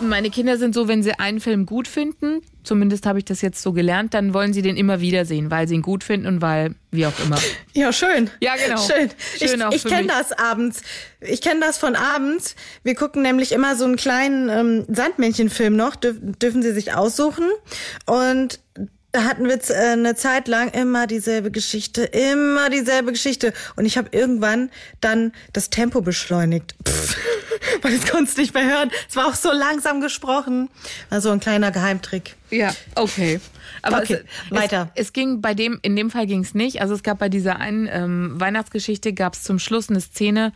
Meine 0.00 0.30
Kinder 0.30 0.58
sind 0.58 0.74
so, 0.74 0.88
wenn 0.88 1.02
sie 1.02 1.18
einen 1.18 1.40
Film 1.40 1.64
gut 1.64 1.88
finden, 1.88 2.42
zumindest 2.62 3.06
habe 3.06 3.18
ich 3.18 3.24
das 3.24 3.40
jetzt 3.40 3.62
so 3.62 3.72
gelernt, 3.72 4.12
dann 4.12 4.34
wollen 4.34 4.52
sie 4.52 4.60
den 4.60 4.76
immer 4.76 5.00
wieder 5.00 5.24
sehen, 5.24 5.50
weil 5.50 5.66
sie 5.66 5.74
ihn 5.74 5.82
gut 5.82 6.04
finden 6.04 6.26
und 6.26 6.42
weil, 6.42 6.74
wie 6.90 7.06
auch 7.06 7.18
immer. 7.24 7.38
Ja, 7.72 7.92
schön. 7.92 8.30
Ja, 8.40 8.54
genau. 8.56 8.80
Schön. 8.80 9.10
Schön 9.36 9.62
ich 9.70 9.84
ich 9.84 9.84
kenne 9.84 10.08
das 10.08 10.32
abends. 10.32 10.80
Ich 11.20 11.42
kenne 11.42 11.60
das 11.60 11.76
von 11.76 11.94
abends. 11.94 12.56
Wir 12.84 12.94
gucken 12.94 13.20
nämlich 13.20 13.52
immer 13.52 13.76
so 13.76 13.84
einen 13.84 13.96
kleinen 13.96 14.48
ähm, 14.48 14.84
Sandmännchenfilm 14.88 15.76
noch, 15.76 15.94
dürf, 15.94 16.16
dürfen 16.20 16.62
Sie 16.62 16.72
sich 16.72 16.94
aussuchen. 16.94 17.44
Und 18.06 18.60
da 19.16 19.24
hatten 19.24 19.48
wir 19.48 19.58
äh, 19.70 19.92
eine 19.92 20.14
Zeit 20.14 20.46
lang 20.46 20.68
immer 20.72 21.06
dieselbe 21.06 21.50
Geschichte, 21.50 22.04
immer 22.04 22.68
dieselbe 22.68 23.12
Geschichte. 23.12 23.54
Und 23.74 23.86
ich 23.86 23.96
habe 23.96 24.10
irgendwann 24.12 24.70
dann 25.00 25.32
das 25.54 25.70
Tempo 25.70 26.02
beschleunigt. 26.02 26.74
Pff, 26.86 27.16
weil 27.82 27.94
ich 27.94 28.06
konnte 28.06 28.30
es 28.30 28.36
nicht 28.36 28.52
mehr 28.52 28.66
hören. 28.66 28.90
Es 29.08 29.16
war 29.16 29.26
auch 29.26 29.34
so 29.34 29.50
langsam 29.52 30.02
gesprochen. 30.02 30.68
Also 31.08 31.30
ein 31.30 31.40
kleiner 31.40 31.70
Geheimtrick. 31.70 32.36
Ja, 32.50 32.74
okay. 32.94 33.40
Aber 33.80 34.02
Okay, 34.02 34.20
es, 34.50 34.50
weiter. 34.50 34.90
Es, 34.94 35.06
es 35.06 35.12
ging 35.14 35.40
bei 35.40 35.54
dem, 35.54 35.78
in 35.80 35.96
dem 35.96 36.10
Fall 36.10 36.26
ging 36.26 36.42
es 36.42 36.54
nicht. 36.54 36.82
Also 36.82 36.94
es 36.94 37.02
gab 37.02 37.18
bei 37.18 37.30
dieser 37.30 37.58
einen 37.58 37.88
ähm, 37.90 38.38
Weihnachtsgeschichte 38.38 39.14
gab 39.14 39.32
es 39.32 39.44
zum 39.44 39.58
Schluss 39.58 39.88
eine 39.88 40.02
Szene, 40.02 40.52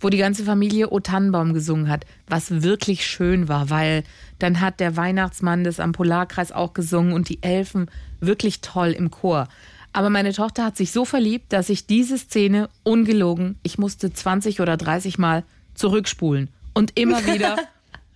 wo 0.00 0.08
die 0.08 0.18
ganze 0.18 0.44
Familie 0.44 0.90
O 0.90 1.00
Tannenbaum 1.00 1.54
gesungen 1.54 1.88
hat, 1.88 2.04
was 2.26 2.62
wirklich 2.62 3.06
schön 3.06 3.48
war, 3.48 3.70
weil 3.70 4.02
dann 4.38 4.60
hat 4.60 4.80
der 4.80 4.96
Weihnachtsmann 4.96 5.64
das 5.64 5.80
am 5.80 5.92
Polarkreis 5.92 6.52
auch 6.52 6.74
gesungen 6.74 7.12
und 7.12 7.28
die 7.28 7.42
Elfen 7.42 7.90
wirklich 8.20 8.60
toll 8.60 8.90
im 8.90 9.10
Chor. 9.10 9.48
Aber 9.92 10.10
meine 10.10 10.32
Tochter 10.32 10.64
hat 10.64 10.76
sich 10.76 10.92
so 10.92 11.04
verliebt, 11.04 11.52
dass 11.52 11.68
ich 11.68 11.86
diese 11.86 12.16
Szene 12.16 12.68
ungelogen, 12.82 13.58
ich 13.62 13.78
musste 13.78 14.12
20 14.12 14.60
oder 14.60 14.76
30 14.76 15.18
Mal 15.18 15.44
zurückspulen 15.74 16.48
und 16.74 16.98
immer 16.98 17.26
wieder 17.32 17.56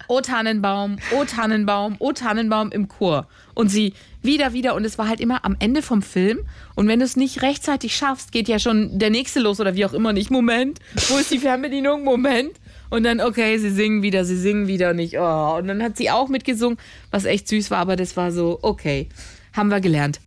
O 0.09 0.21
Tannenbaum, 0.21 0.97
O 1.15 1.25
Tannenbaum, 1.25 1.97
O 1.99 2.13
Tannenbaum 2.13 2.71
im 2.71 2.89
Chor. 2.89 3.27
Und 3.55 3.69
sie 3.69 3.95
wieder, 4.23 4.53
wieder. 4.53 4.75
Und 4.75 4.85
es 4.85 4.99
war 4.99 5.09
halt 5.09 5.21
immer 5.21 5.45
am 5.45 5.57
Ende 5.59 5.83
vom 5.83 6.03
Film. 6.03 6.41
Und 6.75 6.89
wenn 6.89 6.99
du 6.99 7.05
es 7.05 7.17
nicht 7.17 7.43
rechtzeitig 7.43 7.97
schaffst, 7.97 8.33
geht 8.33 8.49
ja 8.49 8.59
schon 8.59 8.99
der 8.99 9.11
nächste 9.11 9.41
los 9.41 9.61
oder 9.61 9.75
wie 9.75 9.85
auch 9.85 9.93
immer 9.93 10.13
nicht. 10.13 10.31
Moment, 10.31 10.81
wo 11.09 11.19
ist 11.19 11.31
die 11.31 11.39
Fernbedienung? 11.39 12.05
Moment. 12.05 12.53
Und 12.91 13.05
dann, 13.05 13.21
okay, 13.21 13.59
sie 13.59 13.71
singen 13.71 14.03
wieder, 14.03 14.25
sie 14.25 14.37
singen 14.37 14.67
wieder 14.67 14.93
nicht. 14.95 15.17
Oh. 15.19 15.57
Und 15.59 15.69
dann 15.69 15.83
hat 15.83 15.97
sie 15.97 16.11
auch 16.11 16.29
mitgesungen, 16.29 16.79
was 17.11 17.25
echt 17.25 17.49
süß 17.49 17.71
war. 17.71 17.79
Aber 17.79 17.97
das 17.97 18.17
war 18.17 18.33
so, 18.33 18.59
okay, 18.63 19.09
haben 19.53 19.69
wir 19.69 19.81
gelernt. 19.81 20.21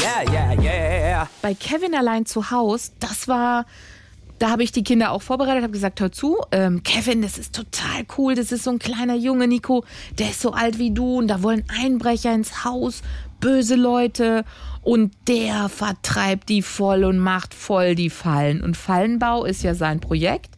Yeah, 0.00 0.32
yeah, 0.32 0.62
yeah. 0.62 1.30
Bei 1.42 1.54
Kevin 1.54 1.94
allein 1.94 2.26
zu 2.26 2.50
Haus, 2.50 2.92
das 2.98 3.28
war, 3.28 3.66
da 4.38 4.50
habe 4.50 4.62
ich 4.62 4.72
die 4.72 4.84
Kinder 4.84 5.10
auch 5.12 5.22
vorbereitet, 5.22 5.62
habe 5.62 5.72
gesagt, 5.72 6.00
hör 6.00 6.12
zu, 6.12 6.38
ähm, 6.52 6.82
Kevin, 6.82 7.22
das 7.22 7.38
ist 7.38 7.54
total 7.54 8.04
cool, 8.16 8.34
das 8.34 8.52
ist 8.52 8.64
so 8.64 8.70
ein 8.70 8.78
kleiner 8.78 9.14
Junge, 9.14 9.48
Nico, 9.48 9.84
der 10.18 10.30
ist 10.30 10.40
so 10.40 10.52
alt 10.52 10.78
wie 10.78 10.92
du 10.92 11.18
und 11.18 11.28
da 11.28 11.42
wollen 11.42 11.64
Einbrecher 11.68 12.32
ins 12.34 12.64
Haus, 12.64 13.02
böse 13.40 13.76
Leute 13.76 14.44
und 14.82 15.12
der 15.26 15.68
vertreibt 15.68 16.48
die 16.48 16.62
voll 16.62 17.04
und 17.04 17.18
macht 17.18 17.54
voll 17.54 17.94
die 17.94 18.10
Fallen. 18.10 18.62
Und 18.62 18.76
Fallenbau 18.76 19.44
ist 19.44 19.62
ja 19.62 19.74
sein 19.74 20.00
Projekt. 20.00 20.57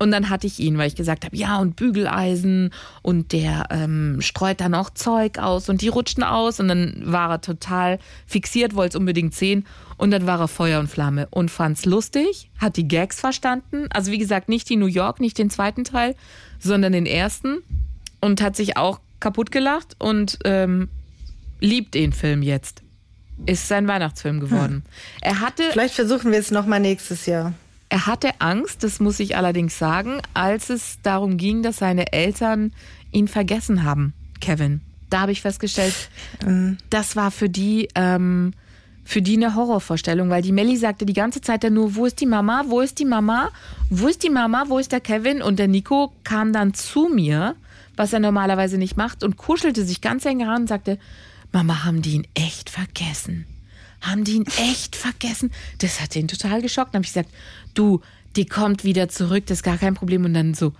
Und 0.00 0.12
dann 0.12 0.30
hatte 0.30 0.46
ich 0.46 0.58
ihn, 0.60 0.78
weil 0.78 0.88
ich 0.88 0.96
gesagt 0.96 1.26
habe, 1.26 1.36
ja, 1.36 1.58
und 1.58 1.76
Bügeleisen 1.76 2.70
und 3.02 3.32
der 3.32 3.66
ähm, 3.68 4.16
streut 4.22 4.62
dann 4.62 4.74
auch 4.74 4.88
Zeug 4.88 5.38
aus 5.38 5.68
und 5.68 5.82
die 5.82 5.88
rutschen 5.88 6.22
aus. 6.22 6.58
Und 6.58 6.68
dann 6.68 7.02
war 7.04 7.30
er 7.30 7.42
total 7.42 7.98
fixiert, 8.26 8.74
wollte 8.74 8.96
es 8.96 8.98
unbedingt 8.98 9.34
sehen. 9.34 9.66
Und 9.98 10.10
dann 10.10 10.26
war 10.26 10.40
er 10.40 10.48
Feuer 10.48 10.80
und 10.80 10.88
Flamme 10.88 11.28
und 11.30 11.50
fand's 11.50 11.84
lustig, 11.84 12.48
hat 12.58 12.78
die 12.78 12.88
Gags 12.88 13.20
verstanden. 13.20 13.88
Also 13.90 14.10
wie 14.10 14.16
gesagt, 14.16 14.48
nicht 14.48 14.70
die 14.70 14.76
New 14.76 14.86
York, 14.86 15.20
nicht 15.20 15.36
den 15.36 15.50
zweiten 15.50 15.84
Teil, 15.84 16.16
sondern 16.58 16.94
den 16.94 17.04
ersten. 17.04 17.58
Und 18.22 18.40
hat 18.40 18.56
sich 18.56 18.78
auch 18.78 19.00
kaputt 19.20 19.52
gelacht 19.52 19.96
und 19.98 20.38
ähm, 20.46 20.88
liebt 21.60 21.92
den 21.92 22.14
Film 22.14 22.40
jetzt. 22.42 22.82
Ist 23.44 23.68
sein 23.68 23.86
Weihnachtsfilm 23.86 24.40
geworden. 24.40 24.82
Er 25.20 25.40
hatte 25.40 25.64
Vielleicht 25.72 25.94
versuchen 25.94 26.32
wir 26.32 26.38
es 26.38 26.50
noch 26.50 26.64
mal 26.64 26.80
nächstes 26.80 27.26
Jahr. 27.26 27.52
Er 27.90 28.06
hatte 28.06 28.40
Angst, 28.40 28.84
das 28.84 29.00
muss 29.00 29.20
ich 29.20 29.36
allerdings 29.36 29.76
sagen, 29.78 30.22
als 30.32 30.70
es 30.70 30.98
darum 31.02 31.36
ging, 31.36 31.62
dass 31.62 31.78
seine 31.78 32.12
Eltern 32.12 32.72
ihn 33.10 33.28
vergessen 33.28 33.82
haben, 33.82 34.14
Kevin. 34.40 34.80
Da 35.10 35.22
habe 35.22 35.32
ich 35.32 35.42
festgestellt, 35.42 36.08
das 36.88 37.16
war 37.16 37.32
für 37.32 37.48
die, 37.48 37.88
ähm, 37.96 38.52
für 39.04 39.22
die 39.22 39.36
eine 39.36 39.56
Horrorvorstellung, 39.56 40.30
weil 40.30 40.40
die 40.40 40.52
Melli 40.52 40.76
sagte 40.76 41.04
die 41.04 41.14
ganze 41.14 41.40
Zeit 41.40 41.64
dann 41.64 41.74
nur, 41.74 41.96
wo 41.96 42.06
ist 42.06 42.20
die 42.20 42.26
Mama, 42.26 42.62
wo 42.68 42.80
ist 42.80 43.00
die 43.00 43.04
Mama, 43.04 43.50
wo 43.90 44.06
ist 44.06 44.22
die 44.22 44.30
Mama, 44.30 44.66
wo 44.68 44.78
ist 44.78 44.92
der 44.92 45.00
Kevin? 45.00 45.42
Und 45.42 45.58
der 45.58 45.66
Nico 45.66 46.12
kam 46.22 46.52
dann 46.52 46.74
zu 46.74 47.10
mir, 47.12 47.56
was 47.96 48.12
er 48.12 48.20
normalerweise 48.20 48.78
nicht 48.78 48.96
macht 48.96 49.24
und 49.24 49.36
kuschelte 49.36 49.84
sich 49.84 50.00
ganz 50.00 50.24
eng 50.26 50.44
ran 50.44 50.62
und 50.62 50.68
sagte, 50.68 50.96
Mama, 51.50 51.84
haben 51.84 52.02
die 52.02 52.12
ihn 52.12 52.26
echt 52.34 52.70
vergessen? 52.70 53.46
Haben 54.00 54.24
die 54.24 54.32
ihn 54.32 54.46
echt 54.58 54.96
vergessen? 54.96 55.50
Das 55.78 56.00
hat 56.00 56.16
ihn 56.16 56.28
total 56.28 56.62
geschockt. 56.62 56.94
Dann 56.94 57.00
habe 57.00 57.06
ich 57.06 57.12
gesagt, 57.12 57.30
du, 57.74 58.00
die 58.36 58.46
kommt 58.46 58.84
wieder 58.84 59.08
zurück, 59.08 59.46
das 59.46 59.58
ist 59.58 59.62
gar 59.62 59.78
kein 59.78 59.94
Problem. 59.94 60.24
Und 60.24 60.34
dann 60.34 60.54
so, 60.54 60.72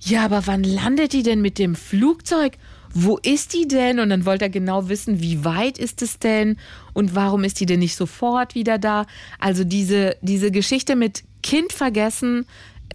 ja, 0.00 0.24
aber 0.24 0.46
wann 0.46 0.64
landet 0.64 1.12
die 1.12 1.22
denn 1.22 1.40
mit 1.40 1.58
dem 1.58 1.74
Flugzeug? 1.74 2.58
Wo 2.92 3.18
ist 3.18 3.54
die 3.54 3.68
denn? 3.68 4.00
Und 4.00 4.10
dann 4.10 4.24
wollte 4.24 4.46
er 4.46 4.50
genau 4.50 4.88
wissen, 4.88 5.20
wie 5.20 5.44
weit 5.44 5.78
ist 5.78 6.02
es 6.02 6.18
denn? 6.18 6.56
Und 6.92 7.14
warum 7.14 7.44
ist 7.44 7.60
die 7.60 7.66
denn 7.66 7.80
nicht 7.80 7.96
sofort 7.96 8.54
wieder 8.54 8.78
da? 8.78 9.06
Also 9.38 9.64
diese, 9.64 10.16
diese 10.22 10.50
Geschichte 10.50 10.96
mit 10.96 11.24
Kind 11.42 11.72
vergessen, 11.72 12.46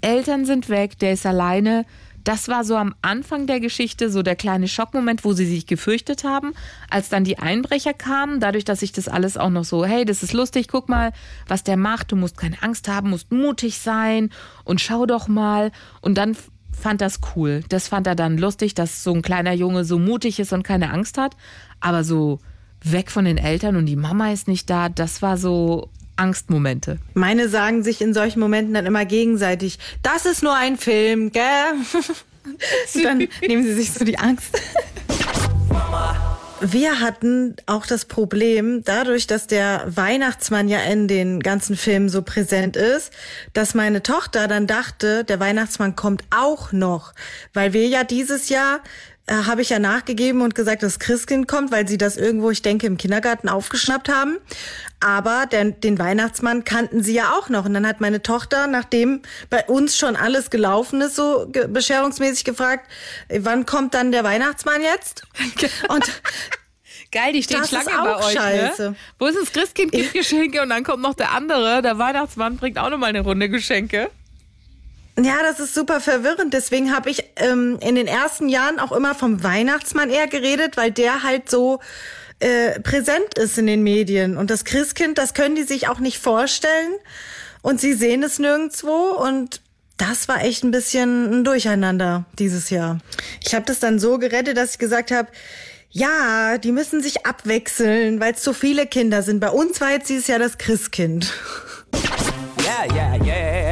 Eltern 0.01 0.45
sind 0.45 0.69
weg, 0.69 0.97
der 0.99 1.13
ist 1.13 1.25
alleine. 1.25 1.85
Das 2.23 2.47
war 2.47 2.63
so 2.63 2.75
am 2.75 2.95
Anfang 3.01 3.47
der 3.47 3.59
Geschichte 3.59 4.09
so 4.09 4.21
der 4.21 4.35
kleine 4.35 4.67
Schockmoment, 4.67 5.23
wo 5.25 5.33
sie 5.33 5.45
sich 5.45 5.65
gefürchtet 5.65 6.23
haben, 6.23 6.53
als 6.89 7.09
dann 7.09 7.23
die 7.23 7.39
Einbrecher 7.39 7.93
kamen, 7.93 8.39
dadurch, 8.39 8.65
dass 8.65 8.81
ich 8.81 8.91
das 8.91 9.07
alles 9.07 9.37
auch 9.37 9.49
noch 9.49 9.63
so, 9.63 9.85
hey, 9.85 10.05
das 10.05 10.23
ist 10.23 10.33
lustig, 10.33 10.67
guck 10.67 10.89
mal, 10.89 11.11
was 11.47 11.63
der 11.63 11.77
macht, 11.77 12.11
du 12.11 12.15
musst 12.15 12.37
keine 12.37 12.61
Angst 12.61 12.87
haben, 12.87 13.09
musst 13.09 13.31
mutig 13.31 13.79
sein 13.79 14.29
und 14.63 14.81
schau 14.81 15.05
doch 15.05 15.27
mal. 15.27 15.71
Und 16.01 16.17
dann 16.17 16.35
fand 16.71 17.01
das 17.01 17.19
cool. 17.35 17.63
Das 17.69 17.87
fand 17.87 18.07
er 18.07 18.15
dann 18.15 18.37
lustig, 18.37 18.73
dass 18.73 19.03
so 19.03 19.13
ein 19.13 19.21
kleiner 19.21 19.53
Junge 19.53 19.85
so 19.85 19.99
mutig 19.99 20.39
ist 20.39 20.53
und 20.53 20.63
keine 20.63 20.91
Angst 20.91 21.17
hat. 21.17 21.35
Aber 21.79 22.03
so 22.03 22.39
weg 22.83 23.11
von 23.11 23.25
den 23.25 23.37
Eltern 23.37 23.75
und 23.75 23.85
die 23.85 23.95
Mama 23.95 24.31
ist 24.31 24.47
nicht 24.47 24.69
da, 24.69 24.89
das 24.89 25.21
war 25.21 25.37
so 25.37 25.89
Angstmomente. 26.21 26.99
Meine 27.15 27.49
sagen 27.49 27.83
sich 27.83 27.99
in 28.01 28.13
solchen 28.13 28.39
Momenten 28.39 28.75
dann 28.75 28.85
immer 28.85 29.05
gegenseitig, 29.05 29.79
das 30.03 30.25
ist 30.25 30.43
nur 30.43 30.55
ein 30.55 30.77
Film, 30.77 31.31
gell? 31.31 31.43
Und 32.95 33.03
dann 33.03 33.17
nehmen 33.41 33.63
sie 33.63 33.73
sich 33.73 33.91
so 33.91 34.05
die 34.05 34.19
Angst. 34.19 34.49
Wir 36.63 36.99
hatten 36.99 37.55
auch 37.65 37.87
das 37.87 38.05
Problem, 38.05 38.83
dadurch, 38.83 39.25
dass 39.25 39.47
der 39.47 39.83
Weihnachtsmann 39.87 40.69
ja 40.69 40.79
in 40.81 41.07
den 41.07 41.39
ganzen 41.39 41.75
Filmen 41.75 42.07
so 42.07 42.21
präsent 42.21 42.77
ist, 42.77 43.11
dass 43.53 43.73
meine 43.73 44.03
Tochter 44.03 44.47
dann 44.47 44.67
dachte, 44.67 45.23
der 45.23 45.39
Weihnachtsmann 45.39 45.95
kommt 45.95 46.23
auch 46.29 46.71
noch. 46.71 47.13
Weil 47.53 47.73
wir 47.73 47.87
ja 47.87 48.03
dieses 48.03 48.49
Jahr 48.49 48.81
äh, 49.31 49.45
habe 49.45 49.61
ich 49.61 49.69
ja 49.69 49.79
nachgegeben 49.79 50.41
und 50.41 50.55
gesagt, 50.55 50.83
dass 50.83 50.99
Christkind 50.99 51.47
kommt, 51.47 51.71
weil 51.71 51.87
sie 51.87 51.97
das 51.97 52.17
irgendwo, 52.17 52.51
ich 52.51 52.61
denke, 52.61 52.85
im 52.85 52.97
Kindergarten 52.97 53.47
aufgeschnappt 53.47 54.09
haben. 54.09 54.37
Aber 54.99 55.45
den, 55.45 55.79
den 55.79 55.97
Weihnachtsmann 55.97 56.65
kannten 56.65 57.01
sie 57.01 57.13
ja 57.13 57.31
auch 57.31 57.47
noch. 57.47 57.65
Und 57.65 57.73
dann 57.73 57.87
hat 57.87 58.01
meine 58.01 58.21
Tochter, 58.21 58.67
nachdem 58.67 59.21
bei 59.49 59.63
uns 59.65 59.95
schon 59.97 60.17
alles 60.17 60.49
gelaufen 60.49 60.99
ist, 60.99 61.15
so 61.15 61.47
ge 61.49 61.67
bescherungsmäßig 61.67 62.43
gefragt, 62.43 62.89
wann 63.29 63.65
kommt 63.65 63.93
dann 63.93 64.11
der 64.11 64.25
Weihnachtsmann 64.25 64.81
jetzt? 64.81 65.23
Und 65.87 66.03
Geil, 67.13 67.33
die 67.33 67.43
stehen 67.43 67.65
Schlange 67.65 67.89
bei 67.89 68.15
euch. 68.17 68.35
Ne? 68.35 68.95
Wo 69.19 69.25
ist 69.25 69.37
das 69.37 69.51
Christkind 69.51 69.91
gibt 69.91 70.13
Geschenke 70.13 70.61
und 70.61 70.69
dann 70.69 70.85
kommt 70.85 71.03
noch 71.03 71.13
der 71.13 71.33
andere, 71.33 71.81
der 71.81 71.97
Weihnachtsmann 71.97 72.55
bringt 72.55 72.77
auch 72.77 72.89
noch 72.89 72.97
mal 72.97 73.07
eine 73.07 73.19
Runde 73.19 73.49
Geschenke. 73.49 74.09
Ja, 75.17 75.43
das 75.43 75.59
ist 75.59 75.73
super 75.73 75.99
verwirrend. 75.99 76.53
Deswegen 76.53 76.95
habe 76.95 77.09
ich 77.09 77.23
ähm, 77.35 77.77
in 77.81 77.95
den 77.95 78.07
ersten 78.07 78.49
Jahren 78.49 78.79
auch 78.79 78.91
immer 78.91 79.13
vom 79.13 79.43
Weihnachtsmann 79.43 80.09
eher 80.09 80.27
geredet, 80.27 80.77
weil 80.77 80.91
der 80.91 81.23
halt 81.23 81.49
so 81.49 81.79
äh, 82.39 82.79
präsent 82.79 83.37
ist 83.37 83.57
in 83.57 83.67
den 83.67 83.83
Medien. 83.83 84.37
Und 84.37 84.49
das 84.49 84.63
Christkind, 84.63 85.17
das 85.17 85.33
können 85.33 85.55
die 85.55 85.63
sich 85.63 85.87
auch 85.87 85.99
nicht 85.99 86.17
vorstellen. 86.17 86.93
Und 87.61 87.79
sie 87.81 87.93
sehen 87.93 88.23
es 88.23 88.39
nirgendwo. 88.39 89.11
Und 89.11 89.61
das 89.97 90.27
war 90.27 90.43
echt 90.43 90.63
ein 90.63 90.71
bisschen 90.71 91.41
ein 91.41 91.43
Durcheinander 91.43 92.25
dieses 92.39 92.69
Jahr. 92.69 92.99
Ich 93.45 93.53
habe 93.53 93.65
das 93.65 93.79
dann 93.79 93.99
so 93.99 94.17
gerettet, 94.17 94.57
dass 94.57 94.71
ich 94.73 94.79
gesagt 94.79 95.11
habe, 95.11 95.27
ja, 95.91 96.57
die 96.57 96.71
müssen 96.71 97.03
sich 97.03 97.25
abwechseln, 97.25 98.19
weil 98.21 98.33
es 98.33 98.43
so 98.43 98.53
viele 98.53 98.87
Kinder 98.87 99.23
sind. 99.23 99.41
Bei 99.41 99.49
uns 99.49 99.81
war 99.81 99.91
jetzt 99.91 100.09
dieses 100.09 100.27
Jahr 100.27 100.39
das 100.39 100.57
Christkind. 100.57 101.33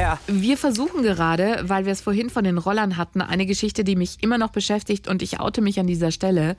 Yeah. 0.09 0.19
Wir 0.27 0.57
versuchen 0.57 1.03
gerade, 1.03 1.61
weil 1.63 1.85
wir 1.85 1.93
es 1.93 2.01
vorhin 2.01 2.29
von 2.29 2.43
den 2.43 2.57
Rollern 2.57 2.97
hatten, 2.97 3.21
eine 3.21 3.45
Geschichte, 3.45 3.83
die 3.83 3.95
mich 3.95 4.17
immer 4.21 4.37
noch 4.37 4.49
beschäftigt 4.49 5.07
und 5.07 5.21
ich 5.21 5.39
oute 5.39 5.61
mich 5.61 5.79
an 5.79 5.87
dieser 5.87 6.11
Stelle. 6.11 6.55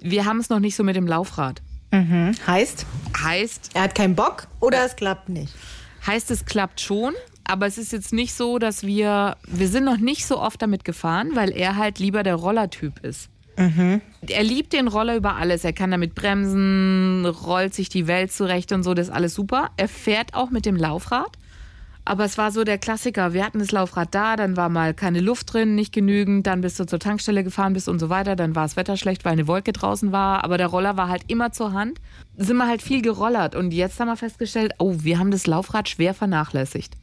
Wir 0.00 0.24
haben 0.24 0.38
es 0.38 0.50
noch 0.50 0.60
nicht 0.60 0.76
so 0.76 0.82
mit 0.82 0.96
dem 0.96 1.06
Laufrad. 1.06 1.62
Mhm. 1.92 2.32
Heißt? 2.46 2.86
Heißt. 3.22 3.70
Er 3.74 3.82
hat 3.82 3.94
keinen 3.94 4.14
Bock 4.14 4.48
oder 4.60 4.82
äh, 4.82 4.86
es 4.86 4.96
klappt 4.96 5.28
nicht? 5.28 5.54
Heißt, 6.06 6.30
es 6.30 6.44
klappt 6.44 6.80
schon, 6.80 7.14
aber 7.44 7.66
es 7.66 7.78
ist 7.78 7.92
jetzt 7.92 8.12
nicht 8.12 8.34
so, 8.34 8.58
dass 8.58 8.82
wir. 8.82 9.36
Wir 9.46 9.68
sind 9.68 9.84
noch 9.84 9.98
nicht 9.98 10.26
so 10.26 10.40
oft 10.40 10.60
damit 10.60 10.84
gefahren, 10.84 11.30
weil 11.34 11.50
er 11.50 11.76
halt 11.76 11.98
lieber 11.98 12.22
der 12.22 12.34
Rollertyp 12.34 12.98
ist. 13.04 13.30
Mhm. 13.56 14.00
Er 14.26 14.42
liebt 14.42 14.72
den 14.72 14.88
Roller 14.88 15.16
über 15.16 15.36
alles. 15.36 15.64
Er 15.64 15.72
kann 15.72 15.92
damit 15.92 16.14
bremsen, 16.14 17.24
rollt 17.24 17.74
sich 17.74 17.88
die 17.88 18.06
Welt 18.06 18.32
zurecht 18.32 18.72
und 18.72 18.82
so. 18.82 18.94
Das 18.94 19.08
ist 19.08 19.14
alles 19.14 19.34
super. 19.34 19.70
Er 19.76 19.88
fährt 19.88 20.34
auch 20.34 20.50
mit 20.50 20.66
dem 20.66 20.76
Laufrad. 20.76 21.38
Aber 22.06 22.24
es 22.24 22.36
war 22.36 22.50
so 22.50 22.64
der 22.64 22.76
Klassiker. 22.76 23.32
Wir 23.32 23.44
hatten 23.44 23.60
das 23.60 23.72
Laufrad 23.72 24.14
da, 24.14 24.36
dann 24.36 24.56
war 24.56 24.68
mal 24.68 24.92
keine 24.92 25.20
Luft 25.20 25.52
drin, 25.52 25.74
nicht 25.74 25.92
genügend, 25.92 26.46
dann 26.46 26.60
bist 26.60 26.78
du 26.78 26.84
zur 26.84 26.98
Tankstelle 26.98 27.42
gefahren 27.42 27.72
bist 27.72 27.88
und 27.88 27.98
so 27.98 28.10
weiter, 28.10 28.36
dann 28.36 28.54
war 28.54 28.64
das 28.64 28.76
Wetter 28.76 28.96
schlecht, 28.98 29.24
weil 29.24 29.32
eine 29.32 29.46
Wolke 29.46 29.72
draußen 29.72 30.12
war, 30.12 30.44
aber 30.44 30.58
der 30.58 30.66
Roller 30.66 30.98
war 30.98 31.08
halt 31.08 31.22
immer 31.28 31.52
zur 31.52 31.72
Hand. 31.72 32.00
Sind 32.36 32.58
wir 32.58 32.66
halt 32.66 32.82
viel 32.82 33.00
gerollert 33.00 33.54
und 33.54 33.72
jetzt 33.72 33.98
haben 34.00 34.08
wir 34.08 34.16
festgestellt, 34.16 34.72
oh, 34.78 34.96
wir 34.98 35.18
haben 35.18 35.30
das 35.30 35.46
Laufrad 35.46 35.88
schwer 35.88 36.12
vernachlässigt. 36.12 36.94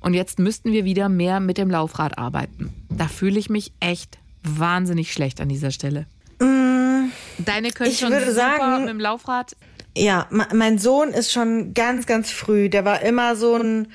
Und 0.00 0.12
jetzt 0.14 0.38
müssten 0.38 0.72
wir 0.72 0.84
wieder 0.84 1.08
mehr 1.08 1.40
mit 1.40 1.56
dem 1.56 1.70
Laufrad 1.70 2.18
arbeiten. 2.18 2.74
Da 2.90 3.08
fühle 3.08 3.38
ich 3.38 3.48
mich 3.48 3.72
echt 3.80 4.18
wahnsinnig 4.42 5.12
schlecht 5.12 5.40
an 5.40 5.48
dieser 5.48 5.70
Stelle. 5.70 6.06
Mm, 6.38 7.10
Deine 7.38 7.70
können 7.70 7.90
ich 7.90 7.98
schon 7.98 8.10
würde 8.10 8.26
super 8.26 8.36
sagen, 8.36 8.80
mit 8.80 8.90
dem 8.90 9.00
Laufrad. 9.00 9.56
Ja, 9.96 10.26
mein 10.30 10.78
Sohn 10.78 11.08
ist 11.08 11.32
schon 11.32 11.72
ganz, 11.72 12.06
ganz 12.06 12.30
früh. 12.30 12.68
Der 12.68 12.84
war 12.84 13.00
immer 13.00 13.34
so 13.34 13.56
ein, 13.56 13.88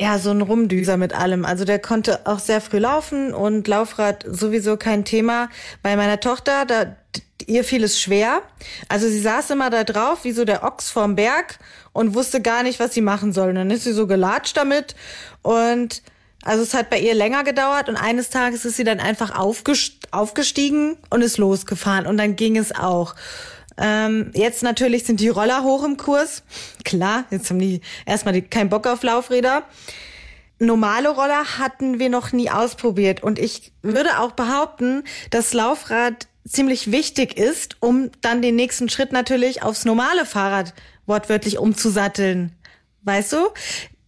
ja, 0.00 0.18
so 0.18 0.30
ein 0.30 0.40
Rumdüser 0.40 0.96
mit 0.96 1.12
allem. 1.12 1.44
Also 1.44 1.66
der 1.66 1.78
konnte 1.78 2.26
auch 2.26 2.38
sehr 2.38 2.62
früh 2.62 2.78
laufen 2.78 3.34
und 3.34 3.68
Laufrad 3.68 4.24
sowieso 4.26 4.78
kein 4.78 5.04
Thema. 5.04 5.50
Bei 5.82 5.94
meiner 5.94 6.20
Tochter, 6.20 6.64
da, 6.64 6.96
ihr 7.46 7.64
fiel 7.64 7.84
es 7.84 8.00
schwer. 8.00 8.40
Also 8.88 9.08
sie 9.08 9.20
saß 9.20 9.50
immer 9.50 9.68
da 9.68 9.84
drauf, 9.84 10.24
wie 10.24 10.32
so 10.32 10.46
der 10.46 10.64
Ochs 10.64 10.88
vorm 10.88 11.16
Berg 11.16 11.58
und 11.92 12.14
wusste 12.14 12.40
gar 12.40 12.62
nicht, 12.62 12.80
was 12.80 12.94
sie 12.94 13.02
machen 13.02 13.34
soll. 13.34 13.50
Und 13.50 13.56
dann 13.56 13.70
ist 13.70 13.84
sie 13.84 13.92
so 13.92 14.06
gelatscht 14.06 14.56
damit 14.56 14.94
und 15.42 16.02
also 16.42 16.62
es 16.62 16.72
hat 16.72 16.88
bei 16.88 16.98
ihr 16.98 17.14
länger 17.14 17.44
gedauert 17.44 17.90
und 17.90 17.96
eines 17.96 18.30
Tages 18.30 18.64
ist 18.64 18.78
sie 18.78 18.84
dann 18.84 19.00
einfach 19.00 19.38
aufgestiegen 19.38 20.96
und 21.10 21.20
ist 21.20 21.36
losgefahren 21.36 22.06
und 22.06 22.16
dann 22.16 22.36
ging 22.36 22.56
es 22.56 22.74
auch. 22.74 23.14
Ähm, 23.80 24.30
jetzt 24.34 24.62
natürlich 24.62 25.04
sind 25.04 25.20
die 25.20 25.30
Roller 25.30 25.62
hoch 25.64 25.82
im 25.84 25.96
Kurs. 25.96 26.42
Klar, 26.84 27.24
jetzt 27.30 27.48
haben 27.48 27.58
die 27.58 27.80
erstmal 28.04 28.34
die, 28.34 28.42
keinen 28.42 28.68
Bock 28.68 28.86
auf 28.86 29.02
Laufräder. 29.02 29.64
Normale 30.58 31.08
Roller 31.08 31.58
hatten 31.58 31.98
wir 31.98 32.10
noch 32.10 32.32
nie 32.32 32.50
ausprobiert 32.50 33.22
und 33.22 33.38
ich 33.38 33.72
würde 33.80 34.18
auch 34.18 34.32
behaupten, 34.32 35.04
dass 35.30 35.54
Laufrad 35.54 36.28
ziemlich 36.46 36.92
wichtig 36.92 37.38
ist, 37.38 37.76
um 37.80 38.10
dann 38.20 38.42
den 38.42 38.56
nächsten 38.56 38.90
Schritt 38.90 39.12
natürlich 39.12 39.62
aufs 39.62 39.86
normale 39.86 40.26
Fahrrad 40.26 40.74
wortwörtlich 41.06 41.58
umzusatteln. 41.58 42.52
Weißt 43.02 43.32
du? 43.32 43.48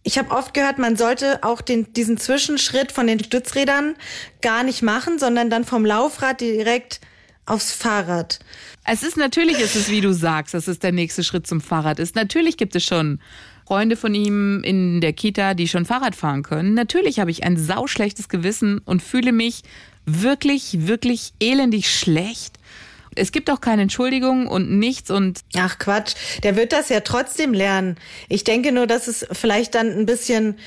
Ich 0.03 0.19
habe 0.19 0.31
oft 0.31 0.53
gehört, 0.53 0.77
man 0.77 0.97
sollte 0.97 1.43
auch 1.43 1.61
den, 1.61 1.93
diesen 1.93 2.17
Zwischenschritt 2.17 2.91
von 2.91 3.07
den 3.07 3.23
Stützrädern 3.23 3.95
gar 4.41 4.63
nicht 4.63 4.83
machen, 4.83 5.17
sondern 5.17 5.49
dann 5.49 5.63
vom 5.63 5.85
Laufrad 5.85 6.41
direkt 6.41 6.99
aufs 7.45 7.71
Fahrrad. 7.71 8.39
Es 8.85 9.03
ist 9.03 9.17
natürlich, 9.17 9.59
ist 9.59 9.75
es 9.75 9.89
wie 9.89 10.01
du 10.01 10.13
sagst, 10.13 10.53
dass 10.53 10.67
es 10.67 10.79
der 10.79 10.91
nächste 10.91 11.23
Schritt 11.23 11.47
zum 11.47 11.61
Fahrrad 11.61 11.99
ist. 11.99 12.15
Natürlich 12.15 12.57
gibt 12.57 12.75
es 12.75 12.83
schon 12.83 13.19
Freunde 13.65 13.95
von 13.95 14.13
ihm 14.13 14.61
in 14.63 14.99
der 14.99 15.13
Kita, 15.13 15.53
die 15.53 15.67
schon 15.67 15.85
Fahrrad 15.85 16.15
fahren 16.15 16.43
können. 16.43 16.73
Natürlich 16.73 17.19
habe 17.19 17.31
ich 17.31 17.43
ein 17.43 17.57
sauschlechtes 17.57 18.27
Gewissen 18.27 18.79
und 18.79 19.01
fühle 19.01 19.31
mich 19.31 19.61
wirklich, 20.05 20.85
wirklich 20.87 21.33
elendig 21.39 21.89
schlecht, 21.89 22.59
es 23.15 23.31
gibt 23.31 23.49
auch 23.49 23.61
keine 23.61 23.83
Entschuldigung 23.83 24.47
und 24.47 24.77
nichts 24.79 25.11
und. 25.11 25.41
Ach 25.55 25.77
Quatsch, 25.77 26.15
der 26.43 26.55
wird 26.55 26.73
das 26.73 26.89
ja 26.89 27.01
trotzdem 27.01 27.53
lernen. 27.53 27.97
Ich 28.29 28.43
denke 28.43 28.71
nur, 28.71 28.87
dass 28.87 29.07
es 29.07 29.25
vielleicht 29.31 29.75
dann 29.75 29.91
ein 29.91 30.05
bisschen 30.05 30.57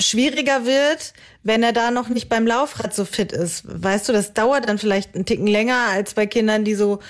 schwieriger 0.00 0.64
wird, 0.64 1.12
wenn 1.42 1.62
er 1.62 1.72
da 1.72 1.90
noch 1.90 2.08
nicht 2.08 2.28
beim 2.28 2.46
Laufrad 2.46 2.94
so 2.94 3.04
fit 3.04 3.32
ist. 3.32 3.64
Weißt 3.66 4.08
du, 4.08 4.12
das 4.12 4.32
dauert 4.32 4.68
dann 4.68 4.78
vielleicht 4.78 5.14
einen 5.14 5.24
Ticken 5.24 5.48
länger 5.48 5.86
als 5.90 6.14
bei 6.14 6.26
Kindern, 6.26 6.64
die 6.64 6.74
so 6.74 7.00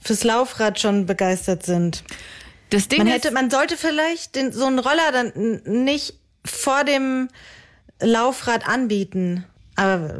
fürs 0.00 0.24
Laufrad 0.24 0.80
schon 0.80 1.06
begeistert 1.06 1.64
sind. 1.64 2.04
Das 2.70 2.88
Ding 2.88 2.98
man 2.98 3.08
hätte, 3.08 3.30
man 3.30 3.50
sollte 3.50 3.76
vielleicht 3.76 4.36
den, 4.36 4.52
so 4.52 4.66
einen 4.66 4.78
Roller 4.78 5.12
dann 5.12 5.60
nicht 5.64 6.14
vor 6.44 6.84
dem 6.84 7.28
Laufrad 8.00 8.68
anbieten. 8.68 9.44
Aber 9.76 10.18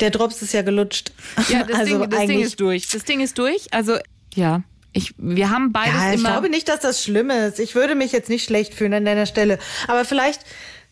der 0.00 0.10
Drops 0.10 0.42
ist 0.42 0.52
ja 0.52 0.62
gelutscht. 0.62 1.12
Ja, 1.48 1.62
das, 1.68 1.78
also 1.78 2.00
Ding, 2.00 2.10
das 2.10 2.26
Ding 2.26 2.40
ist 2.40 2.60
durch. 2.60 2.88
Das 2.88 3.04
Ding 3.04 3.20
ist 3.20 3.38
durch. 3.38 3.72
Also, 3.72 3.98
ja. 4.34 4.62
Ich, 4.92 5.14
wir 5.16 5.50
haben 5.50 5.70
beides 5.70 5.94
ja, 5.94 6.12
ich 6.12 6.20
immer. 6.20 6.30
glaube 6.30 6.48
nicht, 6.48 6.68
dass 6.68 6.80
das 6.80 7.04
schlimm 7.04 7.30
ist. 7.30 7.60
Ich 7.60 7.74
würde 7.74 7.94
mich 7.94 8.10
jetzt 8.10 8.28
nicht 8.28 8.44
schlecht 8.44 8.74
fühlen 8.74 8.94
an 8.94 9.04
deiner 9.04 9.26
Stelle. 9.26 9.58
Aber 9.86 10.04
vielleicht 10.04 10.40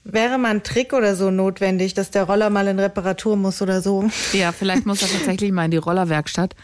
wäre 0.04 0.38
mal 0.38 0.50
ein 0.50 0.62
Trick 0.62 0.92
oder 0.92 1.16
so 1.16 1.30
notwendig, 1.30 1.94
dass 1.94 2.10
der 2.10 2.24
Roller 2.24 2.50
mal 2.50 2.68
in 2.68 2.78
Reparatur 2.78 3.36
muss 3.36 3.60
oder 3.62 3.82
so. 3.82 4.08
Ja, 4.32 4.52
vielleicht 4.52 4.86
muss 4.86 5.02
er 5.02 5.08
tatsächlich 5.12 5.50
mal 5.50 5.64
in 5.64 5.70
die 5.72 5.76
Rollerwerkstatt 5.78 6.54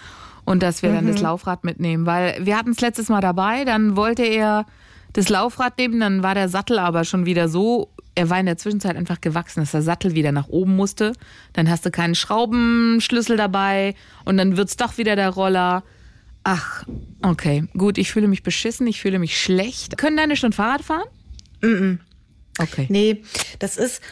und 0.44 0.62
dass 0.62 0.82
wir 0.82 0.92
dann 0.92 1.06
das 1.06 1.20
Laufrad 1.20 1.64
mitnehmen, 1.64 2.06
weil 2.06 2.44
wir 2.44 2.56
hatten 2.56 2.70
es 2.70 2.80
letztes 2.80 3.08
Mal 3.08 3.20
dabei, 3.20 3.64
dann 3.64 3.96
wollte 3.96 4.22
er 4.22 4.66
das 5.12 5.28
Laufrad 5.28 5.78
nehmen, 5.78 6.00
dann 6.00 6.22
war 6.22 6.34
der 6.34 6.48
Sattel 6.48 6.78
aber 6.78 7.04
schon 7.04 7.26
wieder 7.26 7.48
so, 7.48 7.90
er 8.14 8.30
war 8.30 8.40
in 8.40 8.46
der 8.46 8.58
Zwischenzeit 8.58 8.96
einfach 8.96 9.20
gewachsen, 9.20 9.60
dass 9.60 9.72
der 9.72 9.82
Sattel 9.82 10.14
wieder 10.14 10.32
nach 10.32 10.48
oben 10.48 10.76
musste. 10.76 11.12
Dann 11.52 11.70
hast 11.70 11.86
du 11.86 11.90
keinen 11.90 12.14
Schraubenschlüssel 12.14 13.36
dabei 13.36 13.94
und 14.24 14.36
dann 14.36 14.56
wird's 14.56 14.76
doch 14.76 14.98
wieder 14.98 15.16
der 15.16 15.30
Roller. 15.30 15.82
Ach, 16.44 16.84
okay, 17.22 17.64
gut, 17.76 17.98
ich 17.98 18.10
fühle 18.10 18.28
mich 18.28 18.42
beschissen, 18.42 18.86
ich 18.86 19.00
fühle 19.00 19.18
mich 19.18 19.40
schlecht. 19.40 19.96
Können 19.96 20.16
deine 20.16 20.36
schon 20.36 20.52
Fahrrad 20.52 20.82
fahren? 20.82 21.06
Okay. 22.58 22.86
Nee, 22.90 23.22
das 23.58 23.76
ist. 23.76 24.02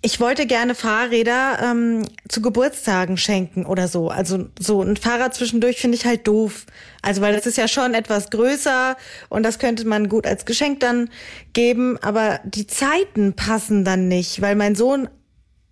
Ich 0.00 0.20
wollte 0.20 0.46
gerne 0.46 0.76
Fahrräder 0.76 1.58
ähm, 1.60 2.06
zu 2.28 2.40
Geburtstagen 2.40 3.16
schenken 3.16 3.66
oder 3.66 3.88
so. 3.88 4.10
Also 4.10 4.46
so 4.58 4.80
ein 4.80 4.96
Fahrrad 4.96 5.34
zwischendurch 5.34 5.80
finde 5.80 5.96
ich 5.96 6.06
halt 6.06 6.28
doof. 6.28 6.66
Also 7.02 7.20
weil 7.20 7.34
das 7.34 7.46
ist 7.46 7.58
ja 7.58 7.66
schon 7.66 7.94
etwas 7.94 8.30
größer 8.30 8.96
und 9.28 9.42
das 9.42 9.58
könnte 9.58 9.84
man 9.86 10.08
gut 10.08 10.24
als 10.24 10.44
Geschenk 10.44 10.80
dann 10.80 11.10
geben, 11.52 11.98
aber 12.00 12.40
die 12.44 12.68
Zeiten 12.68 13.34
passen 13.34 13.84
dann 13.84 14.06
nicht, 14.06 14.40
weil 14.40 14.54
mein 14.54 14.76
Sohn 14.76 15.08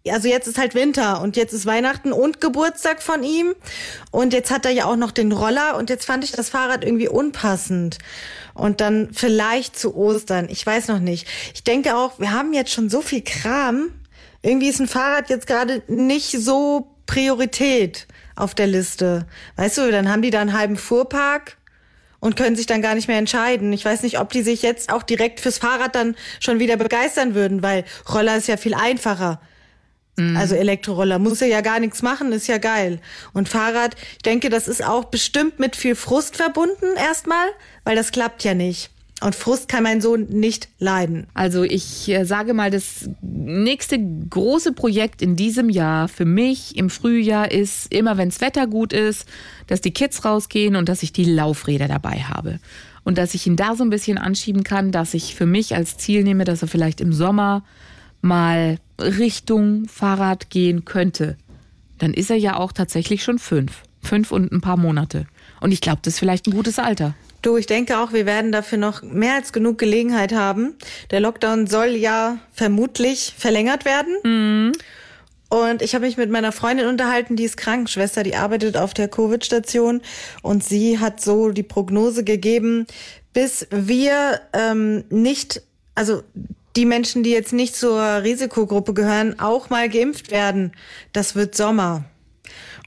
also 0.08 0.28
jetzt 0.28 0.46
ist 0.46 0.58
halt 0.58 0.76
Winter 0.76 1.20
und 1.20 1.36
jetzt 1.36 1.52
ist 1.52 1.66
Weihnachten 1.66 2.12
und 2.12 2.40
Geburtstag 2.40 3.02
von 3.02 3.24
ihm 3.24 3.54
und 4.12 4.32
jetzt 4.32 4.50
hat 4.52 4.64
er 4.64 4.70
ja 4.70 4.84
auch 4.84 4.96
noch 4.96 5.10
den 5.10 5.32
Roller 5.32 5.76
und 5.76 5.90
jetzt 5.90 6.04
fand 6.04 6.22
ich 6.22 6.32
das 6.32 6.48
Fahrrad 6.48 6.84
irgendwie 6.84 7.08
unpassend 7.08 7.98
und 8.54 8.80
dann 8.80 9.10
vielleicht 9.12 9.78
zu 9.78 9.96
Ostern, 9.96 10.48
ich 10.48 10.64
weiß 10.64 10.88
noch 10.88 11.00
nicht. 11.00 11.26
Ich 11.54 11.64
denke 11.64 11.96
auch, 11.96 12.18
wir 12.18 12.32
haben 12.32 12.52
jetzt 12.52 12.72
schon 12.72 12.88
so 12.88 13.02
viel 13.02 13.22
Kram, 13.22 13.90
irgendwie 14.46 14.68
ist 14.68 14.80
ein 14.80 14.88
Fahrrad 14.88 15.28
jetzt 15.28 15.46
gerade 15.46 15.82
nicht 15.88 16.30
so 16.30 16.88
Priorität 17.06 18.06
auf 18.36 18.54
der 18.54 18.66
Liste. 18.66 19.26
Weißt 19.56 19.78
du, 19.78 19.90
dann 19.90 20.08
haben 20.08 20.22
die 20.22 20.30
da 20.30 20.40
einen 20.40 20.56
halben 20.56 20.76
Fuhrpark 20.76 21.56
und 22.20 22.36
können 22.36 22.56
sich 22.56 22.66
dann 22.66 22.82
gar 22.82 22.94
nicht 22.94 23.08
mehr 23.08 23.18
entscheiden. 23.18 23.72
Ich 23.72 23.84
weiß 23.84 24.02
nicht, 24.02 24.20
ob 24.20 24.30
die 24.30 24.42
sich 24.42 24.62
jetzt 24.62 24.92
auch 24.92 25.02
direkt 25.02 25.40
fürs 25.40 25.58
Fahrrad 25.58 25.94
dann 25.94 26.16
schon 26.40 26.58
wieder 26.58 26.76
begeistern 26.76 27.34
würden, 27.34 27.62
weil 27.62 27.84
Roller 28.12 28.36
ist 28.36 28.48
ja 28.48 28.56
viel 28.56 28.74
einfacher. 28.74 29.40
Also 30.34 30.54
Elektroroller 30.54 31.18
muss 31.18 31.40
ja 31.40 31.60
gar 31.60 31.78
nichts 31.78 32.00
machen, 32.00 32.32
ist 32.32 32.46
ja 32.46 32.56
geil. 32.56 33.00
Und 33.34 33.50
Fahrrad, 33.50 33.96
ich 34.12 34.22
denke, 34.22 34.48
das 34.48 34.66
ist 34.66 34.82
auch 34.82 35.04
bestimmt 35.04 35.58
mit 35.58 35.76
viel 35.76 35.94
Frust 35.94 36.36
verbunden 36.36 36.96
erstmal, 36.96 37.48
weil 37.84 37.96
das 37.96 38.12
klappt 38.12 38.42
ja 38.42 38.54
nicht. 38.54 38.90
Und 39.22 39.34
Frust 39.34 39.68
kann 39.68 39.82
mein 39.82 40.02
Sohn 40.02 40.26
nicht 40.28 40.68
leiden. 40.78 41.26
Also 41.32 41.62
ich 41.62 42.08
äh, 42.10 42.24
sage 42.24 42.52
mal, 42.52 42.70
das 42.70 43.08
nächste 43.22 43.98
große 43.98 44.72
Projekt 44.72 45.22
in 45.22 45.36
diesem 45.36 45.70
Jahr 45.70 46.08
für 46.08 46.26
mich 46.26 46.76
im 46.76 46.90
Frühjahr 46.90 47.50
ist, 47.50 47.92
immer 47.92 48.18
wenn 48.18 48.28
das 48.28 48.42
Wetter 48.42 48.66
gut 48.66 48.92
ist, 48.92 49.26
dass 49.68 49.80
die 49.80 49.92
Kids 49.92 50.24
rausgehen 50.26 50.76
und 50.76 50.90
dass 50.90 51.02
ich 51.02 51.12
die 51.12 51.24
Laufräder 51.24 51.88
dabei 51.88 52.24
habe. 52.24 52.60
Und 53.04 53.16
dass 53.16 53.34
ich 53.34 53.46
ihn 53.46 53.56
da 53.56 53.74
so 53.74 53.84
ein 53.84 53.90
bisschen 53.90 54.18
anschieben 54.18 54.64
kann, 54.64 54.92
dass 54.92 55.14
ich 55.14 55.34
für 55.34 55.46
mich 55.46 55.74
als 55.74 55.96
Ziel 55.96 56.22
nehme, 56.22 56.44
dass 56.44 56.60
er 56.60 56.68
vielleicht 56.68 57.00
im 57.00 57.14
Sommer 57.14 57.64
mal 58.20 58.78
Richtung 59.00 59.86
Fahrrad 59.88 60.50
gehen 60.50 60.84
könnte. 60.84 61.38
Dann 61.98 62.12
ist 62.12 62.30
er 62.30 62.36
ja 62.36 62.56
auch 62.56 62.72
tatsächlich 62.72 63.22
schon 63.22 63.38
fünf. 63.38 63.82
Fünf 64.02 64.30
und 64.30 64.52
ein 64.52 64.60
paar 64.60 64.76
Monate. 64.76 65.26
Und 65.60 65.72
ich 65.72 65.80
glaube, 65.80 66.00
das 66.02 66.14
ist 66.14 66.18
vielleicht 66.18 66.46
ein 66.46 66.52
gutes 66.52 66.78
Alter. 66.78 67.14
Du, 67.46 67.56
ich 67.56 67.66
denke 67.66 67.98
auch, 67.98 68.12
wir 68.12 68.26
werden 68.26 68.50
dafür 68.50 68.76
noch 68.76 69.02
mehr 69.02 69.34
als 69.34 69.52
genug 69.52 69.78
Gelegenheit 69.78 70.32
haben. 70.32 70.74
Der 71.12 71.20
Lockdown 71.20 71.68
soll 71.68 71.90
ja 71.90 72.38
vermutlich 72.50 73.34
verlängert 73.38 73.84
werden. 73.84 74.72
Und 75.48 75.80
ich 75.80 75.94
habe 75.94 76.06
mich 76.06 76.16
mit 76.16 76.28
meiner 76.28 76.50
Freundin 76.50 76.88
unterhalten, 76.88 77.36
die 77.36 77.44
ist 77.44 77.56
Krankenschwester, 77.56 78.24
die 78.24 78.34
arbeitet 78.34 78.76
auf 78.76 78.94
der 78.94 79.06
Covid-Station 79.06 80.02
und 80.42 80.64
sie 80.64 80.98
hat 80.98 81.20
so 81.20 81.50
die 81.50 81.62
Prognose 81.62 82.24
gegeben, 82.24 82.88
bis 83.32 83.68
wir 83.70 84.40
ähm, 84.52 85.04
nicht, 85.10 85.62
also 85.94 86.24
die 86.74 86.84
Menschen, 86.84 87.22
die 87.22 87.30
jetzt 87.30 87.52
nicht 87.52 87.76
zur 87.76 88.24
Risikogruppe 88.24 88.92
gehören, 88.92 89.38
auch 89.38 89.70
mal 89.70 89.88
geimpft 89.88 90.32
werden. 90.32 90.72
Das 91.12 91.36
wird 91.36 91.54
Sommer. 91.54 92.06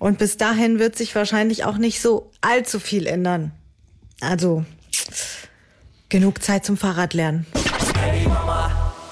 Und 0.02 0.18
bis 0.18 0.36
dahin 0.36 0.80
wird 0.80 0.98
sich 0.98 1.16
wahrscheinlich 1.16 1.64
auch 1.64 1.78
nicht 1.78 2.02
so 2.02 2.30
allzu 2.42 2.82
viel 2.82 3.08
ändern. 3.08 3.54
Also 4.22 4.66
genug 6.10 6.42
Zeit 6.42 6.66
zum 6.66 6.78
Fahrradlernen. 6.78 7.46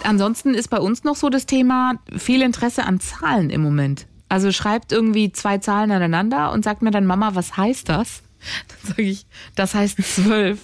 Ansonsten 0.03 0.53
ist 0.53 0.69
bei 0.69 0.79
uns 0.79 1.03
noch 1.03 1.15
so 1.15 1.29
das 1.29 1.45
Thema 1.45 1.95
viel 2.15 2.41
Interesse 2.41 2.83
an 2.85 2.99
Zahlen 2.99 3.49
im 3.49 3.61
Moment. 3.61 4.05
Also 4.29 4.51
schreibt 4.51 4.91
irgendwie 4.91 5.31
zwei 5.31 5.57
Zahlen 5.57 5.91
aneinander 5.91 6.51
und 6.51 6.63
sagt 6.63 6.81
mir 6.81 6.91
dann, 6.91 7.05
Mama, 7.05 7.35
was 7.35 7.55
heißt 7.57 7.89
das? 7.89 8.21
Dann 8.67 8.91
sage 8.91 9.01
ich, 9.03 9.25
das 9.55 9.73
heißt 9.73 9.97
zwölf. 10.03 10.59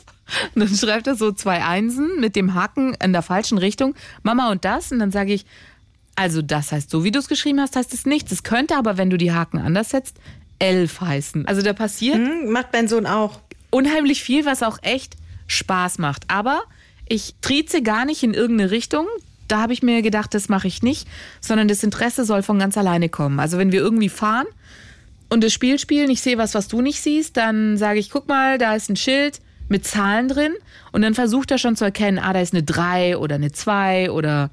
Und 0.56 0.62
dann 0.62 0.76
schreibt 0.76 1.08
er 1.08 1.16
so 1.16 1.32
zwei 1.32 1.64
Einsen 1.66 2.20
mit 2.20 2.36
dem 2.36 2.54
Haken 2.54 2.96
in 3.04 3.14
der 3.14 3.22
falschen 3.22 3.58
Richtung. 3.58 3.96
Mama 4.22 4.52
und 4.52 4.64
das. 4.64 4.92
Und 4.92 5.00
dann 5.00 5.12
sage 5.12 5.34
ich, 5.34 5.46
also 6.16 6.42
das 6.42 6.72
heißt, 6.72 6.90
so 6.90 7.04
wie 7.04 7.12
du 7.12 7.20
es 7.20 7.28
geschrieben 7.28 7.60
hast, 7.60 7.76
heißt 7.76 7.94
es 7.94 8.06
nichts. 8.06 8.32
Es 8.32 8.44
könnte 8.44 8.78
aber, 8.78 8.98
wenn 8.98 9.10
du 9.10 9.18
die 9.18 9.32
Haken 9.32 9.58
anders 9.60 9.90
setzt, 9.90 10.18
elf 10.60 11.02
heißen. 11.02 11.48
Also 11.48 11.62
da 11.62 11.74
passiert 11.74 12.16
Hm, 12.18 12.52
macht 12.52 12.68
mein 12.72 12.88
Sohn 12.88 13.06
auch. 13.06 13.40
Unheimlich 13.74 14.24
viel, 14.24 14.46
was 14.46 14.64
auch 14.64 14.78
echt 14.82 15.16
Spaß 15.48 15.98
macht. 15.98 16.24
Aber 16.28 16.64
ich 17.10 17.36
trieze 17.42 17.82
gar 17.82 18.06
nicht 18.06 18.24
in 18.24 18.34
irgendeine 18.34 18.72
Richtung. 18.72 19.08
Da 19.48 19.62
habe 19.62 19.74
ich 19.74 19.84
mir 19.84 20.02
gedacht, 20.02 20.34
das 20.34 20.48
mache 20.48 20.68
ich 20.68 20.84
nicht, 20.84 21.08
sondern 21.42 21.68
das 21.68 21.84
Interesse 21.84 22.24
soll 22.24 22.44
von 22.44 22.60
ganz 22.60 22.78
alleine 22.78 23.10
kommen. 23.10 23.40
Also 23.40 23.58
wenn 23.58 23.72
wir 23.72 23.82
irgendwie 23.82 24.10
fahren 24.10 24.48
und 25.30 25.44
das 25.44 25.52
Spiel 25.52 25.80
spielen, 25.80 26.10
ich 26.10 26.22
sehe 26.22 26.38
was, 26.38 26.54
was 26.54 26.68
du 26.68 26.82
nicht 26.82 27.02
siehst, 27.02 27.36
dann 27.36 27.78
sage 27.78 28.00
ich, 28.00 28.10
guck 28.10 28.28
mal, 28.28 28.58
da 28.58 28.76
ist 28.76 28.90
ein 28.90 28.96
Schild 28.96 29.42
mit 29.70 29.86
Zahlen 29.86 30.28
drin 30.28 30.54
und 30.92 31.02
dann 31.02 31.14
versucht 31.14 31.52
er 31.52 31.58
schon 31.58 31.76
zu 31.76 31.84
erkennen, 31.84 32.20
ah, 32.20 32.34
da 32.34 32.42
ist 32.42 32.54
eine 32.54 32.64
3 32.64 33.18
oder 33.18 33.36
eine 33.36 33.52
2 33.52 34.12
oder 34.12 34.50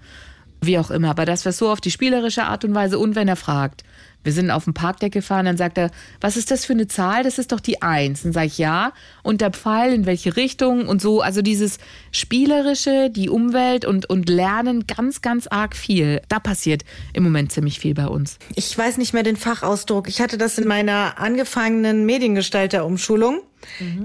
wie 0.60 0.78
auch 0.78 0.90
immer. 0.90 1.10
Aber 1.10 1.24
das 1.24 1.44
wäre 1.44 1.52
so 1.52 1.70
auf 1.70 1.80
die 1.80 1.90
spielerische 1.90 2.44
Art 2.44 2.64
und 2.64 2.74
Weise 2.74 2.98
und 2.98 3.14
wenn 3.14 3.28
er 3.28 3.36
fragt. 3.36 3.84
Wir 4.22 4.32
sind 4.32 4.50
auf 4.50 4.64
dem 4.64 4.74
Parkdeck 4.74 5.12
gefahren, 5.12 5.46
dann 5.46 5.56
sagt 5.56 5.78
er, 5.78 5.90
was 6.20 6.36
ist 6.36 6.50
das 6.50 6.66
für 6.66 6.74
eine 6.74 6.86
Zahl? 6.86 7.22
Das 7.22 7.38
ist 7.38 7.52
doch 7.52 7.60
die 7.60 7.80
Eins. 7.80 8.22
Dann 8.22 8.32
sage 8.32 8.48
ich 8.48 8.58
ja. 8.58 8.92
Und 9.22 9.40
der 9.40 9.50
Pfeil 9.50 9.94
in 9.94 10.04
welche 10.04 10.36
Richtung 10.36 10.88
und 10.88 11.00
so. 11.00 11.22
Also 11.22 11.40
dieses 11.40 11.78
Spielerische, 12.12 13.08
die 13.08 13.30
Umwelt 13.30 13.86
und, 13.86 14.10
und 14.10 14.28
Lernen 14.28 14.86
ganz, 14.86 15.22
ganz 15.22 15.46
arg 15.46 15.74
viel. 15.74 16.20
Da 16.28 16.38
passiert 16.38 16.82
im 17.14 17.22
Moment 17.22 17.50
ziemlich 17.50 17.80
viel 17.80 17.94
bei 17.94 18.08
uns. 18.08 18.38
Ich 18.56 18.76
weiß 18.76 18.98
nicht 18.98 19.14
mehr 19.14 19.22
den 19.22 19.36
Fachausdruck. 19.36 20.06
Ich 20.06 20.20
hatte 20.20 20.36
das 20.36 20.58
in 20.58 20.68
meiner 20.68 21.18
angefangenen 21.18 22.04
Mediengestalter-Umschulung. 22.04 23.40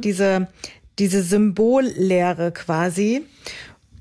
Diese, 0.01 0.47
diese 0.97 1.23
Symbollehre 1.23 2.53
quasi. 2.53 3.25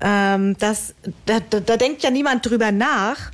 Ähm, 0.01 0.57
das, 0.59 0.93
da, 1.25 1.39
da, 1.39 1.59
da 1.59 1.77
denkt 1.77 2.03
ja 2.03 2.09
niemand 2.09 2.45
drüber 2.45 2.71
nach. 2.71 3.31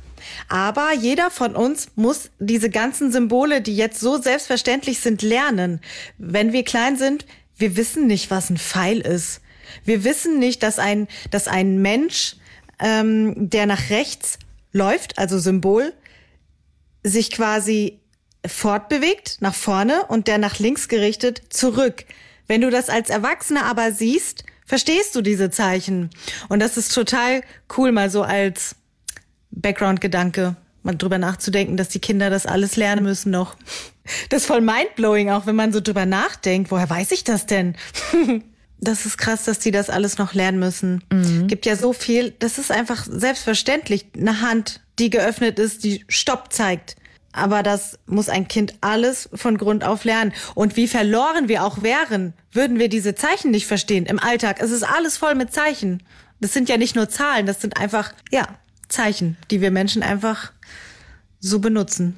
Aber 0.48 0.92
jeder 0.92 1.30
von 1.30 1.56
uns 1.56 1.88
muss 1.96 2.30
diese 2.38 2.70
ganzen 2.70 3.10
Symbole, 3.10 3.60
die 3.60 3.76
jetzt 3.76 4.00
so 4.00 4.20
selbstverständlich 4.20 5.00
sind, 5.00 5.22
lernen. 5.22 5.80
Wenn 6.18 6.52
wir 6.52 6.64
klein 6.64 6.96
sind, 6.96 7.26
wir 7.56 7.76
wissen 7.76 8.06
nicht, 8.06 8.30
was 8.30 8.50
ein 8.50 8.58
Pfeil 8.58 9.00
ist. 9.00 9.40
Wir 9.84 10.04
wissen 10.04 10.38
nicht, 10.38 10.62
dass 10.62 10.78
ein, 10.78 11.08
dass 11.30 11.48
ein 11.48 11.80
Mensch, 11.80 12.36
ähm, 12.78 13.50
der 13.50 13.66
nach 13.66 13.90
rechts 13.90 14.38
läuft, 14.72 15.18
also 15.18 15.38
Symbol, 15.38 15.92
sich 17.02 17.30
quasi 17.30 18.00
fortbewegt 18.46 19.38
nach 19.40 19.54
vorne 19.54 20.06
und 20.06 20.28
der 20.28 20.38
nach 20.38 20.58
links 20.58 20.88
gerichtet 20.88 21.42
zurück. 21.50 22.04
Wenn 22.46 22.60
du 22.60 22.70
das 22.70 22.88
als 22.88 23.08
Erwachsener 23.08 23.64
aber 23.64 23.92
siehst, 23.92 24.44
verstehst 24.72 25.14
du 25.14 25.20
diese 25.20 25.50
Zeichen. 25.50 26.08
Und 26.48 26.60
das 26.60 26.78
ist 26.78 26.94
total 26.94 27.42
cool, 27.76 27.92
mal 27.92 28.08
so 28.08 28.22
als 28.22 28.74
Background-Gedanke, 29.50 30.56
mal 30.82 30.96
drüber 30.96 31.18
nachzudenken, 31.18 31.76
dass 31.76 31.90
die 31.90 31.98
Kinder 31.98 32.30
das 32.30 32.46
alles 32.46 32.76
lernen 32.76 33.02
müssen 33.04 33.30
noch. 33.30 33.58
Das 34.30 34.40
ist 34.40 34.46
voll 34.46 34.62
mindblowing, 34.62 35.28
auch 35.28 35.44
wenn 35.44 35.56
man 35.56 35.74
so 35.74 35.82
drüber 35.82 36.06
nachdenkt. 36.06 36.70
Woher 36.70 36.88
weiß 36.88 37.12
ich 37.12 37.22
das 37.22 37.44
denn? 37.44 37.76
Das 38.84 39.06
ist 39.06 39.16
krass, 39.16 39.44
dass 39.44 39.60
die 39.60 39.70
das 39.70 39.90
alles 39.90 40.18
noch 40.18 40.34
lernen 40.34 40.58
müssen. 40.58 41.04
Gibt 41.46 41.66
ja 41.66 41.76
so 41.76 41.92
viel. 41.92 42.34
Das 42.40 42.58
ist 42.58 42.72
einfach 42.72 43.06
selbstverständlich. 43.08 44.06
Eine 44.16 44.40
Hand, 44.40 44.80
die 44.98 45.08
geöffnet 45.08 45.60
ist, 45.60 45.84
die 45.84 46.04
Stopp 46.08 46.52
zeigt. 46.52 46.96
Aber 47.32 47.62
das 47.62 47.98
muss 48.06 48.28
ein 48.28 48.46
Kind 48.46 48.74
alles 48.82 49.28
von 49.34 49.56
Grund 49.56 49.84
auf 49.84 50.04
lernen. 50.04 50.32
Und 50.54 50.76
wie 50.76 50.86
verloren 50.86 51.48
wir 51.48 51.64
auch 51.64 51.82
wären, 51.82 52.34
würden 52.52 52.78
wir 52.78 52.88
diese 52.88 53.14
Zeichen 53.14 53.50
nicht 53.50 53.66
verstehen 53.66 54.06
im 54.06 54.18
Alltag. 54.18 54.58
Es 54.60 54.70
ist 54.70 54.82
alles 54.82 55.16
voll 55.16 55.34
mit 55.34 55.52
Zeichen. 55.52 56.02
Das 56.40 56.52
sind 56.52 56.68
ja 56.68 56.76
nicht 56.76 56.96
nur 56.96 57.08
Zahlen, 57.08 57.46
das 57.46 57.60
sind 57.60 57.78
einfach, 57.78 58.12
ja, 58.30 58.46
Zeichen, 58.88 59.36
die 59.50 59.60
wir 59.60 59.70
Menschen 59.70 60.02
einfach 60.02 60.52
so 61.40 61.58
benutzen. 61.58 62.16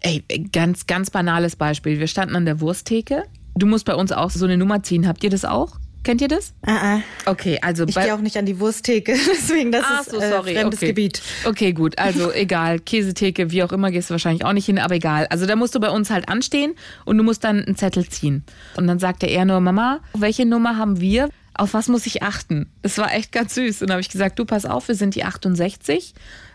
Ey, 0.00 0.22
ganz, 0.52 0.86
ganz 0.86 1.10
banales 1.10 1.56
Beispiel. 1.56 1.98
Wir 1.98 2.08
standen 2.08 2.36
an 2.36 2.44
der 2.44 2.60
Wursttheke. 2.60 3.24
Du 3.56 3.66
musst 3.66 3.86
bei 3.86 3.94
uns 3.94 4.12
auch 4.12 4.30
so 4.30 4.44
eine 4.44 4.58
Nummer 4.58 4.82
ziehen. 4.82 5.08
Habt 5.08 5.24
ihr 5.24 5.30
das 5.30 5.44
auch? 5.44 5.78
Kennt 6.04 6.20
ihr 6.20 6.28
das? 6.28 6.52
Ah, 6.62 6.96
ah. 6.96 7.00
Okay, 7.24 7.58
also 7.62 7.84
Ich 7.88 7.94
gehe 7.94 8.14
auch 8.14 8.20
nicht 8.20 8.36
an 8.36 8.44
die 8.44 8.60
Wursttheke, 8.60 9.12
deswegen 9.32 9.72
das 9.72 9.84
Ach 9.84 10.00
ist 10.02 10.10
so, 10.10 10.20
äh, 10.20 10.30
sorry. 10.30 10.54
fremdes 10.54 10.78
okay. 10.78 10.88
Gebiet. 10.88 11.22
Okay, 11.44 11.72
gut. 11.72 11.98
Also 11.98 12.30
egal. 12.34 12.78
Käsetheke, 12.78 13.50
wie 13.50 13.62
auch 13.62 13.72
immer, 13.72 13.90
gehst 13.90 14.10
du 14.10 14.12
wahrscheinlich 14.12 14.44
auch 14.44 14.52
nicht 14.52 14.66
hin, 14.66 14.78
aber 14.78 14.94
egal. 14.94 15.26
Also 15.30 15.46
da 15.46 15.56
musst 15.56 15.74
du 15.74 15.80
bei 15.80 15.90
uns 15.90 16.10
halt 16.10 16.28
anstehen 16.28 16.74
und 17.06 17.16
du 17.16 17.24
musst 17.24 17.42
dann 17.42 17.64
einen 17.64 17.76
Zettel 17.76 18.06
ziehen. 18.06 18.44
Und 18.76 18.86
dann 18.86 18.98
sagte 18.98 19.26
er 19.26 19.46
nur, 19.46 19.60
Mama, 19.60 20.00
welche 20.12 20.44
Nummer 20.44 20.76
haben 20.76 21.00
wir? 21.00 21.30
Auf 21.56 21.72
was 21.72 21.88
muss 21.88 22.04
ich 22.04 22.22
achten? 22.22 22.66
Es 22.82 22.98
war 22.98 23.14
echt 23.14 23.32
ganz 23.32 23.54
süß. 23.54 23.80
Und 23.80 23.88
dann 23.88 23.94
habe 23.94 24.00
ich 24.02 24.10
gesagt, 24.10 24.38
du 24.38 24.44
pass 24.44 24.66
auf, 24.66 24.88
wir 24.88 24.96
sind 24.96 25.14
die 25.14 25.24
68. 25.24 26.12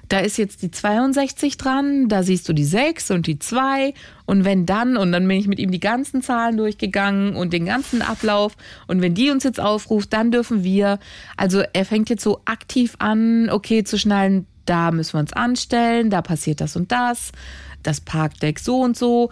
Da 0.10 0.20
ist 0.20 0.38
jetzt 0.38 0.64
die 0.64 0.72
62 0.72 1.58
dran, 1.58 2.10
da 2.10 2.24
siehst 2.24 2.50
du 2.50 2.54
die 2.54 2.66
6 2.66 3.12
und 3.12 3.28
die 3.28 3.38
2 3.38 3.94
und 4.26 4.44
wenn 4.44 4.66
dann, 4.66 4.98
und 4.98 5.12
dann 5.12 5.28
bin 5.28 5.38
ich 5.38 5.48
mit 5.48 5.60
ihm 5.60 5.70
die 5.70 5.80
ganzen 5.80 6.24
Zahlen 6.24 6.58
durchgegangen 6.58 7.36
und 7.36 7.54
den 7.54 7.66
ganzen 7.66 8.02
Ablauf. 8.02 8.58
Und 8.88 9.02
wenn 9.02 9.14
die 9.14 9.30
uns 9.30 9.44
jetzt 9.44 9.60
aufruft, 9.60 10.12
dann 10.12 10.32
dürfen 10.32 10.64
wir, 10.64 10.98
also 11.38 11.62
er 11.74 11.86
fängt 11.86 12.10
jetzt 12.10 12.24
so 12.24 12.42
aktiv 12.46 12.96
an, 12.98 13.52
okay, 13.52 13.84
zu 13.84 14.00
schnallen, 14.00 14.48
da 14.66 14.92
müssen 14.92 15.14
wir 15.14 15.20
uns 15.20 15.34
anstellen, 15.34 16.10
da 16.10 16.24
passiert 16.24 16.60
das 16.60 16.76
und 16.76 16.92
das, 16.92 17.32
das 17.84 18.02
Parkdeck 18.02 18.60
so 18.60 18.82
und 18.82 18.98
so. 18.98 19.30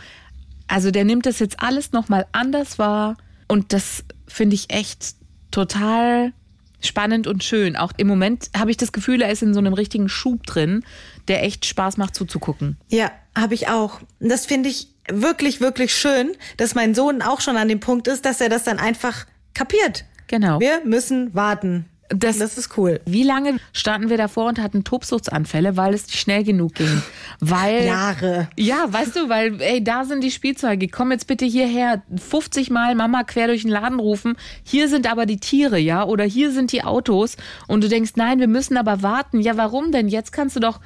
Also 0.67 0.91
der 0.91 1.05
nimmt 1.05 1.25
das 1.25 1.39
jetzt 1.39 1.59
alles 1.59 1.91
nochmal 1.91 2.27
anders 2.33 2.77
wahr. 2.77 3.17
Und 3.47 3.73
das 3.73 4.03
finde 4.27 4.55
ich 4.55 4.69
echt 4.69 5.15
total 5.51 6.33
spannend 6.79 7.27
und 7.27 7.43
schön. 7.43 7.75
Auch 7.75 7.91
im 7.97 8.07
Moment 8.07 8.49
habe 8.57 8.71
ich 8.71 8.77
das 8.77 8.91
Gefühl, 8.91 9.21
er 9.21 9.31
ist 9.31 9.41
in 9.41 9.53
so 9.53 9.59
einem 9.59 9.73
richtigen 9.73 10.09
Schub 10.09 10.45
drin, 10.45 10.83
der 11.27 11.43
echt 11.43 11.65
Spaß 11.65 11.97
macht 11.97 12.15
zuzugucken. 12.15 12.77
Ja, 12.89 13.11
habe 13.35 13.53
ich 13.53 13.67
auch. 13.67 14.01
Das 14.19 14.45
finde 14.45 14.69
ich 14.69 14.89
wirklich, 15.09 15.61
wirklich 15.61 15.95
schön, 15.95 16.31
dass 16.57 16.75
mein 16.75 16.93
Sohn 16.93 17.21
auch 17.21 17.41
schon 17.41 17.57
an 17.57 17.67
dem 17.67 17.79
Punkt 17.79 18.07
ist, 18.07 18.25
dass 18.25 18.41
er 18.41 18.49
das 18.49 18.63
dann 18.63 18.79
einfach 18.79 19.25
kapiert. 19.53 20.05
Genau. 20.27 20.59
Wir 20.59 20.81
müssen 20.83 21.33
warten. 21.33 21.85
Das- 22.09 22.37
das 22.37 22.57
ist 22.57 22.77
cool. 22.77 23.01
Wie 23.05 23.23
lange 23.23 23.57
standen 23.73 24.09
wir 24.09 24.17
davor 24.17 24.47
und 24.47 24.59
hatten 24.61 24.83
Tobsuchtsanfälle, 24.83 25.75
weil 25.75 25.93
es 25.93 26.05
nicht 26.07 26.17
schnell 26.19 26.43
genug 26.43 26.75
ging? 26.75 27.01
Weil 27.39 27.85
Jahre. 27.85 28.47
Ja, 28.57 28.85
weißt 28.87 29.15
du, 29.15 29.29
weil, 29.29 29.61
ey, 29.61 29.83
da 29.83 30.05
sind 30.05 30.23
die 30.23 30.31
Spielzeuge. 30.31 30.87
Komm 30.87 31.11
jetzt 31.11 31.27
bitte 31.27 31.45
hierher. 31.45 32.01
50 32.15 32.69
Mal 32.69 32.95
Mama 32.95 33.23
quer 33.23 33.47
durch 33.47 33.63
den 33.63 33.71
Laden 33.71 33.99
rufen. 33.99 34.35
Hier 34.63 34.87
sind 34.87 35.09
aber 35.09 35.25
die 35.25 35.37
Tiere, 35.37 35.77
ja? 35.77 36.05
Oder 36.05 36.23
hier 36.23 36.51
sind 36.51 36.71
die 36.71 36.83
Autos. 36.83 37.35
Und 37.67 37.83
du 37.83 37.89
denkst, 37.89 38.11
nein, 38.15 38.39
wir 38.39 38.47
müssen 38.47 38.77
aber 38.77 39.03
warten. 39.03 39.41
Ja, 39.41 39.57
warum 39.57 39.91
denn? 39.91 40.07
Jetzt 40.07 40.31
kannst 40.31 40.55
du 40.55 40.59
doch. 40.59 40.79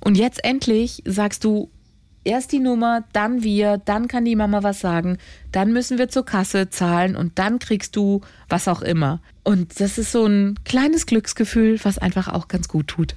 Und 0.00 0.16
jetzt 0.16 0.44
endlich 0.44 1.02
sagst 1.04 1.42
du, 1.44 1.70
erst 2.24 2.52
die 2.52 2.58
Nummer, 2.58 3.04
dann 3.12 3.42
wir, 3.42 3.78
dann 3.78 4.08
kann 4.08 4.24
die 4.24 4.36
Mama 4.36 4.62
was 4.62 4.80
sagen, 4.80 5.18
dann 5.52 5.72
müssen 5.72 5.98
wir 5.98 6.08
zur 6.08 6.24
Kasse 6.24 6.70
zahlen 6.70 7.16
und 7.16 7.38
dann 7.38 7.58
kriegst 7.58 7.96
du 7.96 8.20
was 8.48 8.68
auch 8.68 8.82
immer. 8.82 9.20
Und 9.44 9.80
das 9.80 9.98
ist 9.98 10.12
so 10.12 10.26
ein 10.26 10.58
kleines 10.64 11.06
Glücksgefühl, 11.06 11.78
was 11.82 11.98
einfach 11.98 12.28
auch 12.28 12.48
ganz 12.48 12.68
gut 12.68 12.88
tut. 12.88 13.14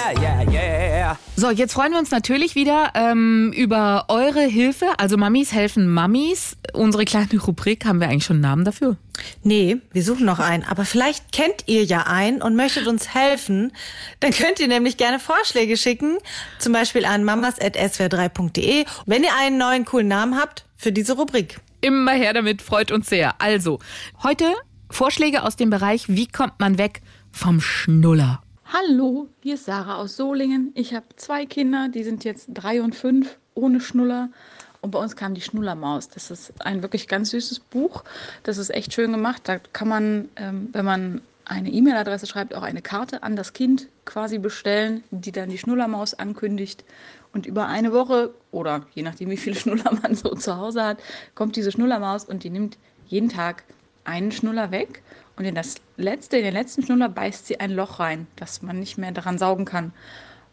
Yeah, 0.00 0.20
yeah, 0.20 0.42
yeah. 0.50 1.18
So, 1.36 1.50
jetzt 1.50 1.72
freuen 1.72 1.92
wir 1.92 1.98
uns 1.98 2.10
natürlich 2.10 2.54
wieder 2.54 2.92
ähm, 2.94 3.52
über 3.54 4.06
eure 4.08 4.42
Hilfe. 4.42 4.86
Also 4.98 5.16
Mamis 5.16 5.52
helfen 5.52 5.88
Mamis. 5.88 6.56
Unsere 6.72 7.04
kleine 7.04 7.28
Rubrik, 7.38 7.84
haben 7.84 8.00
wir 8.00 8.08
eigentlich 8.08 8.24
schon 8.24 8.36
einen 8.36 8.42
Namen 8.42 8.64
dafür? 8.64 8.96
Nee, 9.42 9.78
wir 9.92 10.02
suchen 10.02 10.24
noch 10.26 10.38
einen. 10.38 10.64
Aber 10.64 10.84
vielleicht 10.84 11.32
kennt 11.32 11.64
ihr 11.66 11.84
ja 11.84 12.02
einen 12.06 12.42
und 12.42 12.56
möchtet 12.56 12.86
uns 12.86 13.14
helfen. 13.14 13.72
Dann 14.20 14.32
könnt 14.32 14.60
ihr 14.60 14.68
nämlich 14.68 14.96
gerne 14.96 15.18
Vorschläge 15.18 15.76
schicken. 15.76 16.18
Zum 16.58 16.72
Beispiel 16.72 17.04
an 17.04 17.24
mamas.swr3.de. 17.24 18.84
Wenn 19.06 19.22
ihr 19.22 19.34
einen 19.38 19.58
neuen 19.58 19.84
coolen 19.84 20.08
Namen 20.08 20.38
habt 20.38 20.66
für 20.76 20.92
diese 20.92 21.14
Rubrik. 21.14 21.60
Immer 21.80 22.12
her 22.12 22.32
damit, 22.32 22.62
freut 22.62 22.92
uns 22.92 23.08
sehr. 23.08 23.40
Also, 23.40 23.78
heute 24.22 24.44
Vorschläge 24.90 25.42
aus 25.42 25.56
dem 25.56 25.70
Bereich, 25.70 26.08
wie 26.08 26.26
kommt 26.26 26.58
man 26.58 26.78
weg 26.78 27.00
vom 27.30 27.60
Schnuller? 27.60 28.42
Hallo, 28.72 29.26
hier 29.42 29.54
ist 29.54 29.64
Sarah 29.64 29.96
aus 29.96 30.14
Solingen. 30.14 30.70
Ich 30.76 30.94
habe 30.94 31.04
zwei 31.16 31.44
Kinder, 31.44 31.88
die 31.88 32.04
sind 32.04 32.22
jetzt 32.22 32.46
drei 32.54 32.80
und 32.80 32.94
fünf, 32.94 33.36
ohne 33.54 33.80
Schnuller. 33.80 34.28
Und 34.80 34.92
bei 34.92 35.00
uns 35.00 35.16
kam 35.16 35.34
die 35.34 35.40
Schnullermaus. 35.40 36.08
Das 36.08 36.30
ist 36.30 36.52
ein 36.64 36.80
wirklich 36.80 37.08
ganz 37.08 37.30
süßes 37.30 37.58
Buch. 37.58 38.04
Das 38.44 38.58
ist 38.58 38.70
echt 38.70 38.92
schön 38.94 39.10
gemacht. 39.10 39.42
Da 39.46 39.58
kann 39.58 39.88
man, 39.88 40.28
ähm, 40.36 40.68
wenn 40.70 40.84
man 40.84 41.20
eine 41.46 41.68
E-Mail-Adresse 41.68 42.28
schreibt, 42.28 42.54
auch 42.54 42.62
eine 42.62 42.80
Karte 42.80 43.24
an 43.24 43.34
das 43.34 43.54
Kind 43.54 43.88
quasi 44.04 44.38
bestellen, 44.38 45.02
die 45.10 45.32
dann 45.32 45.48
die 45.48 45.58
Schnullermaus 45.58 46.14
ankündigt. 46.14 46.84
Und 47.32 47.46
über 47.46 47.66
eine 47.66 47.92
Woche 47.92 48.32
oder 48.52 48.86
je 48.94 49.02
nachdem, 49.02 49.30
wie 49.30 49.36
viele 49.36 49.56
Schnuller 49.60 49.98
man 50.00 50.14
so 50.14 50.32
zu 50.36 50.56
Hause 50.56 50.84
hat, 50.84 50.98
kommt 51.34 51.56
diese 51.56 51.72
Schnullermaus 51.72 52.24
und 52.24 52.44
die 52.44 52.50
nimmt 52.50 52.78
jeden 53.08 53.30
Tag 53.30 53.64
einen 54.04 54.30
Schnuller 54.30 54.70
weg. 54.70 55.02
Und 55.36 55.44
in 55.44 55.54
das 55.54 55.76
letzte, 55.96 56.36
in 56.36 56.44
den 56.44 56.54
letzten 56.54 56.82
Schnuller 56.82 57.08
beißt 57.08 57.46
sie 57.46 57.60
ein 57.60 57.70
Loch 57.70 57.98
rein, 57.98 58.26
dass 58.36 58.62
man 58.62 58.78
nicht 58.78 58.98
mehr 58.98 59.12
daran 59.12 59.38
saugen 59.38 59.64
kann. 59.64 59.92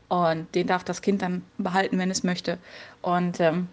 Und 0.10 0.54
den 0.56 0.68
darf 0.68 0.84
das 0.84 1.02
Kind 1.02 1.22
dann 1.22 1.44
behalten, 1.58 2.00
wenn 2.00 2.10
es 2.10 2.24
möchte. 2.24 2.58
Und 3.02 3.40
ähm, 3.40 3.68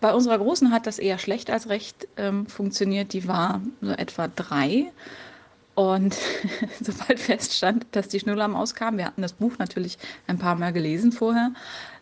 bei 0.00 0.14
unserer 0.14 0.38
Großen 0.38 0.70
hat 0.70 0.86
das 0.86 0.98
eher 0.98 1.18
schlecht 1.18 1.50
als 1.50 1.68
recht 1.68 2.08
ähm, 2.16 2.46
funktioniert. 2.46 3.12
Die 3.12 3.26
war 3.26 3.60
so 3.80 3.92
etwa 3.92 4.28
drei. 4.28 4.92
Und 5.74 6.16
sobald 6.80 7.18
feststand, 7.18 7.86
dass 7.92 8.08
die 8.08 8.20
Schnullermaus 8.20 8.74
kam, 8.74 8.96
wir 8.96 9.06
hatten 9.06 9.22
das 9.22 9.32
Buch 9.32 9.58
natürlich 9.58 9.98
ein 10.26 10.38
paar 10.38 10.54
Mal 10.54 10.72
gelesen 10.72 11.10
vorher, 11.10 11.50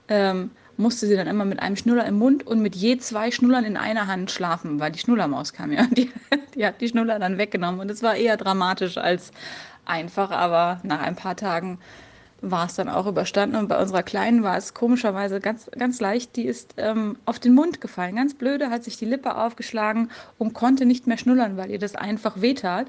ähm, 0.09 0.51
musste 0.77 1.07
sie 1.07 1.17
dann 1.17 1.27
immer 1.27 1.45
mit 1.45 1.61
einem 1.61 1.77
Schnuller 1.77 2.07
im 2.07 2.19
Mund 2.19 2.47
und 2.47 2.61
mit 2.61 2.75
je 2.75 2.99
zwei 2.99 3.31
Schnullern 3.31 3.65
in 3.65 3.77
einer 3.77 4.07
Hand 4.07 4.31
schlafen, 4.31 4.81
weil 4.81 4.93
die 4.93 4.99
Schnullermaus 4.99 5.53
kam 5.53 5.73
ja. 5.73 5.87
Die, 5.91 6.11
die 6.55 6.67
hat 6.67 6.81
die 6.81 6.89
Schnuller 6.89 7.19
dann 7.19 7.39
weggenommen. 7.39 7.81
Und 7.81 7.91
es 7.91 8.03
war 8.03 8.17
eher 8.17 8.37
dramatisch 8.37 8.99
als 8.99 9.33
einfach, 9.85 10.31
aber 10.31 10.81
nach 10.83 11.01
ein 11.01 11.17
paar 11.17 11.37
Tagen 11.37 11.79
war 12.41 12.67
es 12.67 12.75
dann 12.75 12.89
auch 12.89 13.07
überstanden. 13.07 13.57
Und 13.57 13.69
bei 13.69 13.81
unserer 13.81 14.03
Kleinen 14.03 14.43
war 14.43 14.57
es 14.57 14.75
komischerweise 14.75 15.41
ganz, 15.41 15.71
ganz 15.79 16.01
leicht. 16.01 16.37
Die 16.37 16.45
ist 16.45 16.75
ähm, 16.77 17.17
auf 17.25 17.39
den 17.39 17.55
Mund 17.55 17.81
gefallen. 17.81 18.17
Ganz 18.17 18.35
blöde, 18.35 18.71
hat 18.71 18.85
sich 18.85 18.97
die 18.97 19.05
Lippe 19.05 19.37
aufgeschlagen 19.37 20.11
und 20.39 20.53
konnte 20.53 20.85
nicht 20.85 21.07
mehr 21.07 21.19
schnullern, 21.19 21.57
weil 21.57 21.71
ihr 21.71 21.79
das 21.79 21.95
einfach 21.95 22.41
wehtat. 22.41 22.89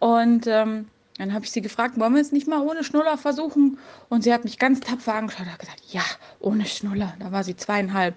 Und 0.00 0.46
ähm, 0.46 0.88
dann 1.20 1.34
habe 1.34 1.44
ich 1.44 1.50
sie 1.50 1.60
gefragt, 1.60 2.00
wollen 2.00 2.14
wir 2.14 2.22
es 2.22 2.32
nicht 2.32 2.48
mal 2.48 2.62
ohne 2.62 2.82
Schnuller 2.82 3.18
versuchen? 3.18 3.78
Und 4.08 4.24
sie 4.24 4.32
hat 4.32 4.44
mich 4.44 4.58
ganz 4.58 4.80
tapfer 4.80 5.14
angeschaut 5.14 5.42
und 5.42 5.52
hat 5.52 5.58
gesagt, 5.58 5.82
ja, 5.90 6.00
ohne 6.38 6.64
Schnuller. 6.64 7.12
Da 7.18 7.30
war 7.30 7.44
sie 7.44 7.54
zweieinhalb. 7.54 8.14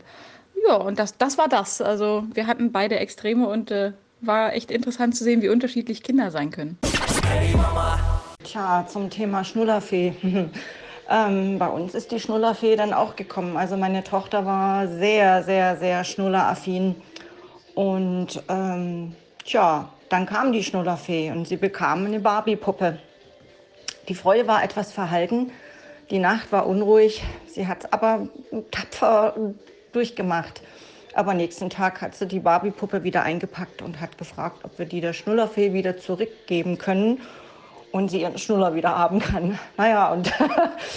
Ja, 0.65 0.75
und 0.75 0.97
das, 0.99 1.17
das 1.17 1.37
war 1.37 1.49
das. 1.49 1.81
Also 1.81 2.23
wir 2.33 2.47
hatten 2.47 2.71
beide 2.71 2.97
Extreme 2.97 3.45
und 3.49 3.71
äh, 3.71 3.91
war 4.21 4.53
echt 4.53 4.71
interessant 4.71 5.17
zu 5.17 5.25
sehen, 5.25 5.41
wie 5.41 5.49
unterschiedlich 5.49 6.01
Kinder 6.01 6.31
sein 6.31 6.49
können. 6.49 6.77
Tja, 8.45 8.85
zum 8.87 9.09
Thema 9.09 9.43
Schnullerfee. 9.43 10.13
ähm, 11.09 11.59
bei 11.59 11.67
uns 11.67 11.95
ist 11.95 12.09
die 12.09 12.21
Schnullerfee 12.21 12.77
dann 12.77 12.93
auch 12.93 13.17
gekommen. 13.17 13.57
Also 13.57 13.75
meine 13.75 14.05
Tochter 14.05 14.45
war 14.45 14.87
sehr, 14.87 15.43
sehr, 15.43 15.75
sehr 15.75 16.05
schnulleraffin. 16.05 16.95
Und 17.75 18.41
ähm, 18.47 19.13
tja, 19.43 19.89
dann 20.13 20.27
kam 20.27 20.51
die 20.51 20.63
Schnullerfee 20.63 21.31
und 21.31 21.47
sie 21.47 21.57
bekam 21.57 22.05
eine 22.05 22.19
Barbie-Puppe. 22.19 22.99
Die 24.07 24.13
Freude 24.13 24.47
war 24.47 24.63
etwas 24.63 24.91
verhalten. 24.91 25.51
Die 26.11 26.19
Nacht 26.19 26.51
war 26.51 26.67
unruhig. 26.67 27.23
Sie 27.47 27.65
hat 27.65 27.85
es 27.85 27.91
aber 27.91 28.27
tapfer 28.69 29.33
durchgemacht. 29.91 30.61
Aber 31.15 31.33
nächsten 31.33 31.71
Tag 31.71 31.99
hat 32.03 32.13
sie 32.13 32.27
die 32.27 32.41
Barbie-Puppe 32.41 33.03
wieder 33.03 33.23
eingepackt 33.23 33.81
und 33.81 33.99
hat 33.99 34.19
gefragt, 34.19 34.59
ob 34.63 34.77
wir 34.77 34.85
die 34.85 35.01
der 35.01 35.13
Schnullerfee 35.13 35.73
wieder 35.73 35.97
zurückgeben 35.97 36.77
können 36.77 37.19
und 37.91 38.11
sie 38.11 38.21
ihren 38.21 38.37
Schnuller 38.37 38.75
wieder 38.75 38.95
haben 38.95 39.17
kann. 39.17 39.57
Naja, 39.77 40.11
und 40.11 40.31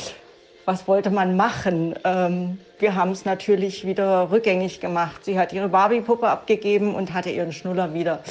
was 0.67 0.87
wollte 0.87 1.11
man 1.11 1.37
machen? 1.37 1.95
Ähm, 2.05 2.59
wir 2.79 2.95
haben 2.95 3.13
es 3.13 3.25
natürlich 3.25 3.87
wieder 3.87 4.31
rückgängig 4.31 4.81
gemacht. 4.81 5.25
Sie 5.25 5.39
hat 5.39 5.55
ihre 5.55 5.71
Barbie-Puppe 5.71 6.29
abgegeben 6.29 6.95
und 6.95 7.15
hatte 7.15 7.31
ihren 7.31 7.53
Schnuller 7.53 7.95
wieder. 7.95 8.23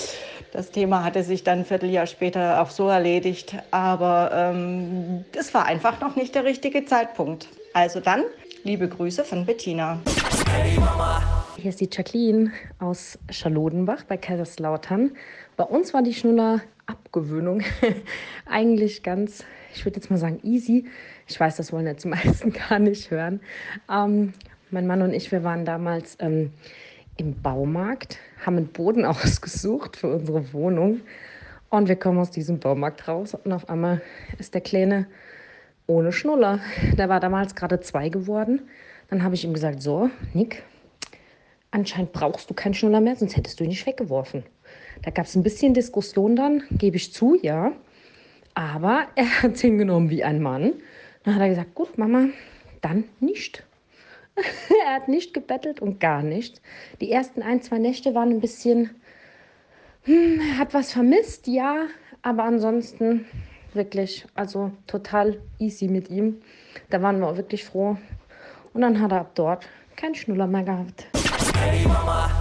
Das 0.55 0.71
Thema 0.71 1.03
hatte 1.03 1.21
sich 1.21 1.43
dann 1.43 1.59
ein 1.59 1.65
Vierteljahr 1.65 2.07
später 2.07 2.61
auch 2.61 2.69
so 2.69 2.87
erledigt, 2.87 3.57
aber 3.71 4.31
ähm, 4.33 5.25
es 5.37 5.53
war 5.53 5.65
einfach 5.65 5.99
noch 5.99 6.15
nicht 6.15 6.33
der 6.33 6.45
richtige 6.45 6.85
Zeitpunkt. 6.85 7.49
Also 7.73 7.99
dann, 7.99 8.23
liebe 8.63 8.87
Grüße 8.87 9.25
von 9.25 9.45
Bettina. 9.45 9.99
Hier 11.57 11.69
ist 11.69 11.81
die 11.81 11.89
Jacqueline 11.91 12.53
aus 12.79 13.19
Schalodenbach 13.29 14.05
bei 14.05 14.15
Kaiserslautern. 14.15 15.11
Bei 15.57 15.65
uns 15.65 15.93
war 15.93 16.03
die 16.03 16.13
Schnuller-Abgewöhnung 16.13 17.61
eigentlich 18.45 19.03
ganz, 19.03 19.43
ich 19.73 19.83
würde 19.83 19.97
jetzt 19.97 20.09
mal 20.09 20.15
sagen, 20.15 20.39
easy. 20.43 20.85
Ich 21.27 21.37
weiß, 21.37 21.57
das 21.57 21.73
wollen 21.73 21.85
jetzt 21.85 22.05
die 22.05 22.07
meisten 22.07 22.53
gar 22.69 22.79
nicht 22.79 23.11
hören. 23.11 23.41
Ähm, 23.91 24.31
mein 24.71 24.87
Mann 24.87 25.01
und 25.01 25.13
ich, 25.13 25.33
wir 25.33 25.43
waren 25.43 25.65
damals 25.65 26.15
ähm, 26.21 26.53
im 27.17 27.41
Baumarkt, 27.41 28.17
haben 28.45 28.57
einen 28.57 28.67
Boden 28.67 29.05
ausgesucht 29.05 29.97
für 29.97 30.07
unsere 30.15 30.53
Wohnung. 30.53 31.01
Und 31.69 31.87
wir 31.87 31.95
kommen 31.95 32.19
aus 32.19 32.31
diesem 32.31 32.59
Baumarkt 32.59 33.07
raus 33.07 33.33
und 33.33 33.51
auf 33.51 33.69
einmal 33.69 34.01
ist 34.37 34.53
der 34.53 34.61
Kleine 34.61 35.07
ohne 35.87 36.11
Schnuller. 36.11 36.59
Der 36.97 37.09
war 37.09 37.19
damals 37.19 37.55
gerade 37.55 37.79
zwei 37.81 38.09
geworden. 38.09 38.61
Dann 39.09 39.23
habe 39.23 39.35
ich 39.35 39.43
ihm 39.43 39.53
gesagt, 39.53 39.81
so, 39.81 40.09
Nick, 40.33 40.63
anscheinend 41.71 42.13
brauchst 42.13 42.49
du 42.49 42.53
keinen 42.53 42.73
Schnuller 42.73 43.01
mehr, 43.01 43.15
sonst 43.15 43.35
hättest 43.35 43.59
du 43.59 43.63
ihn 43.63 43.69
nicht 43.69 43.85
weggeworfen. 43.85 44.43
Da 45.03 45.11
gab 45.11 45.25
es 45.25 45.35
ein 45.35 45.43
bisschen 45.43 45.73
Diskussion 45.73 46.35
dann, 46.35 46.63
gebe 46.71 46.95
ich 46.97 47.13
zu, 47.13 47.37
ja. 47.41 47.73
Aber 48.53 49.07
er 49.15 49.25
hat 49.43 49.55
es 49.55 49.61
hingenommen 49.61 50.09
wie 50.09 50.23
ein 50.23 50.41
Mann. 50.41 50.73
Dann 51.23 51.35
hat 51.35 51.41
er 51.41 51.49
gesagt, 51.49 51.75
gut, 51.75 51.97
Mama, 51.97 52.27
dann 52.81 53.03
nicht. 53.19 53.64
er 54.85 54.93
hat 54.93 55.07
nicht 55.07 55.33
gebettelt 55.33 55.81
und 55.81 55.99
gar 55.99 56.21
nicht. 56.21 56.61
Die 57.01 57.11
ersten 57.11 57.41
ein, 57.41 57.61
zwei 57.61 57.77
Nächte 57.77 58.15
waren 58.15 58.29
ein 58.29 58.41
bisschen, 58.41 58.89
hm, 60.03 60.39
er 60.39 60.57
hat 60.57 60.73
was 60.73 60.91
vermisst, 60.91 61.47
ja, 61.47 61.87
aber 62.21 62.43
ansonsten 62.43 63.25
wirklich, 63.73 64.25
also 64.35 64.71
total 64.87 65.41
easy 65.59 65.87
mit 65.87 66.09
ihm. 66.09 66.41
Da 66.89 67.01
waren 67.01 67.19
wir 67.19 67.27
auch 67.27 67.37
wirklich 67.37 67.63
froh. 67.63 67.97
Und 68.73 68.81
dann 68.81 69.01
hat 69.01 69.11
er 69.11 69.21
ab 69.21 69.31
dort 69.35 69.67
keinen 69.95 70.15
Schnuller 70.15 70.47
mehr 70.47 70.63
gehabt. 70.63 71.07
Hey 71.57 71.85
Mama. 71.87 72.34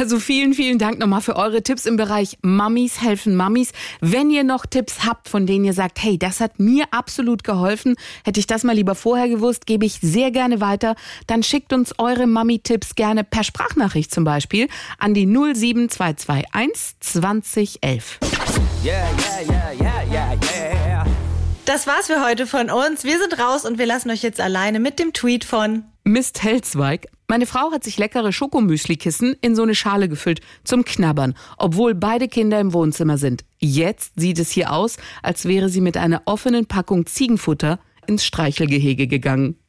Also 0.00 0.18
vielen, 0.18 0.54
vielen 0.54 0.78
Dank 0.78 0.98
nochmal 0.98 1.20
für 1.20 1.36
eure 1.36 1.62
Tipps 1.62 1.84
im 1.84 1.96
Bereich 1.96 2.38
Mummies 2.40 3.02
helfen 3.02 3.36
Mummies. 3.36 3.72
Wenn 4.00 4.30
ihr 4.30 4.44
noch 4.44 4.64
Tipps 4.64 5.04
habt, 5.04 5.28
von 5.28 5.44
denen 5.44 5.66
ihr 5.66 5.74
sagt, 5.74 6.02
hey, 6.02 6.18
das 6.18 6.40
hat 6.40 6.58
mir 6.58 6.86
absolut 6.90 7.44
geholfen, 7.44 7.96
hätte 8.24 8.40
ich 8.40 8.46
das 8.46 8.64
mal 8.64 8.74
lieber 8.74 8.94
vorher 8.94 9.28
gewusst, 9.28 9.66
gebe 9.66 9.84
ich 9.84 9.98
sehr 10.00 10.30
gerne 10.30 10.62
weiter, 10.62 10.94
dann 11.26 11.42
schickt 11.42 11.74
uns 11.74 11.92
eure 11.98 12.26
Mummy-Tipps 12.26 12.94
gerne 12.94 13.24
per 13.24 13.44
Sprachnachricht 13.44 14.10
zum 14.10 14.24
Beispiel 14.24 14.68
an 14.98 15.12
die 15.12 15.26
07221 15.26 16.94
2011. 17.00 18.20
Yeah, 18.82 19.06
yeah, 19.20 19.42
yeah, 19.42 19.72
yeah, 19.72 20.02
yeah, 20.10 20.32
yeah. 20.32 20.69
Das 21.66 21.86
war's 21.86 22.06
für 22.06 22.24
heute 22.24 22.46
von 22.46 22.70
uns. 22.70 23.04
Wir 23.04 23.18
sind 23.18 23.38
raus 23.38 23.64
und 23.64 23.78
wir 23.78 23.86
lassen 23.86 24.10
euch 24.10 24.22
jetzt 24.22 24.40
alleine 24.40 24.80
mit 24.80 24.98
dem 24.98 25.12
Tweet 25.12 25.44
von 25.44 25.84
Mist 26.02 26.42
Helzweig. 26.42 27.06
Meine 27.28 27.46
Frau 27.46 27.70
hat 27.70 27.84
sich 27.84 27.96
leckere 27.96 28.32
Schokomüsli-Kissen 28.32 29.36
in 29.40 29.54
so 29.54 29.62
eine 29.62 29.76
Schale 29.76 30.08
gefüllt 30.08 30.40
zum 30.64 30.84
Knabbern, 30.84 31.34
obwohl 31.58 31.94
beide 31.94 32.26
Kinder 32.26 32.58
im 32.58 32.72
Wohnzimmer 32.72 33.18
sind. 33.18 33.44
Jetzt 33.58 34.14
sieht 34.16 34.40
es 34.40 34.50
hier 34.50 34.72
aus, 34.72 34.96
als 35.22 35.44
wäre 35.44 35.68
sie 35.68 35.80
mit 35.80 35.96
einer 35.96 36.22
offenen 36.24 36.66
Packung 36.66 37.06
Ziegenfutter 37.06 37.78
ins 38.06 38.24
Streichelgehege 38.24 39.06
gegangen. 39.06 39.59